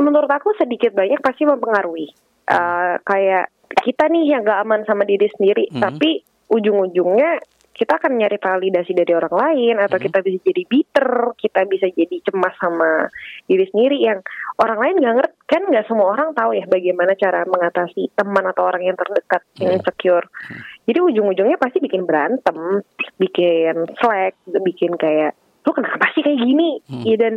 Menurut 0.00 0.28
aku 0.32 0.56
sedikit 0.56 0.96
banyak 0.96 1.20
pasti 1.20 1.44
mempengaruhi. 1.44 2.08
Uh, 2.48 2.98
kayak 3.06 3.52
kita 3.84 4.10
nih 4.10 4.34
yang 4.34 4.42
gak 4.42 4.64
aman 4.64 4.82
sama 4.88 5.04
diri 5.04 5.28
sendiri, 5.36 5.70
hmm. 5.70 5.78
tapi 5.78 6.24
ujung-ujungnya 6.52 7.40
kita 7.72 7.96
akan 7.96 8.20
nyari 8.20 8.36
validasi 8.36 8.92
dari 8.92 9.12
orang 9.16 9.32
lain 9.32 9.76
atau 9.80 9.96
hmm. 9.96 10.04
kita 10.04 10.18
bisa 10.20 10.38
jadi 10.44 10.62
bitter, 10.68 11.08
kita 11.40 11.60
bisa 11.64 11.86
jadi 11.88 12.16
cemas 12.20 12.54
sama 12.60 13.08
diri 13.48 13.64
sendiri 13.72 13.96
yang 13.96 14.20
orang 14.60 14.78
lain 14.78 14.96
nggak 15.00 15.14
ngerti 15.18 15.36
kan 15.48 15.62
nggak 15.68 15.86
semua 15.88 16.12
orang 16.12 16.36
tahu 16.36 16.52
ya 16.52 16.64
bagaimana 16.68 17.16
cara 17.16 17.48
mengatasi 17.48 18.12
teman 18.12 18.44
atau 18.44 18.68
orang 18.68 18.84
yang 18.84 18.96
terdekat 18.96 19.42
hmm. 19.42 19.60
yang 19.64 19.72
insecure. 19.80 20.26
Hmm. 20.28 20.60
Jadi 20.82 20.98
ujung-ujungnya 20.98 21.58
pasti 21.62 21.78
bikin 21.78 22.04
berantem, 22.04 22.82
bikin 23.18 23.86
slack, 24.02 24.34
bikin 24.50 24.98
kayak 24.98 25.38
lu 25.62 25.70
kenapa 25.70 26.10
sih 26.10 26.26
kayak 26.26 26.42
gini? 26.42 26.82
Hmm. 26.90 27.04
Ya 27.06 27.16
dan 27.22 27.34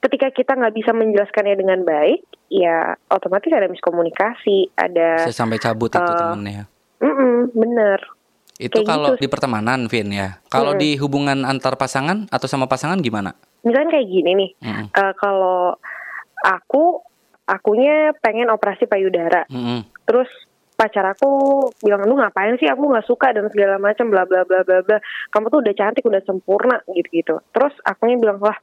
ketika 0.00 0.32
kita 0.32 0.56
nggak 0.56 0.74
bisa 0.76 0.96
menjelaskannya 0.96 1.56
dengan 1.56 1.84
baik, 1.84 2.24
ya 2.48 2.96
otomatis 3.12 3.52
ada 3.52 3.68
miskomunikasi, 3.68 4.72
ada 4.72 5.28
Bisa 5.28 5.36
sampai 5.36 5.60
cabut 5.60 5.92
uh, 5.92 6.00
itu 6.00 6.12
eh, 6.12 6.16
temennya. 6.16 6.64
Mm 6.96 7.12
-mm, 7.12 7.36
bener 7.52 8.00
itu 8.56 8.72
kayak 8.72 8.88
kalau 8.88 9.10
gitu. 9.14 9.20
di 9.20 9.28
pertemanan, 9.28 9.80
Vin 9.88 10.08
ya. 10.12 10.40
Kalau 10.48 10.72
hmm. 10.72 10.80
di 10.80 10.90
hubungan 10.96 11.44
antar 11.44 11.76
pasangan 11.76 12.24
atau 12.32 12.48
sama 12.48 12.64
pasangan 12.64 12.96
gimana? 13.04 13.36
Misalnya 13.60 14.00
kayak 14.00 14.08
gini 14.08 14.30
nih, 14.32 14.50
hmm. 14.64 14.86
uh, 14.96 15.12
kalau 15.20 15.76
aku, 16.40 17.04
akunya 17.44 18.16
pengen 18.24 18.48
operasi 18.48 18.88
payudara, 18.88 19.44
hmm. 19.52 20.08
terus 20.08 20.30
pacar 20.76 21.04
aku 21.08 21.28
bilang 21.80 22.04
lu 22.04 22.20
ngapain 22.20 22.54
sih 22.60 22.68
aku 22.68 22.92
nggak 22.92 23.08
suka 23.08 23.32
dan 23.32 23.48
segala 23.48 23.80
macam 23.80 24.12
bla 24.12 24.28
bla 24.28 24.44
bla 24.44 24.60
bla 24.62 24.84
bla 24.84 24.98
kamu 25.32 25.48
tuh 25.48 25.60
udah 25.64 25.74
cantik 25.74 26.04
udah 26.04 26.22
sempurna 26.28 26.84
gitu 26.92 27.08
gitu 27.10 27.34
terus 27.56 27.72
akunya 27.88 28.20
bilang 28.20 28.38
wah 28.38 28.56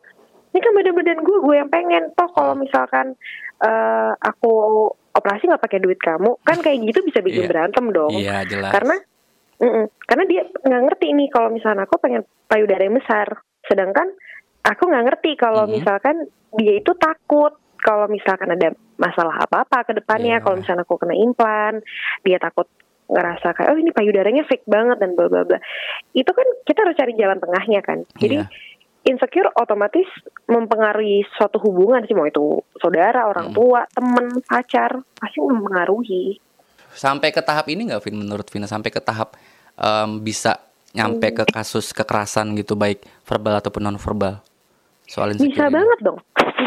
ini 0.54 0.62
kan 0.62 0.72
badan 0.78 0.94
badan 0.94 1.20
gue 1.26 1.38
gue 1.42 1.56
yang 1.58 1.70
pengen 1.74 2.14
toh 2.14 2.30
kalau 2.30 2.54
misalkan 2.54 3.18
uh, 3.66 4.14
aku 4.22 4.54
operasi 5.18 5.50
nggak 5.50 5.64
pakai 5.66 5.82
duit 5.82 5.98
kamu 5.98 6.38
kan 6.46 6.62
kayak 6.62 6.86
gitu 6.86 7.02
bisa 7.02 7.26
bikin 7.26 7.46
yeah. 7.46 7.52
berantem 7.52 7.86
dong 7.90 8.14
yeah, 8.14 8.46
jelas. 8.46 8.70
karena 8.70 8.96
Mm-mm. 9.64 9.86
Karena 10.04 10.24
dia 10.28 10.44
nggak 10.44 10.84
ngerti 10.92 11.08
nih 11.16 11.30
kalau 11.32 11.50
misalnya 11.54 11.88
aku 11.88 11.96
pengen 12.04 12.28
payudara 12.52 12.84
yang 12.84 13.00
besar, 13.00 13.28
sedangkan 13.64 14.12
aku 14.60 14.84
nggak 14.92 15.06
ngerti 15.08 15.32
kalau 15.40 15.64
mm-hmm. 15.64 15.80
misalkan 15.80 16.16
dia 16.60 16.74
itu 16.84 16.92
takut 17.00 17.56
kalau 17.84 18.08
misalkan 18.08 18.56
ada 18.56 18.72
masalah 18.96 19.44
apa-apa 19.44 19.84
ke 19.84 20.00
depannya, 20.00 20.40
yeah. 20.40 20.42
kalau 20.42 20.56
misalnya 20.56 20.88
aku 20.88 20.96
kena 20.96 21.16
implan, 21.20 21.84
dia 22.24 22.40
takut 22.40 22.72
ngerasa 23.12 23.52
kayak 23.52 23.70
oh 23.76 23.78
ini 23.78 23.92
payudaranya 23.92 24.48
fake 24.48 24.64
banget 24.64 24.98
dan 25.04 25.14
bla 25.20 25.28
bla 25.28 25.44
bla. 25.44 25.60
Itu 26.16 26.32
kan 26.32 26.48
kita 26.64 26.88
harus 26.88 26.96
cari 26.96 27.14
jalan 27.20 27.38
tengahnya 27.44 27.84
kan. 27.84 28.08
Jadi 28.16 28.40
yeah. 28.40 28.48
insecure 29.04 29.52
otomatis 29.60 30.08
mempengaruhi 30.48 31.28
suatu 31.36 31.60
hubungan 31.60 32.08
sih 32.08 32.16
mau 32.16 32.24
itu 32.24 32.64
saudara, 32.80 33.28
orang 33.28 33.52
hmm. 33.52 33.56
tua, 33.60 33.84
temen, 33.92 34.40
pacar 34.48 35.04
pasti 35.20 35.44
mempengaruhi. 35.44 36.40
Sampai 36.96 37.36
ke 37.36 37.44
tahap 37.44 37.68
ini 37.68 37.92
nggak 37.92 38.02
Vin 38.08 38.16
menurut 38.24 38.48
Vina 38.48 38.70
sampai 38.70 38.94
ke 38.94 39.04
tahap 39.04 39.36
um, 39.76 40.24
bisa 40.24 40.62
nyampe 40.94 41.34
ke 41.34 41.44
kasus 41.50 41.90
kekerasan 41.90 42.54
gitu 42.54 42.78
baik 42.78 43.02
verbal 43.26 43.58
ataupun 43.58 43.82
non 43.82 43.98
verbal 43.98 44.46
soal 45.10 45.36
Bisa 45.36 45.68
ini. 45.68 45.74
banget 45.74 46.00
dong. 46.06 46.20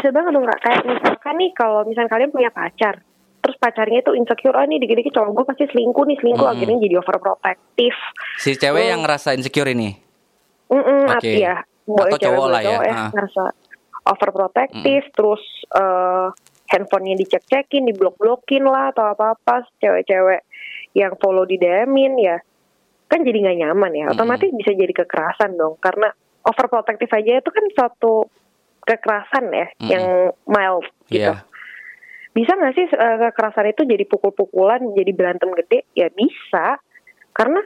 Bisa 0.07 0.23
banget 0.23 0.39
dong 0.39 0.47
kak. 0.47 0.59
Kayak 0.63 0.83
misalkan 0.87 1.35
nih 1.35 1.51
kalau 1.51 1.83
misalnya 1.83 2.11
kalian 2.15 2.31
punya 2.31 2.47
pacar, 2.47 3.03
terus 3.43 3.59
pacarnya 3.59 3.99
itu 3.99 4.15
insecure, 4.15 4.55
ah 4.55 4.63
nih 4.63 4.79
dikit-dikit 4.79 5.11
cowok 5.11 5.35
gue 5.35 5.45
pasti 5.51 5.63
selingkuh 5.67 6.07
nih 6.07 6.15
selingkuh 6.23 6.47
hmm. 6.47 6.53
akhirnya 6.55 6.77
jadi 6.79 6.95
overprotective. 7.03 7.97
Si 8.39 8.55
cewek 8.55 8.87
hmm. 8.87 8.91
yang 8.95 8.99
ngerasa 9.03 9.35
insecure 9.35 9.67
ini? 9.67 9.99
Mm 10.71 10.79
-mm, 10.79 11.01
okay. 11.11 11.43
ya. 11.43 11.59
Boleh 11.83 12.15
Atau 12.15 12.23
cowok 12.23 12.47
lah 12.47 12.61
ya. 12.63 12.79
ya 12.87 12.95
ngerasa 13.11 13.43
overprotective, 14.07 15.05
hmm. 15.11 15.15
terus 15.19 15.43
uh, 15.75 16.31
handphonenya 16.71 17.19
dicek-cekin, 17.19 17.83
diblok-blokin 17.91 18.63
lah 18.63 18.95
atau 18.95 19.11
apa-apa, 19.11 19.67
cewek-cewek 19.83 20.47
yang 20.95 21.19
follow 21.19 21.43
di 21.43 21.59
DM-in 21.59 22.15
ya 22.15 22.39
kan 23.11 23.27
jadi 23.27 23.43
nggak 23.43 23.57
nyaman 23.59 23.91
ya. 23.91 24.05
Otomatis 24.15 24.55
hmm. 24.55 24.59
bisa 24.63 24.71
jadi 24.71 25.03
kekerasan 25.03 25.59
dong 25.59 25.75
karena 25.83 26.15
overprotective 26.47 27.11
aja 27.11 27.43
itu 27.43 27.51
kan 27.51 27.65
suatu 27.75 28.31
kekerasan 28.87 29.51
ya 29.51 29.67
Mm-mm. 29.75 29.89
yang 29.91 30.05
mild 30.47 30.87
gitu. 31.11 31.35
Iya. 31.35 31.43
Bisa 32.31 32.55
nggak 32.55 32.73
sih 32.77 32.85
eh, 32.87 33.17
kekerasan 33.27 33.67
itu 33.75 33.83
jadi 33.83 34.05
pukul-pukulan, 34.07 34.79
jadi 34.95 35.11
berantem 35.11 35.51
gede? 35.57 35.83
Ya 35.91 36.07
bisa, 36.13 36.79
karena 37.35 37.59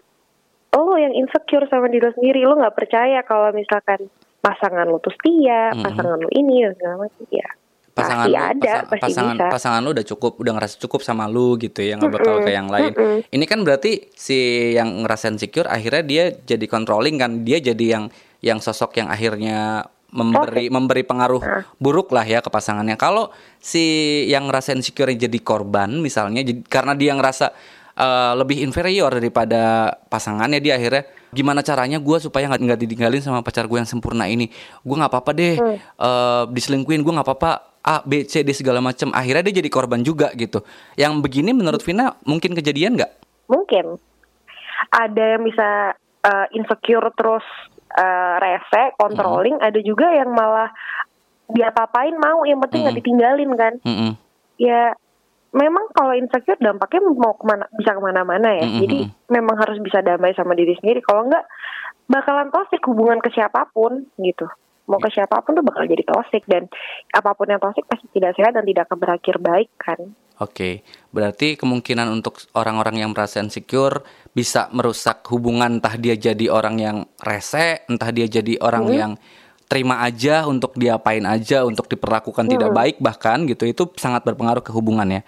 lo 0.72 0.96
yang 0.98 1.14
insecure 1.14 1.68
sama 1.70 1.92
diri 1.92 2.08
lo 2.08 2.16
sendiri, 2.16 2.42
lo 2.48 2.56
nggak 2.58 2.74
percaya 2.74 3.22
kalau 3.28 3.54
misalkan 3.54 4.08
pasangan 4.42 4.88
lo 4.90 4.98
tuh 4.98 5.14
setia, 5.14 5.76
Mm-mm. 5.76 5.86
pasangan 5.86 6.18
lo 6.18 6.32
ini 6.34 6.66
dan 6.66 6.74
segala 6.80 6.96
macam. 7.06 7.26
Ya 7.30 7.50
Pasangan 7.92 8.24
pasti 8.24 8.32
lu, 8.32 8.40
ada, 8.40 8.56
pasang- 8.56 8.88
pasti 8.88 9.04
pasangan 9.04 9.36
bisa. 9.36 9.48
pasangan 9.52 9.82
lu 9.84 9.90
udah 9.92 10.06
cukup, 10.08 10.34
udah 10.40 10.54
ngerasa 10.56 10.76
cukup 10.80 11.02
sama 11.04 11.28
lu 11.28 11.60
gitu 11.60 11.84
ya, 11.84 12.00
nggak 12.00 12.14
bakal 12.16 12.36
ke 12.40 12.52
yang 12.56 12.72
lain. 12.72 12.96
Mm-mm. 12.96 13.18
Ini 13.28 13.46
kan 13.52 13.60
berarti 13.68 14.08
si 14.16 14.72
yang 14.80 15.04
ngerasa 15.04 15.36
insecure 15.36 15.68
akhirnya 15.68 16.04
dia 16.08 16.24
jadi 16.32 16.66
controlling 16.72 17.20
kan, 17.20 17.44
dia 17.44 17.60
jadi 17.60 18.00
yang 18.00 18.08
yang 18.40 18.64
sosok 18.64 18.96
yang 18.96 19.12
akhirnya 19.12 19.84
memberi 20.12 20.68
memberi 20.68 21.04
pengaruh 21.08 21.42
Nah. 21.42 21.64
buruk 21.80 22.12
lah 22.12 22.28
ya 22.28 22.44
ke 22.44 22.52
pasangannya. 22.52 23.00
Kalau 23.00 23.32
si 23.58 23.84
yang 24.28 24.52
ngerasa 24.52 24.76
insecure 24.76 25.12
jadi 25.16 25.40
korban 25.40 26.00
misalnya, 26.00 26.44
jadi, 26.44 26.62
karena 26.68 26.94
dia 26.94 27.16
ngerasa 27.16 27.52
eh, 27.92 28.34
lebih 28.40 28.64
inferior 28.64 29.12
daripada 29.12 29.94
pasangannya, 30.08 30.64
dia 30.64 30.80
akhirnya 30.80 31.04
gimana 31.32 31.60
caranya 31.60 32.00
gue 32.00 32.18
supaya 32.20 32.48
nggak 32.48 32.62
nggak 32.64 32.80
ditinggalin 32.88 33.20
sama 33.24 33.44
pacar 33.44 33.68
gue 33.68 33.80
yang 33.80 33.88
sempurna 33.88 34.28
ini. 34.28 34.48
Gue 34.84 34.96
nggak 34.96 35.12
apa-apa 35.12 35.32
deh, 35.36 35.56
Hmm. 35.60 35.78
eh, 35.80 36.44
diselingkuin 36.52 37.04
gue 37.04 37.14
nggak 37.14 37.28
apa-apa. 37.28 37.52
A, 37.82 38.06
B, 38.06 38.30
C, 38.30 38.46
D 38.46 38.54
segala 38.54 38.78
macam. 38.78 39.10
Akhirnya 39.10 39.42
dia 39.50 39.58
jadi 39.58 39.70
korban 39.74 40.06
juga 40.06 40.30
gitu. 40.38 40.62
Yang 40.94 41.18
begini 41.18 41.50
menurut 41.50 41.82
Vina 41.82 42.14
mungkin 42.30 42.54
kejadian 42.54 42.94
nggak? 42.94 43.12
Mungkin 43.50 43.98
ada 44.94 45.24
yang 45.34 45.42
bisa 45.42 45.98
uh, 46.22 46.46
insecure 46.54 47.10
terus 47.18 47.42
uh, 47.98 48.36
rese, 48.40 48.96
controlling. 48.96 49.60
Ada 49.60 49.80
juga 49.84 50.12
yang 50.12 50.32
malah 50.32 50.72
dia 51.52 51.70
papain 51.76 52.16
mau, 52.16 52.48
yang 52.48 52.64
penting 52.64 52.88
nggak 52.88 52.96
Mm-mm. 52.96 53.04
ditinggalin 53.04 53.52
kan. 53.60 53.74
Mm-mm. 53.84 54.12
Ya 54.56 54.96
memang 55.52 55.92
kalau 55.92 56.16
insecure 56.16 56.60
dampaknya 56.64 57.04
mau 57.12 57.36
ke 57.36 57.44
mana 57.44 57.68
bisa 57.76 57.92
ke 57.92 58.02
mana-mana 58.02 58.50
ya. 58.56 58.66
Mm-mm. 58.68 58.82
Jadi 58.88 59.00
memang 59.28 59.56
harus 59.60 59.78
bisa 59.84 60.00
damai 60.00 60.32
sama 60.32 60.56
diri 60.56 60.76
sendiri. 60.80 61.04
Kalau 61.04 61.28
enggak 61.28 61.44
bakalan 62.08 62.52
toxic 62.52 62.80
hubungan 62.88 63.20
ke 63.20 63.32
siapa 63.36 63.68
pun 63.72 64.08
gitu. 64.20 64.48
Mau 64.88 65.00
ke 65.00 65.12
siapa 65.12 65.40
pun 65.44 65.56
tuh 65.56 65.64
bakal 65.64 65.88
jadi 65.88 66.04
toxic 66.04 66.44
dan 66.48 66.68
apa 67.16 67.32
pun 67.36 67.48
yang 67.48 67.60
toxic 67.60 67.88
pasti 67.88 68.08
tidak 68.12 68.36
sehat 68.36 68.56
dan 68.56 68.64
tidak 68.68 68.88
akan 68.88 68.98
berakhir 69.00 69.36
baik 69.40 69.70
kan. 69.80 70.00
Oke, 70.42 70.82
berarti 71.14 71.54
kemungkinan 71.54 72.10
untuk 72.10 72.42
orang-orang 72.58 73.06
yang 73.06 73.14
merasa 73.14 73.38
insecure 73.38 74.02
bisa 74.34 74.74
merusak 74.74 75.22
hubungan 75.30 75.78
entah 75.78 75.94
dia 76.02 76.18
jadi 76.18 76.50
orang 76.50 76.82
yang 76.82 76.98
rese, 77.22 77.86
entah 77.86 78.10
dia 78.10 78.26
jadi 78.26 78.58
orang 78.58 78.90
Hmm. 78.90 78.98
yang 78.98 79.12
terima 79.70 80.02
aja 80.02 80.50
untuk 80.50 80.74
diapain 80.74 81.22
aja, 81.30 81.62
untuk 81.62 81.86
diperlakukan 81.86 82.50
tidak 82.50 82.74
Hmm. 82.74 82.80
baik 82.82 82.98
bahkan 82.98 83.46
gitu 83.46 83.70
itu 83.70 83.86
sangat 84.02 84.26
berpengaruh 84.26 84.66
ke 84.66 84.74
hubungannya. 84.74 85.22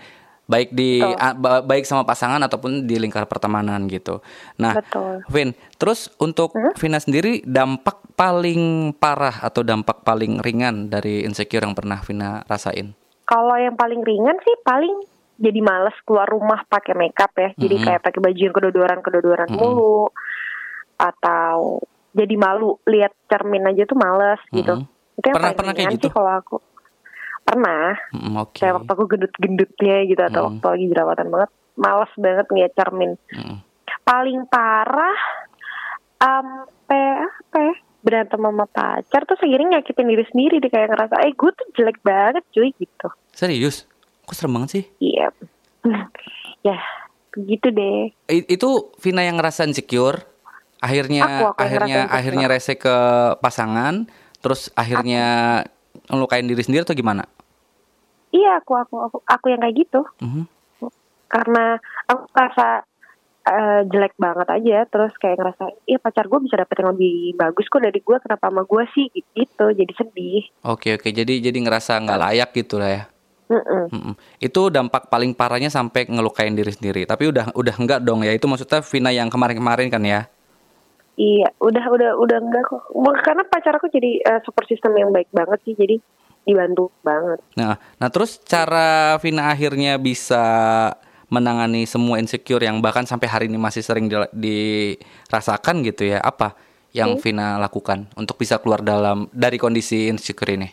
Baik 0.43 0.75
di 0.75 0.99
Betul. 0.99 1.63
baik 1.63 1.85
sama 1.87 2.03
pasangan 2.03 2.41
ataupun 2.43 2.83
di 2.83 2.99
lingkar 2.99 3.29
pertemanan 3.29 3.87
gitu. 3.87 4.19
Nah, 4.59 4.75
Betul. 4.75 5.23
Vin, 5.31 5.49
terus 5.79 6.11
untuk 6.19 6.51
Hmm? 6.51 6.75
Vina 6.75 6.99
sendiri 6.99 7.39
dampak 7.47 8.01
paling 8.17 8.91
parah 8.97 9.39
atau 9.39 9.61
dampak 9.63 10.03
paling 10.03 10.41
ringan 10.43 10.91
dari 10.91 11.23
insecure 11.23 11.63
yang 11.63 11.77
pernah 11.77 12.01
Vina 12.03 12.43
rasain? 12.49 12.91
Kalau 13.23 13.55
yang 13.55 13.73
paling 13.73 14.01
ringan 14.01 14.37
sih 14.39 14.55
paling 14.61 15.07
jadi 15.35 15.59
males 15.59 15.95
keluar 16.03 16.27
rumah 16.27 16.61
pakai 16.63 16.93
makeup 16.93 17.31
ya. 17.33 17.49
Jadi 17.55 17.75
Mm-mm. 17.75 17.87
kayak 17.87 18.01
pakai 18.01 18.19
baju 18.19 18.39
yang 18.39 18.53
kedodoran-kedodoran 18.53 19.49
Mm-mm. 19.49 19.59
mulu 19.59 20.11
atau 20.95 21.81
jadi 22.13 22.35
malu 22.35 22.77
lihat 22.85 23.11
cermin 23.25 23.65
aja 23.65 23.83
tuh 23.83 23.97
males 23.97 24.39
gitu. 24.49 24.83
Mm-mm. 24.83 25.17
Itu 25.17 25.25
yang 25.25 25.35
Pernah- 25.35 25.45
paling 25.49 25.57
pernah 25.57 25.73
kayak 25.73 25.91
gitu? 25.95 26.05
sih 26.05 26.13
kalau 26.13 26.31
aku. 26.31 26.57
Pernah. 27.43 27.87
Mm, 28.13 28.33
Oke. 28.39 28.57
Kayak 28.57 28.73
waktu 28.77 28.91
aku 28.93 29.03
gendut-gendutnya 29.05 29.97
gitu 30.07 30.21
atau 30.21 30.39
Mm. 30.39 30.47
waktu 30.49 30.65
lagi 30.69 30.85
jerawatan 30.89 31.27
banget. 31.27 31.49
Males 31.73 32.13
banget 32.15 32.45
ngeliat 32.47 32.73
cermin. 32.73 33.11
Mm. 33.29 33.57
Paling 34.03 34.39
parah 34.47 35.19
sampai 36.17 37.03
apa 37.19 37.57
ya? 37.59 37.75
Berantem 38.03 38.35
sama 38.35 38.67
pacar 38.67 39.23
tuh 39.23 39.39
seiring 39.39 39.71
nyakitin 39.71 40.11
diri 40.11 40.27
sendiri 40.27 40.59
deh 40.59 40.67
kayak 40.67 40.91
ngerasa 40.91 41.23
eh 41.23 41.31
gue 41.31 41.51
tuh 41.55 41.67
jelek 41.71 42.03
banget 42.03 42.43
cuy 42.51 42.75
gitu. 42.75 43.07
Serius? 43.31 43.87
Kok 44.27 44.35
serem 44.35 44.53
banget 44.59 44.69
sih? 44.75 44.83
Iya. 44.99 45.31
ya, 46.67 46.77
begitu 47.31 47.71
deh. 47.71 48.11
I- 48.27 48.47
itu 48.51 48.69
Vina 48.99 49.23
yang 49.23 49.39
ngerasa 49.39 49.63
insecure, 49.63 50.19
akhirnya 50.83 51.23
Aku, 51.23 51.45
aku 51.55 51.59
akhirnya 51.63 51.99
akhirnya 52.11 52.45
rese 52.51 52.75
ke 52.75 52.95
pasangan, 53.39 54.11
terus 54.43 54.67
akhirnya 54.75 55.63
ngelukain 56.11 56.43
diri 56.43 56.59
sendiri 56.59 56.83
atau 56.83 56.95
gimana? 56.95 57.23
Iya, 58.35 58.59
aku 58.59 58.75
aku 58.75 58.95
aku, 58.99 59.17
aku 59.23 59.45
yang 59.47 59.63
kayak 59.63 59.75
gitu. 59.79 60.01
Mhm. 60.19 60.43
Karena 61.31 61.79
aku 62.11 62.27
rasa 62.35 62.83
eh, 63.43 63.81
jelek 63.87 64.15
banget 64.15 64.47
aja, 64.47 64.77
terus 64.87 65.13
kayak 65.19 65.39
ngerasa, 65.39 65.63
iya 65.87 65.99
pacar 65.99 66.25
gue 66.31 66.39
bisa 66.43 66.55
dapet 66.59 66.75
yang 66.79 66.95
lebih 66.95 67.35
bagus 67.35 67.67
kok 67.67 67.83
dari 67.83 67.99
gue, 67.99 68.17
kenapa 68.23 68.47
sama 68.47 68.63
gue 68.63 68.83
sih 68.95 69.07
gitu, 69.13 69.65
jadi 69.75 69.93
sedih. 69.95 70.43
Oke 70.63 70.95
oke, 70.95 71.11
jadi 71.11 71.43
jadi 71.43 71.57
ngerasa 71.59 71.99
nggak 72.03 72.19
layak 72.19 72.49
gitu 72.55 72.79
lah 72.79 72.91
ya. 72.91 73.03
Mm-mm. 73.53 73.85
Mm-mm. 73.91 74.15
Itu 74.39 74.71
dampak 74.73 75.11
paling 75.11 75.35
parahnya 75.35 75.69
sampai 75.69 76.07
ngelukain 76.09 76.55
diri 76.55 76.71
sendiri. 76.73 77.03
Tapi 77.05 77.29
udah 77.29 77.53
udah 77.53 77.75
enggak 77.77 77.99
dong 78.01 78.25
ya. 78.25 78.33
Itu 78.33 78.49
maksudnya 78.49 78.81
Vina 78.81 79.11
yang 79.13 79.29
kemarin-kemarin 79.29 79.93
kan 79.93 80.01
ya? 80.01 80.25
Iya, 81.13 81.53
udah 81.61 81.85
udah 81.93 82.11
udah 82.17 82.37
enggak 82.41 82.63
kok. 82.65 82.81
Karena 83.21 83.43
pacar 83.45 83.77
aku 83.77 83.91
jadi 83.93 84.11
eh, 84.25 84.39
support 84.41 84.65
system 84.65 84.97
yang 84.97 85.13
baik 85.13 85.29
banget 85.29 85.59
sih, 85.67 85.77
jadi 85.77 86.01
dibantu 86.43 86.89
banget. 87.05 87.39
Nah, 87.55 87.77
nah 88.01 88.09
terus 88.09 88.41
cara 88.43 89.15
Vina 89.21 89.53
akhirnya 89.53 90.01
bisa 90.01 90.43
menangani 91.33 91.89
semua 91.89 92.21
insecure 92.21 92.61
yang 92.61 92.77
bahkan 92.77 93.09
sampai 93.09 93.25
hari 93.25 93.45
ini 93.49 93.57
masih 93.57 93.81
sering 93.81 94.05
di- 94.05 94.29
dirasakan 94.37 95.81
gitu 95.81 96.13
ya. 96.13 96.21
Apa 96.21 96.53
yang 96.93 97.17
Vina 97.17 97.57
lakukan 97.57 98.05
untuk 98.13 98.37
bisa 98.37 98.61
keluar 98.61 98.85
dalam 98.85 99.25
dari 99.33 99.57
kondisi 99.57 100.13
insecure 100.13 100.53
ini? 100.53 100.69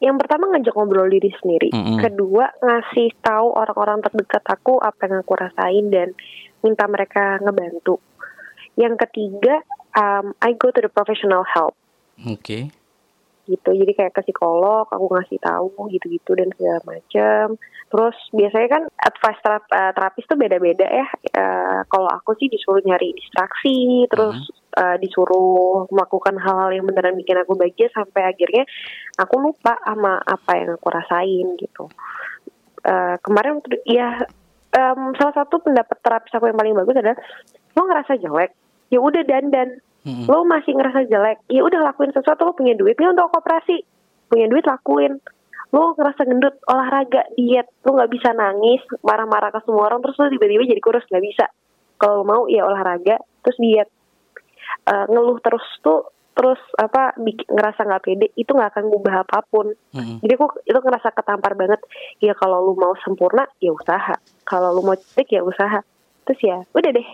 Yang 0.00 0.16
pertama 0.24 0.52
ngajak 0.52 0.74
ngobrol 0.74 1.08
diri 1.12 1.30
sendiri. 1.36 1.68
Mm-mm. 1.72 2.00
Kedua 2.00 2.48
ngasih 2.60 3.12
tahu 3.20 3.52
orang-orang 3.52 4.04
terdekat 4.04 4.44
aku 4.48 4.80
apa 4.80 5.08
yang 5.08 5.20
aku 5.20 5.32
rasain 5.36 5.84
dan 5.92 6.08
minta 6.64 6.84
mereka 6.88 7.40
ngebantu. 7.44 8.00
Yang 8.74 9.06
ketiga, 9.06 9.62
um, 9.94 10.34
I 10.42 10.56
go 10.58 10.72
to 10.74 10.80
the 10.82 10.90
professional 10.90 11.46
help 11.46 11.78
Oke. 12.26 12.68
gitu. 13.46 13.70
Jadi 13.70 13.92
kayak 13.94 14.12
ke 14.16 14.28
psikolog, 14.28 14.88
aku 14.90 15.06
ngasih 15.14 15.38
tahu 15.38 15.88
gitu-gitu 15.92 16.32
dan 16.36 16.50
segala 16.56 16.80
macam. 16.84 17.60
Terus 17.94 18.18
biasanya 18.34 18.68
kan 18.74 18.82
advice 18.90 19.38
terap- 19.38 19.70
eh, 19.70 19.92
terapis 19.94 20.26
tuh 20.26 20.34
beda-beda 20.34 20.82
ya. 20.82 21.06
Eh, 21.30 21.80
kalau 21.86 22.10
aku 22.10 22.34
sih 22.42 22.50
disuruh 22.50 22.82
nyari 22.82 23.14
distraksi, 23.14 24.10
terus 24.10 24.50
eh, 24.74 24.98
disuruh 24.98 25.86
melakukan 25.94 26.34
hal-hal 26.42 26.74
yang 26.74 26.90
beneran 26.90 27.14
bikin 27.14 27.38
aku 27.38 27.54
bahagia 27.54 27.86
sampai 27.94 28.34
akhirnya 28.34 28.66
aku 29.14 29.38
lupa 29.38 29.78
sama 29.86 30.18
apa 30.26 30.50
yang 30.58 30.74
aku 30.74 30.90
rasain 30.90 31.54
gitu. 31.54 31.86
Eh, 32.82 33.14
kemarin 33.22 33.62
ya 33.86 34.26
em, 34.74 35.00
salah 35.14 35.34
satu 35.38 35.62
pendapat 35.62 35.94
terapis 36.02 36.34
aku 36.34 36.50
yang 36.50 36.58
paling 36.58 36.74
bagus 36.74 36.98
adalah 36.98 37.18
lo 37.78 37.80
ngerasa 37.86 38.18
jelek, 38.18 38.50
ya 38.90 38.98
udah 38.98 39.22
dandan 39.22 39.78
Mm-mm. 40.02 40.26
lo 40.26 40.42
masih 40.42 40.74
ngerasa 40.74 41.06
jelek? 41.06 41.46
Ya 41.46 41.62
udah 41.62 41.78
lakuin 41.78 42.10
sesuatu 42.10 42.42
lo 42.42 42.58
punya 42.58 42.74
duit. 42.74 42.98
Nih 42.98 43.06
untuk 43.06 43.30
operasi. 43.30 43.86
Punya 44.26 44.50
duit 44.50 44.66
lakuin 44.66 45.22
lo 45.74 45.98
ngerasa 45.98 46.22
gendut 46.22 46.54
olahraga 46.70 47.26
diet. 47.34 47.66
Lo 47.82 47.98
nggak 47.98 48.12
bisa 48.14 48.30
nangis 48.30 48.78
marah-marah 49.02 49.50
ke 49.50 49.58
semua 49.66 49.90
orang 49.90 49.98
terus 50.06 50.14
lo 50.22 50.30
tiba-tiba 50.30 50.70
jadi 50.70 50.78
kurus. 50.78 51.02
Nggak 51.10 51.24
bisa. 51.26 51.44
Kalau 51.98 52.22
mau 52.22 52.46
ya 52.46 52.62
olahraga 52.62 53.18
terus 53.42 53.58
diet. 53.58 53.90
Eh, 54.86 55.06
ngeluh 55.10 55.42
terus 55.42 55.66
tuh 55.82 56.14
terus 56.34 56.58
apa 56.74 57.14
bik- 57.14 57.46
ngerasa 57.46 57.86
nggak 57.86 58.02
pede 58.02 58.26
itu 58.34 58.50
nggak 58.50 58.74
akan 58.74 58.84
ngubah 58.90 59.22
apa 59.22 59.38
pun. 59.46 59.70
Mm-mm. 59.94 60.18
jadi 60.18 60.34
aku 60.34 60.62
itu 60.66 60.78
ngerasa 60.78 61.10
ketampar 61.10 61.58
banget. 61.58 61.82
Ya 62.22 62.34
kalau 62.38 62.62
lu 62.70 62.78
mau 62.78 62.94
sempurna 63.02 63.46
ya 63.58 63.74
usaha. 63.74 64.14
Kalau 64.46 64.74
lu 64.78 64.82
mau 64.86 64.94
cantik 64.94 65.30
ya 65.30 65.42
usaha. 65.42 65.82
Terus 66.26 66.40
ya 66.42 66.58
udah 66.70 66.90
deh. 66.94 67.08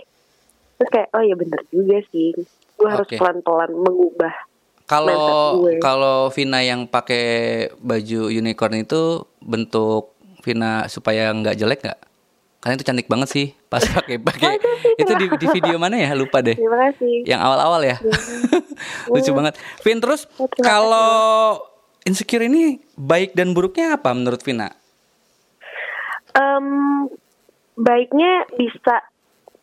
Terus 0.76 0.90
kayak 0.92 1.08
oh 1.16 1.24
ya 1.24 1.36
bener 1.36 1.60
juga 1.72 2.00
sih. 2.12 2.32
Gue 2.76 2.88
harus 2.88 3.08
pelan-pelan 3.12 3.72
mengubah 3.76 4.49
Kalau 4.90 5.62
kalau 5.78 6.34
Vina 6.34 6.66
yang 6.66 6.90
pakai 6.90 7.24
baju 7.78 8.26
unicorn 8.26 8.82
itu 8.82 9.22
bentuk 9.38 10.18
Vina 10.42 10.90
supaya 10.90 11.30
nggak 11.30 11.54
jelek 11.54 11.80
nggak? 11.86 12.00
Karena 12.60 12.74
itu 12.74 12.84
cantik 12.84 13.06
banget 13.06 13.28
sih 13.30 13.46
pas 13.70 13.80
pakai 14.02 14.18
pakai 14.18 14.58
itu 15.02 15.12
di, 15.14 15.26
di 15.30 15.46
video 15.54 15.78
mana 15.78 15.94
ya 15.94 16.10
lupa 16.18 16.42
deh. 16.42 16.58
terima 16.58 16.90
kasih 16.90 17.22
Yang 17.22 17.40
awal-awal 17.46 17.80
ya. 17.86 17.96
Lucu 19.14 19.30
banget. 19.30 19.54
Vin 19.86 20.02
terus 20.02 20.26
Oh, 20.42 20.50
kalau 20.58 21.62
insecure 22.02 22.42
ini 22.42 22.82
baik 22.98 23.38
dan 23.38 23.54
buruknya 23.54 23.94
apa 23.94 24.10
menurut 24.10 24.42
Vina? 24.42 24.74
Em, 26.34 27.06
baiknya 27.78 28.42
bisa 28.58 29.06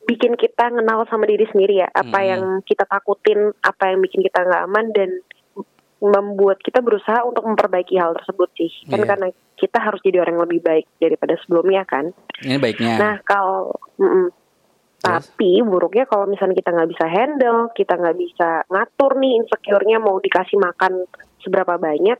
bikin 0.08 0.39
kita 0.39 0.72
kenal 0.72 1.03
sama 1.12 1.28
diri 1.28 1.43
sendiri 1.51 1.84
ya 1.84 1.88
apa 1.91 2.20
Hmm. 2.24 2.30
yang 2.32 2.43
kita 2.64 2.88
takutin 2.88 3.51
apa 3.60 3.91
yang 3.91 3.99
bikin 3.99 4.24
kita 4.24 4.39
nggak 4.41 4.64
aman 4.66 4.86
dan 4.95 5.10
membuat 5.97 6.62
kita 6.62 6.80
berusaha 6.80 7.26
untuk 7.26 7.41
memperbaiki 7.43 7.97
hal 7.97 8.14
tersebut 8.22 8.49
sih. 8.53 8.70
Kan 8.86 9.01
Iya. 9.01 9.08
karena 9.10 9.28
kita 9.58 9.78
harus 9.82 9.97
jadi 10.05 10.22
orang 10.22 10.38
yang 10.38 10.45
lebih 10.45 10.62
baik 10.62 10.86
daripada 11.01 11.34
sebelumnya 11.41 11.84
kan. 11.89 12.14
Ini 12.45 12.62
baiknya. 12.62 12.95
Nah 13.01 13.16
kalau 13.26 13.74
mm-mm. 13.97 14.30
Terus? 14.97 15.30
tapi 15.30 15.62
buruknya 15.62 16.05
kalau 16.10 16.26
misalnya 16.26 16.58
kita 16.58 16.74
nggak 16.74 16.89
bisa 16.89 17.05
handle, 17.05 17.70
kita 17.74 17.93
nggak 17.97 18.18
bisa 18.18 18.49
ngatur 18.70 19.18
nih 19.18 19.41
insecure-nya 19.41 19.97
mau 20.01 20.18
dikasih 20.18 20.58
makan 20.58 21.05
seberapa 21.41 21.78
banyak, 21.78 22.18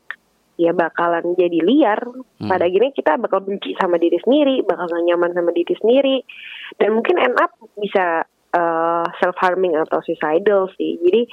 ya 0.58 0.74
bakalan 0.74 1.38
jadi 1.38 1.62
liar. 1.62 2.02
Hmm. 2.42 2.50
Pada 2.50 2.66
akhirnya 2.66 2.92
kita 2.92 3.16
bakal 3.16 3.46
benci 3.46 3.78
sama 3.78 3.96
diri 3.96 4.18
sendiri, 4.20 4.66
bakal 4.66 4.90
gak 4.90 5.06
nyaman 5.06 5.32
sama 5.32 5.54
diri 5.54 5.74
sendiri, 5.78 6.16
dan 6.76 6.98
mungkin 6.98 7.16
end 7.22 7.38
up 7.38 7.54
bisa 7.78 8.26
self 9.22 9.36
harming 9.38 9.76
atau 9.76 10.02
suicidal 10.02 10.72
sih. 10.74 10.98
Jadi 10.98 11.30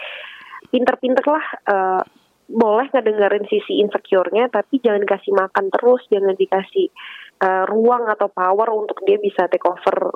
pinter-pinter 0.69 1.25
lah. 1.25 1.45
eh, 1.65 2.03
boleh 2.45 2.85
ngedengerin 2.93 3.49
sisi 3.49 3.81
insecure-nya, 3.81 4.53
tapi 4.53 4.77
jangan 4.77 5.01
dikasih 5.01 5.33
makan 5.33 5.65
terus, 5.73 6.05
jangan 6.13 6.37
dikasih 6.37 6.93
eh, 7.41 7.63
ruang 7.65 8.05
atau 8.05 8.29
power 8.29 8.69
untuk 8.69 9.01
dia 9.01 9.17
bisa 9.17 9.49
take 9.49 9.65
over 9.65 10.13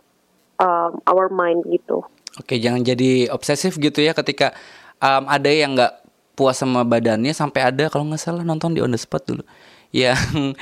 um, 0.62 0.99
our 1.10 1.32
mind 1.32 1.66
gitu. 1.72 2.05
Oke, 2.38 2.62
jangan 2.62 2.86
jadi 2.86 3.32
obsesif 3.34 3.82
gitu 3.82 3.99
ya 4.03 4.14
ketika 4.14 4.53
um, 5.01 5.26
ada 5.26 5.49
yang 5.49 5.74
nggak 5.74 6.05
puas 6.40 6.56
sama 6.56 6.88
badannya 6.88 7.36
sampai 7.36 7.68
ada 7.68 7.92
kalau 7.92 8.08
nggak 8.08 8.24
salah 8.24 8.48
nonton 8.48 8.72
di 8.72 8.80
on 8.80 8.96
the 8.96 8.96
spot 8.96 9.28
dulu. 9.28 9.44
Yang 9.92 10.56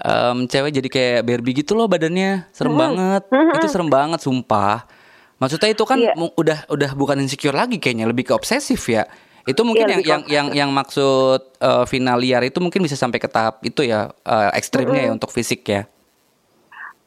um, 0.00 0.48
cewek 0.48 0.72
jadi 0.80 0.88
kayak 0.88 1.20
Barbie 1.28 1.60
gitu 1.60 1.76
loh 1.76 1.84
badannya, 1.84 2.48
serem 2.56 2.72
banget. 2.72 3.28
Itu 3.60 3.66
serem 3.68 3.92
banget, 3.92 4.24
sumpah. 4.24 4.88
Maksudnya 5.36 5.70
itu 5.76 5.84
kan 5.84 5.98
mu- 6.16 6.32
udah 6.32 6.64
udah 6.72 6.90
bukan 6.96 7.20
insecure 7.20 7.52
lagi 7.52 7.76
kayaknya, 7.76 8.08
lebih 8.08 8.24
ke 8.24 8.32
obsesif 8.32 8.88
ya. 8.88 9.04
Itu 9.44 9.64
mungkin 9.64 9.86
Iya, 9.88 9.92
yang 9.98 10.02
yang 10.04 10.22
yang 10.28 10.46
yang 10.54 10.70
maksud 10.70 11.40
uh, 11.58 11.84
final 11.90 12.22
liar 12.22 12.44
itu 12.46 12.62
mungkin 12.62 12.84
bisa 12.84 12.94
sampai 12.94 13.18
ke 13.18 13.26
tahap 13.26 13.60
itu 13.66 13.82
ya 13.82 14.14
uh, 14.24 14.50
ekstrimnya 14.54 15.08
ya 15.08 15.12
untuk 15.12 15.34
fisik 15.34 15.66
ya. 15.66 15.90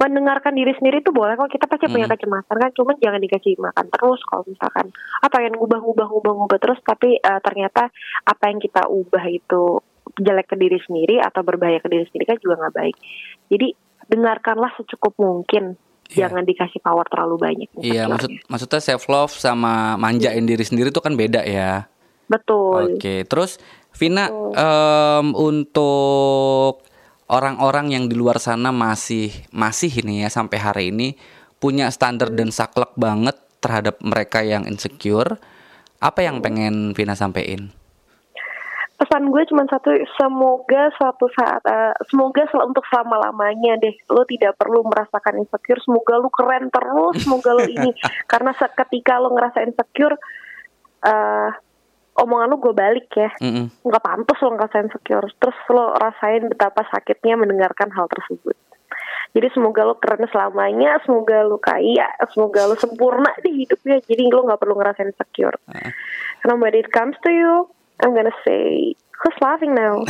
Mendengarkan 0.02 0.58
diri 0.58 0.74
sendiri 0.74 1.06
tuh 1.06 1.14
boleh 1.14 1.38
kok 1.38 1.54
kita 1.54 1.70
pasti 1.70 1.86
punya 1.86 2.10
kecemasan 2.10 2.58
kan, 2.58 2.72
cuman 2.74 2.98
jangan 2.98 3.22
dikasih 3.22 3.54
makan 3.62 3.86
terus 3.86 4.20
kalau 4.26 4.44
misalkan 4.50 4.90
apa 5.22 5.38
yang 5.46 5.54
ngubah-ngubah 5.62 6.08
ngubah-ngubah 6.10 6.58
terus, 6.58 6.82
tapi 6.82 7.22
eh, 7.22 7.40
ternyata 7.46 7.94
apa 8.26 8.44
yang 8.50 8.58
kita 8.58 8.90
ubah 8.90 9.22
itu 9.30 9.78
jelek 10.18 10.50
ke 10.50 10.56
diri 10.58 10.82
sendiri 10.82 11.22
atau 11.22 11.46
berbahaya 11.46 11.78
ke 11.78 11.88
diri 11.88 12.10
sendiri 12.10 12.34
kan 12.34 12.38
juga 12.42 12.66
nggak 12.66 12.76
baik. 12.76 12.96
Jadi 13.54 13.68
dengarkanlah 14.10 14.74
secukup 14.82 15.14
mungkin, 15.22 15.78
Iya. 16.12 16.28
jangan 16.28 16.44
dikasih 16.44 16.80
power 16.84 17.06
terlalu 17.08 17.36
banyak. 17.40 17.70
Iya, 17.80 18.12
maksud 18.12 18.30
maksudnya 18.52 18.82
self 18.84 19.08
love 19.08 19.32
sama 19.32 19.96
manjain 19.96 20.44
diri 20.44 20.66
sendiri 20.66 20.92
itu 20.92 21.00
kan 21.00 21.16
beda 21.16 21.46
ya. 21.48 21.88
betul. 22.32 22.96
Oke, 22.96 23.28
terus 23.28 23.60
Vina 23.92 24.32
em, 24.32 25.36
untuk 25.36 26.80
orang-orang 27.32 27.96
yang 27.96 28.06
di 28.12 28.20
luar 28.20 28.38
sana 28.44 28.76
masih 28.76 29.32
masih 29.56 30.04
ini 30.04 30.28
ya 30.28 30.30
sampai 30.30 30.58
hari 30.60 30.84
ini 30.92 31.16
punya 31.64 31.88
standar 31.88 32.30
dan 32.36 32.52
saklek 32.52 32.92
banget 33.00 33.40
terhadap 33.64 33.98
mereka 34.04 34.44
yang 34.44 34.68
insecure. 34.68 35.40
Apa 36.02 36.28
yang 36.28 36.44
pengen 36.44 36.92
Vina 36.98 37.16
sampein? 37.16 37.72
pesan 39.02 39.34
gue 39.34 39.44
cuma 39.50 39.66
satu 39.66 39.90
semoga 40.14 40.94
suatu 40.94 41.26
saat 41.34 41.66
eh, 41.66 41.90
semoga 42.06 42.46
sel- 42.54 42.70
untuk 42.70 42.86
selama 42.86 43.18
lamanya 43.18 43.82
deh 43.82 43.98
lo 44.14 44.22
tidak 44.30 44.54
perlu 44.62 44.86
merasakan 44.86 45.42
insecure 45.42 45.82
semoga 45.82 46.22
lo 46.22 46.30
keren 46.30 46.70
terus 46.70 47.26
semoga 47.26 47.58
lo 47.58 47.66
ini 47.66 47.98
karena 48.32 48.54
seketika 48.54 49.18
lo 49.18 49.34
ngerasa 49.34 49.66
insecure 49.66 50.22
eh 51.02 51.50
omongan 52.20 52.48
lo 52.52 52.58
gue 52.60 52.74
balik 52.76 53.08
ya. 53.14 53.32
Nggak 53.84 54.04
pantas 54.04 54.38
lo 54.42 54.50
ngerasa 54.56 54.84
insecure 54.84 55.28
terus 55.38 55.58
lo 55.70 55.96
rasain 55.96 56.50
betapa 56.50 56.84
sakitnya 56.90 57.40
mendengarkan 57.40 57.92
hal 57.92 58.10
tersebut. 58.10 58.58
Jadi 59.32 59.48
semoga 59.56 59.88
lo 59.88 59.96
keren 59.96 60.28
selamanya 60.28 61.00
semoga 61.08 61.40
lo 61.48 61.56
kaya 61.56 62.04
semoga 62.36 62.68
lo 62.68 62.76
sempurna 62.76 63.32
di 63.40 63.64
hidupnya. 63.64 64.04
Jadi 64.04 64.28
lo 64.28 64.44
nggak 64.44 64.60
perlu 64.60 64.76
ngerasa 64.76 65.08
insecure 65.08 65.56
karena 66.42 66.54
when 66.58 66.74
it 66.74 66.90
comes 66.92 67.16
to 67.24 67.30
you 67.32 67.70
I'm 68.04 68.12
gonna 68.12 68.34
say 68.44 68.92
who's 69.24 69.38
laughing 69.40 69.72
now? 69.72 70.04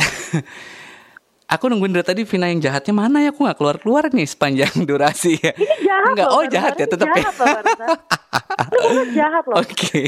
Aku 1.52 1.68
nungguin 1.68 1.92
dari 1.92 2.00
tadi 2.00 2.22
Vina 2.24 2.48
yang 2.48 2.64
jahatnya 2.64 2.96
mana 2.96 3.20
ya? 3.20 3.28
Aku 3.28 3.44
nggak 3.44 3.60
keluar 3.60 3.76
keluar 3.76 4.04
nih 4.08 4.24
sepanjang 4.24 4.72
durasi. 4.88 5.36
Ya. 5.36 5.52
ini 5.52 5.84
jahat 5.84 6.08
Enggak, 6.16 6.28
loh 6.32 6.36
oh 6.40 6.44
jahat 6.48 6.72
ya 6.80 6.86
tetap 6.88 7.06
ya. 7.06 7.14
jahat 7.20 7.34
loh 7.36 7.46
barusan. 7.52 7.88
Jahat 9.20 9.44
loh. 9.44 9.56
Oke, 9.60 10.02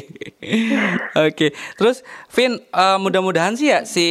oke. 1.28 1.46
Terus, 1.78 2.04
Vin, 2.32 2.60
eh, 2.60 2.98
mudah-mudahan 3.00 3.56
sih 3.56 3.72
ya 3.72 3.82
si 3.88 4.06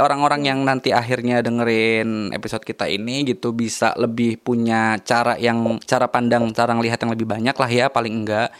orang-orang 0.00 0.48
yang 0.48 0.58
nanti 0.64 0.90
akhirnya 0.90 1.44
dengerin 1.44 2.32
episode 2.32 2.64
kita 2.64 2.88
ini 2.88 3.22
gitu 3.28 3.52
bisa 3.52 3.92
lebih 4.00 4.40
punya 4.40 4.98
cara 5.02 5.36
yang 5.38 5.60
cara 5.84 6.08
pandang, 6.08 6.50
cara 6.56 6.74
ngelihat 6.74 6.98
yang 7.04 7.12
lebih 7.12 7.28
banyak 7.28 7.56
lah 7.56 7.70
ya 7.70 7.86
paling 7.88 8.24
enggak. 8.24 8.50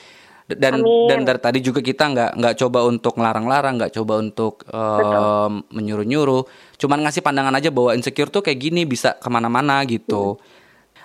Dan 0.44 0.84
Amin. 0.84 1.08
dan 1.08 1.18
dari 1.24 1.40
tadi 1.40 1.58
juga 1.64 1.80
kita 1.80 2.04
nggak 2.12 2.30
nggak 2.36 2.54
coba 2.60 2.84
untuk 2.84 3.16
ngelarang-larang, 3.16 3.80
nggak 3.80 3.96
coba 3.96 4.20
untuk 4.20 4.60
em, 4.68 5.64
menyuruh-nyuruh. 5.72 6.44
Cuman 6.76 7.00
ngasih 7.00 7.24
pandangan 7.24 7.56
aja 7.56 7.72
bahwa 7.72 7.96
insecure 7.96 8.28
tuh 8.28 8.44
kayak 8.44 8.60
gini 8.60 8.84
bisa 8.84 9.16
ke 9.16 9.28
mana-mana 9.32 9.80
gitu. 9.88 10.36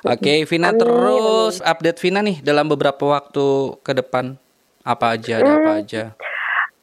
Oke, 0.04 0.44
Vina 0.44 0.72
Amin, 0.72 0.80
terus 0.80 1.64
update 1.64 2.00
Vina 2.04 2.20
nih 2.20 2.40
dalam 2.44 2.68
beberapa 2.68 3.04
waktu 3.04 3.80
ke 3.84 3.92
depan 3.96 4.40
apa 4.84 5.06
aja, 5.16 5.34
ada 5.40 5.52
apa 5.60 5.72
aja. 5.84 6.04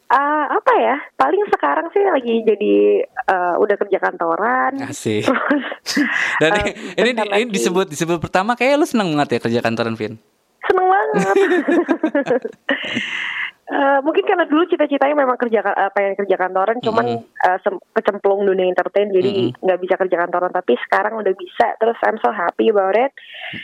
Ah, 0.06 0.46
apa 0.54 0.72
ya? 0.78 0.96
Paling 1.18 1.42
sekarang 1.50 1.90
sih 1.90 2.02
lagi 2.06 2.34
jadi 2.46 2.74
eh, 3.02 3.54
udah 3.58 3.76
kerja 3.80 3.98
kantoran. 3.98 4.78
Asik. 4.86 5.26
terus 5.26 5.66
Dan 6.42 6.50
eh, 6.62 6.74
ini, 6.94 7.10
ini 7.10 7.22
lagi. 7.26 7.50
disebut 7.50 7.90
disebut 7.90 8.22
pertama 8.22 8.54
kayak 8.54 8.78
lu 8.78 8.86
seneng 8.86 9.10
banget 9.18 9.38
ya 9.38 9.50
kerja 9.50 9.60
kantoran, 9.66 9.98
Vin. 9.98 10.14
seneng 10.62 10.86
banget. 10.86 11.14
Eh, 13.66 13.98
mungkin 14.06 14.22
karena 14.22 14.46
dulu 14.46 14.62
cita-citanya 14.70 15.26
memang 15.26 15.34
kerja 15.34 15.58
eh, 15.58 15.90
pengen 15.90 16.14
kerja 16.14 16.38
kantoran 16.38 16.78
cuman 16.78 17.18
eh, 17.26 17.58
sem- 17.66 17.82
kecemplung 17.98 18.46
dunia 18.46 18.70
entertain 18.70 19.10
jadi 19.10 19.50
nggak 19.58 19.80
bisa 19.82 19.98
kerja 19.98 20.22
kantoran. 20.22 20.54
Tapi 20.54 20.78
sekarang 20.86 21.18
udah 21.18 21.34
bisa 21.34 21.74
terus 21.82 21.98
I'm 22.06 22.14
so 22.22 22.30
happy 22.30 22.70
about 22.70 22.94
it. 22.94 23.10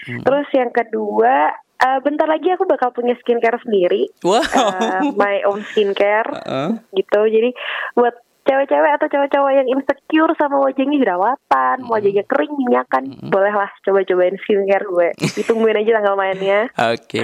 Terus 0.02 0.50
yang 0.58 0.74
kedua 0.74 1.54
eh, 1.82 1.98
bentar 2.00 2.30
lagi 2.30 2.48
aku 2.54 2.64
bakal 2.64 2.94
punya 2.94 3.18
skincare 3.18 3.58
sendiri 3.66 4.08
Wow. 4.22 4.40
Eh, 4.42 5.12
my 5.18 5.42
own 5.50 5.66
skincare 5.74 6.30
Heeh. 6.30 6.68
gitu 6.94 7.20
jadi 7.26 7.50
buat 7.98 8.14
cewek-cewek 8.42 8.90
atau 8.98 9.06
cowok-cowok 9.06 9.52
yang 9.54 9.68
insecure 9.70 10.34
sama 10.34 10.58
wajahnya 10.66 10.98
jerawatan, 10.98 11.86
wajahnya 11.86 12.26
kering, 12.26 12.50
minyakan, 12.58 13.04
bolehlah 13.30 13.70
coba-cobain 13.86 14.34
skincare 14.42 14.82
gue. 14.82 15.08
Ditungguin 15.38 15.78
aja 15.78 16.02
tanggal 16.02 16.18
mainnya. 16.18 16.66
Oke. 16.74 17.22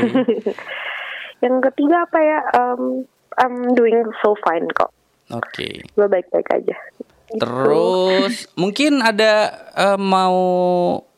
Yang 1.45 1.57
ketiga 1.71 2.07
apa 2.07 2.19
ya? 2.23 2.39
Um, 2.55 2.83
I'm 3.39 3.75
doing 3.75 4.07
so 4.23 4.39
fine 4.47 4.71
kok. 4.75 4.95
Oke. 5.35 5.83
Gue 5.95 6.07
baik-baik 6.07 6.49
aja. 6.55 6.77
Gitu. 7.29 7.43
Terus 7.43 8.49
mungkin 8.57 9.05
ada 9.05 9.53
eh, 9.77 9.99
mau 10.01 10.39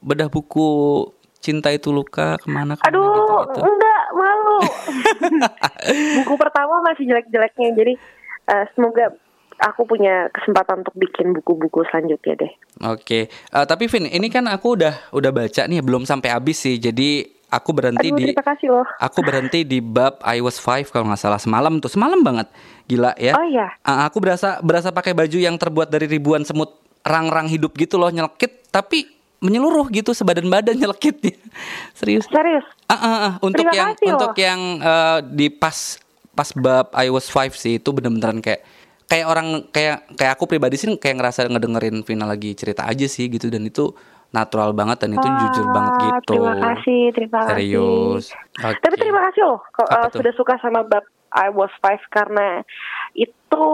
bedah 0.03 0.27
buku 0.33 1.07
Cinta 1.41 1.73
itu 1.73 1.89
luka 1.89 2.37
ke 2.37 2.49
mana 2.53 2.77
ke 2.77 2.85
mana 2.85 2.93
Aduh, 2.93 3.09
gitu, 3.17 3.35
gitu. 3.49 3.61
enggak 3.65 4.03
malu. 4.13 4.59
Buku 6.21 6.35
pertama 6.37 6.85
masih 6.85 7.09
jelek-jeleknya, 7.09 7.69
jadi 7.73 7.93
uh, 8.53 8.65
semoga 8.77 9.17
aku 9.61 9.85
punya 9.85 10.33
kesempatan 10.33 10.83
untuk 10.83 10.97
bikin 10.97 11.37
buku-buku 11.37 11.85
selanjutnya 11.93 12.49
deh. 12.49 12.53
Oke. 12.89 13.29
Eh, 13.29 13.67
tapi 13.69 13.87
Vin, 13.93 14.09
ini 14.09 14.33
kan 14.33 14.49
aku 14.49 14.81
udah 14.81 15.13
udah 15.13 15.31
baca 15.31 15.63
nih 15.69 15.85
belum 15.85 16.09
sampai 16.09 16.33
habis 16.33 16.65
sih. 16.65 16.81
Jadi 16.81 17.29
aku 17.53 17.71
berhenti 17.77 18.09
Aduh, 18.09 18.19
di 18.19 18.25
terima 18.33 18.47
kasih 18.47 18.69
loh. 18.73 18.87
Aku 18.97 19.21
berhenti 19.21 19.61
di 19.69 19.85
bab 19.85 20.17
I 20.25 20.41
was 20.41 20.57
five 20.57 20.89
kalau 20.89 21.13
nggak 21.13 21.21
salah 21.21 21.41
semalam 21.43 21.77
tuh 21.79 21.93
semalam 21.93 22.25
banget 22.25 22.49
gila 22.89 23.13
ya. 23.21 23.37
Oh 23.37 23.47
iya. 23.47 23.77
Ah, 23.85 24.09
aku 24.09 24.19
berasa 24.25 24.59
berasa 24.65 24.89
pakai 24.91 25.13
baju 25.13 25.37
yang 25.37 25.61
terbuat 25.61 25.93
dari 25.93 26.09
ribuan 26.09 26.43
semut 26.43 26.81
rang-rang 27.05 27.49
hidup 27.49 27.77
gitu 27.77 27.97
loh 27.97 28.13
nyelekit 28.13 28.69
tapi 28.73 29.20
menyeluruh 29.41 29.89
gitu 29.89 30.13
sebadan 30.13 30.47
badan 30.53 30.77
nyelekitnya 30.77 31.37
serius. 31.99 32.29
Serius. 32.29 32.65
Ah, 32.87 32.95
ah, 32.95 33.05
ah. 33.09 33.33
untuk 33.41 33.65
Terima 33.65 33.77
yang 33.77 33.89
kasih 33.97 34.07
loh. 34.07 34.15
untuk 34.21 34.35
yang 34.37 34.61
eh, 34.81 35.19
di 35.25 35.47
pas 35.49 35.97
pas 36.37 36.49
bab 36.55 36.93
I 36.95 37.09
was 37.09 37.27
five 37.29 37.57
sih 37.57 37.81
itu 37.81 37.91
bener-beneran 37.91 38.45
kayak 38.45 38.63
kayak 39.11 39.27
orang 39.27 39.67
kayak 39.75 40.07
kayak 40.15 40.33
aku 40.39 40.47
pribadi 40.47 40.79
sih 40.79 40.87
kayak 40.95 41.19
ngerasa 41.19 41.51
ngedengerin 41.51 42.07
Vina 42.07 42.25
lagi 42.29 42.55
cerita 42.55 42.87
aja 42.87 43.05
sih 43.11 43.27
gitu 43.27 43.51
dan 43.51 43.67
itu 43.67 43.91
natural 44.31 44.71
banget 44.71 45.03
dan 45.03 45.11
itu 45.19 45.27
jujur 45.27 45.67
banget 45.75 45.95
gitu. 46.07 46.39
Terima 46.39 46.55
kasih, 46.63 47.01
terima 47.11 47.41
Serius. 47.51 48.31
kasih. 48.31 48.63
Oke. 48.71 48.79
Tapi 48.87 48.95
terima 49.03 49.21
kasih 49.27 49.43
loh 49.43 49.59
uh, 49.83 50.09
sudah 50.15 50.33
suka 50.39 50.55
sama 50.63 50.87
bab 50.87 51.03
I 51.35 51.51
was 51.51 51.71
five 51.83 51.99
karena 52.15 52.63
itu 53.19 53.65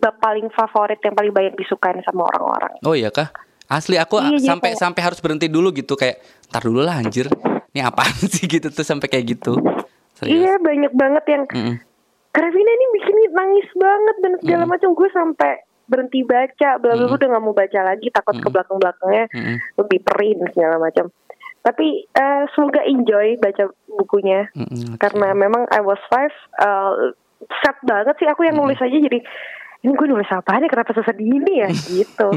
bab 0.00 0.16
paling 0.20 0.48
favorit 0.56 1.00
yang 1.04 1.12
paling 1.12 1.32
banyak 1.32 1.54
disukain 1.60 2.00
sama 2.08 2.24
orang-orang. 2.32 2.72
Oh 2.84 2.96
iya 2.96 3.12
kah? 3.12 3.28
Asli 3.68 3.96
aku 3.96 4.20
Iya, 4.20 4.36
jadi 4.36 4.48
sampai 4.54 4.70
sampai 4.76 5.00
harus 5.00 5.18
berhenti 5.24 5.48
dulu 5.48 5.72
gitu 5.72 5.96
kayak 5.96 6.20
tar 6.52 6.62
dulu 6.64 6.84
lah 6.84 7.00
anjir. 7.00 7.28
Ini 7.72 7.80
apaan 7.82 8.14
sih 8.34 8.44
gitu 8.44 8.68
tuh 8.68 8.84
sampai 8.84 9.08
kayak 9.08 9.38
gitu. 9.38 9.56
Serius. 10.14 10.46
Iya 10.46 10.52
banyak 10.62 10.92
banget 10.94 11.24
yang 11.26 11.42
Mm-mm. 11.50 11.76
Karevina 12.34 12.70
ini 12.70 12.86
bikin 12.98 13.16
nangis 13.30 13.68
banget 13.78 14.16
dan 14.22 14.32
segala 14.42 14.64
macam 14.66 14.90
gue 14.94 15.08
sampai 15.14 15.52
berhenti 15.86 16.24
baca 16.24 16.80
bla 16.80 16.96
bla 16.96 17.06
Mm-mm. 17.06 17.16
udah 17.16 17.26
nggak 17.28 17.44
mau 17.44 17.54
baca 17.54 17.80
lagi 17.84 18.08
takut 18.10 18.34
ke 18.34 18.40
Mm-mm. 18.40 18.54
belakang 18.54 18.78
belakangnya 18.80 19.24
Mm-mm. 19.30 19.56
lebih 19.78 19.98
perin 20.02 20.38
segala 20.50 20.76
macam 20.80 21.12
tapi 21.64 22.04
eh, 22.08 22.42
semoga 22.52 22.80
enjoy 22.84 23.40
baca 23.40 23.72
bukunya 23.88 24.48
Mm-mm, 24.52 24.96
oke. 24.96 25.00
karena 25.00 25.32
memang 25.32 25.64
I 25.72 25.80
was 25.80 26.00
five 26.08 26.32
uh, 26.60 27.12
sad 27.60 27.76
banget 27.84 28.16
sih 28.20 28.28
aku 28.28 28.44
yang 28.48 28.56
nulis 28.56 28.80
aja 28.80 28.96
jadi 28.96 29.20
ini 29.84 29.92
gue 29.92 30.08
nulis 30.08 30.26
apa 30.26 30.56
nih 30.56 30.66
kenapa 30.66 30.90
sesedih 30.90 31.28
ini 31.28 31.60
ya? 31.60 31.68
Gitu. 31.68 32.28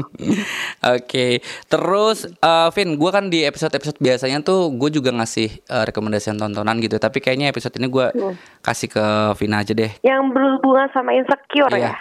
Oke, 0.94 1.40
terus 1.64 2.28
eh, 2.28 2.68
Vin, 2.70 2.94
gue 2.94 3.10
kan 3.10 3.26
di 3.26 3.42
episode-episode 3.42 3.96
biasanya 3.98 4.38
tuh 4.40 4.68
gue 4.70 4.90
juga 4.90 5.08
ngasih 5.10 5.64
eh, 5.64 5.84
rekomendasi 5.84 6.36
tontonan 6.36 6.76
gitu, 6.78 6.96
tapi 6.96 7.18
kayaknya 7.18 7.48
episode 7.48 7.72
ini 7.74 7.88
gue 7.88 8.06
Hmm. 8.10 8.36
kasih 8.60 8.88
ke 8.88 9.04
Vina 9.34 9.60
aja 9.60 9.72
deh. 9.72 9.88
yang 10.02 10.28
berhubungan 10.28 10.92
sama 10.92 11.12
insecure 11.12 11.72
Iya. 11.72 11.88
ya? 11.88 11.94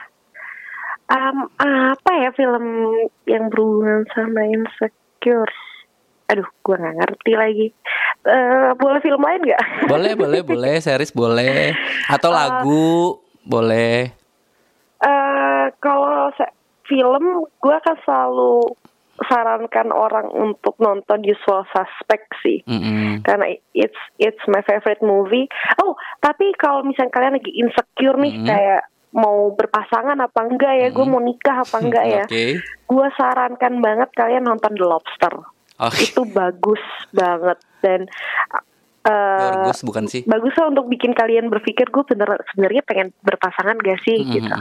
Um, 1.07 1.47
apa 1.55 2.11
ya 2.17 2.29
film 2.31 2.65
yang 3.23 3.47
berhubungan 3.47 4.03
sama 4.11 4.43
insecure? 4.43 5.47
Aduh 6.27 6.43
gue 6.43 6.75
nggak 6.75 6.95
ngerti 6.97 7.31
lagi. 7.33 7.67
Eh, 8.27 8.69
boleh 8.75 8.99
film 8.99 9.23
lain 9.23 9.39
nggak? 9.41 9.63
Boleh, 9.87 10.11
boleh, 10.13 10.43
boleh, 10.43 10.75
series 10.83 11.15
boleh, 11.15 11.71
atau 12.05 12.27
lagu 12.27 13.23
boleh. 13.41 14.11
Eh, 14.99 15.65
kalau 15.77 16.33
film 16.83 17.23
gue 17.55 17.75
akan 17.75 17.97
selalu 18.01 18.73
sarankan 19.19 19.89
orang 19.89 20.29
untuk 20.29 20.77
nonton 20.77 21.21
Usual 21.21 21.65
Suspect 21.67 22.29
sih 22.39 22.61
Mm-mm. 22.63 23.21
karena 23.21 23.49
it's 23.73 23.97
it's 24.15 24.41
my 24.45 24.61
favorite 24.61 25.01
movie. 25.01 25.49
Oh, 25.77 25.93
tapi 26.17 26.53
kalau 26.55 26.81
misalnya 26.81 27.09
kalian 27.11 27.35
lagi 27.35 27.51
insecure 27.51 28.13
nih 28.15 28.33
Mhm. 28.35 28.45
kayak 28.45 28.81
mau 29.09 29.49
berpasangan 29.51 30.15
apa 30.15 30.39
enggak 30.43 30.73
ya, 30.75 30.87
gue 30.91 31.01
mau 31.03 31.17
nikah 31.19 31.57
apa 31.59 31.77
enggak 31.79 32.05
ya, 32.05 32.23
Oke, 32.29 32.45
gue 32.61 33.07
sarankan 33.13 33.73
banget 33.79 34.09
kalian 34.13 34.43
nonton 34.43 34.73
The 34.73 34.85
Lobster. 34.85 35.33
oke. 35.75 35.97
Itu 35.99 36.21
bagus 36.27 36.81
banget 37.11 37.57
dan 37.79 38.05
eh 39.01 39.41
Bagus 39.63 39.81
bukan 39.81 40.03
sih? 40.05 40.21
bagus 40.25 40.53
lah 40.53 40.67
untuk 40.67 40.85
bikin 40.85 41.13
kalian 41.13 41.47
berpikir 41.47 41.87
gue 41.87 42.03
bener 42.05 42.27
sebenarnya 42.51 42.83
pengen 42.83 43.15
berpasangan 43.19 43.79
gak 43.79 43.97
sih 44.03 44.19
Mm-mm. 44.19 44.33
gitu. 44.35 44.53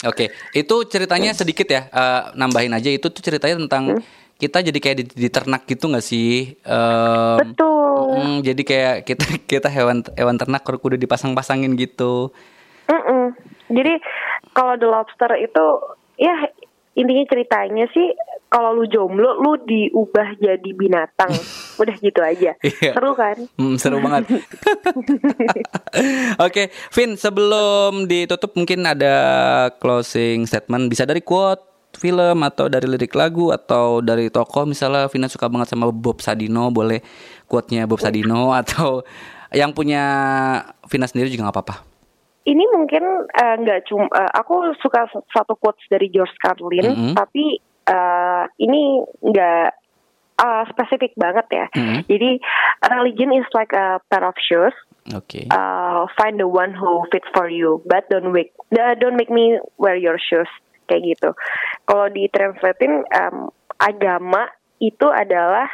Oke, 0.00 0.32
itu 0.56 0.76
ceritanya 0.88 1.36
sedikit 1.36 1.68
ya, 1.68 1.84
eh, 1.92 2.22
nambahin 2.32 2.72
aja 2.72 2.88
itu 2.88 3.12
tuh 3.12 3.20
ceritanya 3.20 3.60
tentang 3.60 4.00
kita 4.40 4.64
jadi 4.64 4.78
kayak 4.80 4.96
di, 4.96 5.04
di 5.12 5.28
ternak 5.28 5.68
gitu 5.68 5.92
nggak 5.92 6.00
sih? 6.00 6.56
Em, 6.64 7.36
Betul. 7.36 8.16
mm, 8.16 8.36
jadi 8.40 8.62
kayak 8.64 8.96
kita 9.04 9.24
kita 9.52 9.68
hewan 9.68 10.00
hewan 10.16 10.40
ternak 10.40 10.64
udah 10.64 10.96
dipasang-pasangin 10.96 11.76
gitu. 11.76 12.32
Mm-mm. 12.88 13.36
Jadi 13.68 14.00
kalau 14.56 14.80
The 14.80 14.88
Lobster 14.88 15.30
itu 15.36 15.66
ya 16.16 16.48
intinya 16.98 17.24
ceritanya 17.30 17.86
sih 17.94 18.12
kalau 18.50 18.74
lu 18.74 18.84
jomblo 18.90 19.38
lu 19.38 19.62
diubah 19.62 20.36
jadi 20.42 20.70
binatang. 20.74 21.30
Udah 21.80 21.96
gitu 21.96 22.20
aja. 22.20 22.58
Iya. 22.60 22.92
Seru 22.92 23.14
kan? 23.14 23.36
Hmm, 23.56 23.78
seru 23.78 24.02
banget. 24.02 24.42
Oke, 26.46 26.68
Vin, 26.92 27.14
sebelum 27.14 28.10
ditutup 28.10 28.52
mungkin 28.58 28.84
ada 28.84 29.14
closing 29.78 30.44
statement 30.44 30.90
bisa 30.90 31.06
dari 31.06 31.22
quote 31.22 31.70
film 31.96 32.46
atau 32.46 32.70
dari 32.70 32.86
lirik 32.86 33.14
lagu 33.18 33.50
atau 33.50 33.98
dari 33.98 34.30
tokoh 34.30 34.62
misalnya 34.62 35.10
Vina 35.10 35.26
suka 35.26 35.50
banget 35.50 35.74
sama 35.74 35.90
Bob 35.90 36.22
Sadino 36.22 36.70
boleh 36.70 37.02
quote-nya 37.50 37.90
Bob 37.90 37.98
Sadino 37.98 38.54
atau 38.54 39.02
yang 39.50 39.74
punya 39.74 40.04
Vina 40.86 41.10
sendiri 41.10 41.30
juga 41.30 41.50
nggak 41.50 41.56
apa-apa. 41.58 41.89
Ini 42.50 42.64
mungkin 42.74 43.30
eh, 43.30 43.56
nggak 43.62 43.86
cuma 43.86 44.10
eh, 44.10 44.32
aku 44.34 44.74
suka 44.82 45.06
satu 45.30 45.54
quotes 45.54 45.86
dari 45.86 46.10
George 46.10 46.34
Carlin, 46.42 46.90
Mm-mm. 46.90 47.14
tapi 47.14 47.62
eh, 47.86 48.44
ini 48.58 49.06
nggak 49.22 49.68
eh, 50.42 50.64
spesifik 50.74 51.14
banget 51.14 51.46
ya. 51.54 51.66
Mm-mm. 51.78 52.02
Jadi 52.10 52.30
religion 52.90 53.30
is 53.38 53.46
like 53.54 53.70
a 53.70 54.02
pair 54.10 54.26
of 54.26 54.34
shoes. 54.42 54.74
Oke. 55.16 55.48
uh, 55.50 56.06
find 56.14 56.38
the 56.38 56.46
one 56.46 56.70
who 56.76 57.02
fits 57.10 57.26
for 57.34 57.48
you, 57.48 57.82
but 57.88 58.06
don't 58.10 58.32
make 58.32 58.52
uh, 58.76 58.94
don't 58.94 59.16
make 59.16 59.30
me 59.30 59.58
wear 59.80 59.96
your 59.96 60.20
shoes 60.20 60.46
kayak 60.86 61.16
gitu. 61.16 61.34
Kalau 61.88 62.12
ditranslatein 62.12 63.06
um, 63.08 63.48
agama 63.80 64.50
itu 64.78 65.08
adalah 65.08 65.66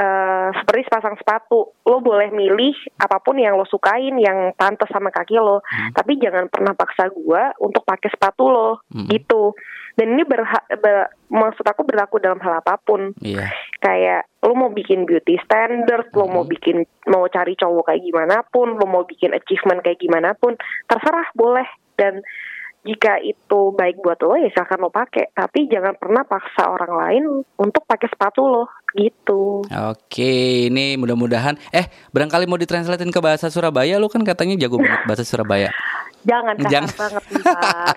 uh, 0.00 0.48
seperti 0.56 0.88
sepasang 0.88 1.20
sepatu. 1.20 1.76
Lo 1.84 2.00
boleh 2.00 2.32
milih 2.32 2.72
apa 2.96 3.20
pun 3.20 3.36
yang 3.36 3.60
lo 3.60 3.68
sukain, 3.68 4.16
yang 4.16 4.56
pantas 4.56 4.88
sama 4.88 5.12
kaki 5.12 5.36
lo, 5.36 5.60
tapi 5.92 6.16
jangan 6.16 6.48
pernah 6.48 6.72
paksa 6.72 7.12
gua 7.12 7.52
untuk 7.60 7.84
pakai 7.84 8.08
sepatu 8.08 8.48
lo 8.48 8.80
Hmm. 8.88 9.06
gitu. 9.12 9.52
Dan 9.98 10.16
ini 10.16 10.24
berha- 10.24 10.64
ber- 10.80 11.12
maksud 11.28 11.66
aku 11.66 11.84
berlaku 11.84 12.22
dalam 12.22 12.40
hal 12.40 12.62
apa 12.62 12.78
pun 12.80 13.12
Iya. 13.20 13.50
kayak 13.82 14.22
lo 14.40 14.56
mau 14.56 14.70
bikin 14.72 15.04
beauty 15.04 15.36
standard, 15.44 16.08
lo 16.16 16.24
mau 16.24 16.46
bikin 16.48 16.86
mau 17.10 17.28
cari 17.28 17.52
cowok 17.52 17.92
kayak 17.92 18.02
gimana 18.02 18.40
pun, 18.48 18.80
lo 18.80 18.86
mau 18.88 19.04
bikin 19.04 19.36
achievement 19.36 19.84
kayak 19.84 20.00
gimana 20.00 20.32
pun, 20.32 20.56
terserah 20.88 21.28
boleh 21.36 21.68
dan 22.00 22.24
jika 22.80 23.20
itu 23.20 23.60
baik 23.76 24.00
buat 24.00 24.16
lo 24.24 24.40
ya 24.40 24.48
silahkan 24.52 24.80
lo 24.80 24.88
pakai, 24.88 25.36
tapi 25.36 25.68
jangan 25.68 25.94
pernah 26.00 26.24
paksa 26.24 26.64
orang 26.64 26.92
lain 26.96 27.22
untuk 27.60 27.84
pakai 27.84 28.08
sepatu 28.08 28.48
lo 28.48 28.64
gitu. 28.96 29.62
Oke, 29.68 30.66
ini 30.72 30.96
mudah-mudahan 30.96 31.60
eh 31.70 31.86
barangkali 32.10 32.48
mau 32.48 32.58
ditranslatein 32.58 33.12
ke 33.12 33.20
bahasa 33.20 33.52
Surabaya 33.52 34.00
lu 34.00 34.08
kan 34.08 34.24
katanya 34.24 34.56
jago 34.56 34.80
banget 34.80 35.02
bahasa 35.04 35.24
Surabaya. 35.28 35.68
Jangan 36.20 36.54
kasar 36.56 36.70
Jangan. 36.70 36.90
banget 36.96 37.24
ntar. 37.40 37.96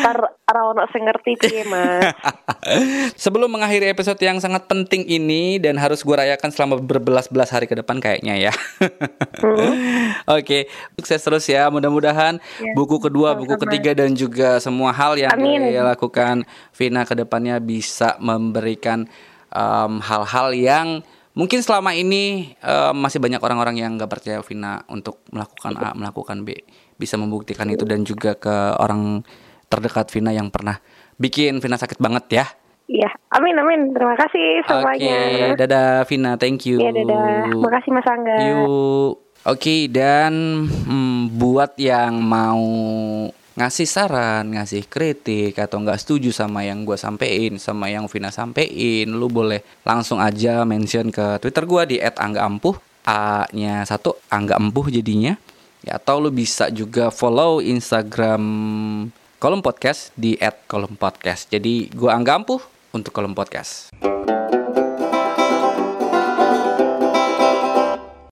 ntar 0.00 0.18
Rawono 0.44 0.82
sing 0.90 1.06
ngerti 1.06 1.32
piye, 1.38 1.62
Mas. 1.64 2.10
Sebelum 3.24 3.48
mengakhiri 3.48 3.88
episode 3.88 4.18
yang 4.18 4.36
sangat 4.36 4.66
penting 4.66 5.06
ini 5.06 5.56
dan 5.56 5.78
harus 5.78 6.02
gue 6.02 6.12
rayakan 6.12 6.50
selama 6.50 6.76
berbelas-belas 6.78 7.48
hari 7.50 7.64
ke 7.64 7.74
depan 7.74 8.02
kayaknya 8.02 8.50
ya. 8.50 8.52
Oke, 10.36 10.66
sukses 10.98 11.20
terus 11.20 11.44
ya. 11.46 11.68
Mudah-mudahan 11.68 12.36
Ya, 12.60 12.72
buku 12.74 13.00
kedua, 13.00 13.32
buku 13.32 13.54
sama-sama. 13.54 13.64
ketiga 13.70 13.90
dan 13.96 14.10
juga 14.12 14.58
semua 14.58 14.90
hal 14.92 15.16
yang 15.16 15.32
Amin. 15.32 15.70
dia 15.70 15.82
lakukan 15.82 16.44
Vina 16.74 17.06
ke 17.06 17.14
depannya 17.14 17.56
bisa 17.58 18.18
memberikan 18.18 19.06
em, 19.48 19.92
hal-hal 20.02 20.48
yang 20.52 20.88
mungkin 21.34 21.60
selama 21.62 21.94
ini 21.94 22.54
em, 22.58 22.94
masih 22.96 23.22
banyak 23.22 23.40
orang-orang 23.40 23.80
yang 23.80 23.96
nggak 23.96 24.10
percaya 24.10 24.38
Vina 24.42 24.82
untuk 24.90 25.22
melakukan 25.30 25.72
A, 25.78 25.94
melakukan 25.94 26.42
B, 26.42 26.54
bisa 26.98 27.14
membuktikan 27.16 27.70
itu 27.70 27.86
dan 27.86 28.02
juga 28.02 28.34
ke 28.36 28.76
orang 28.78 29.22
terdekat 29.70 30.10
Vina 30.10 30.34
yang 30.34 30.50
pernah 30.50 30.78
bikin 31.16 31.62
Vina 31.62 31.78
sakit 31.78 32.02
banget 32.02 32.24
ya. 32.42 32.46
Iya, 32.90 33.10
amin 33.38 33.54
amin. 33.54 33.80
Terima 33.94 34.18
kasih 34.18 34.66
semuanya. 34.66 35.14
Oke, 35.14 35.58
dadah 35.62 35.90
Vina, 36.10 36.34
thank 36.34 36.66
you. 36.66 36.82
Iya, 36.82 36.90
dadah. 36.90 37.54
Makasih 37.54 37.90
Mas 37.94 38.08
Angga. 38.10 38.36
Yuk. 38.50 39.12
Oke, 39.40 39.88
dan 39.88 40.66
hmm, 40.68 41.38
buat 41.38 41.78
yang 41.80 42.18
mau 42.20 42.60
ngasih 43.58 43.88
saran, 43.88 44.46
ngasih 44.54 44.86
kritik 44.86 45.58
atau 45.58 45.82
nggak 45.82 45.98
setuju 45.98 46.30
sama 46.30 46.62
yang 46.62 46.86
gue 46.86 46.94
sampein, 46.94 47.58
sama 47.58 47.90
yang 47.90 48.06
Vina 48.06 48.30
sampein, 48.30 49.10
lu 49.10 49.26
boleh 49.26 49.62
langsung 49.82 50.22
aja 50.22 50.62
mention 50.62 51.10
ke 51.10 51.42
Twitter 51.42 51.66
gue 51.66 51.82
di 51.90 51.96
@anggaampuh, 51.98 52.76
A-nya 53.06 53.82
satu, 53.88 54.16
Angga 54.28 54.60
Empuh 54.60 54.86
jadinya. 54.92 55.34
Ya, 55.80 55.96
atau 55.96 56.20
lu 56.20 56.28
bisa 56.28 56.68
juga 56.68 57.08
follow 57.08 57.64
Instagram 57.64 58.44
Kolom 59.40 59.64
Podcast 59.64 60.12
di 60.12 60.36
@kolompodcast. 60.68 61.48
Jadi 61.48 61.88
gue 61.88 62.10
Angga 62.12 62.36
Ampuh 62.36 62.60
untuk 62.92 63.16
Kolom 63.16 63.32
Podcast. 63.32 63.88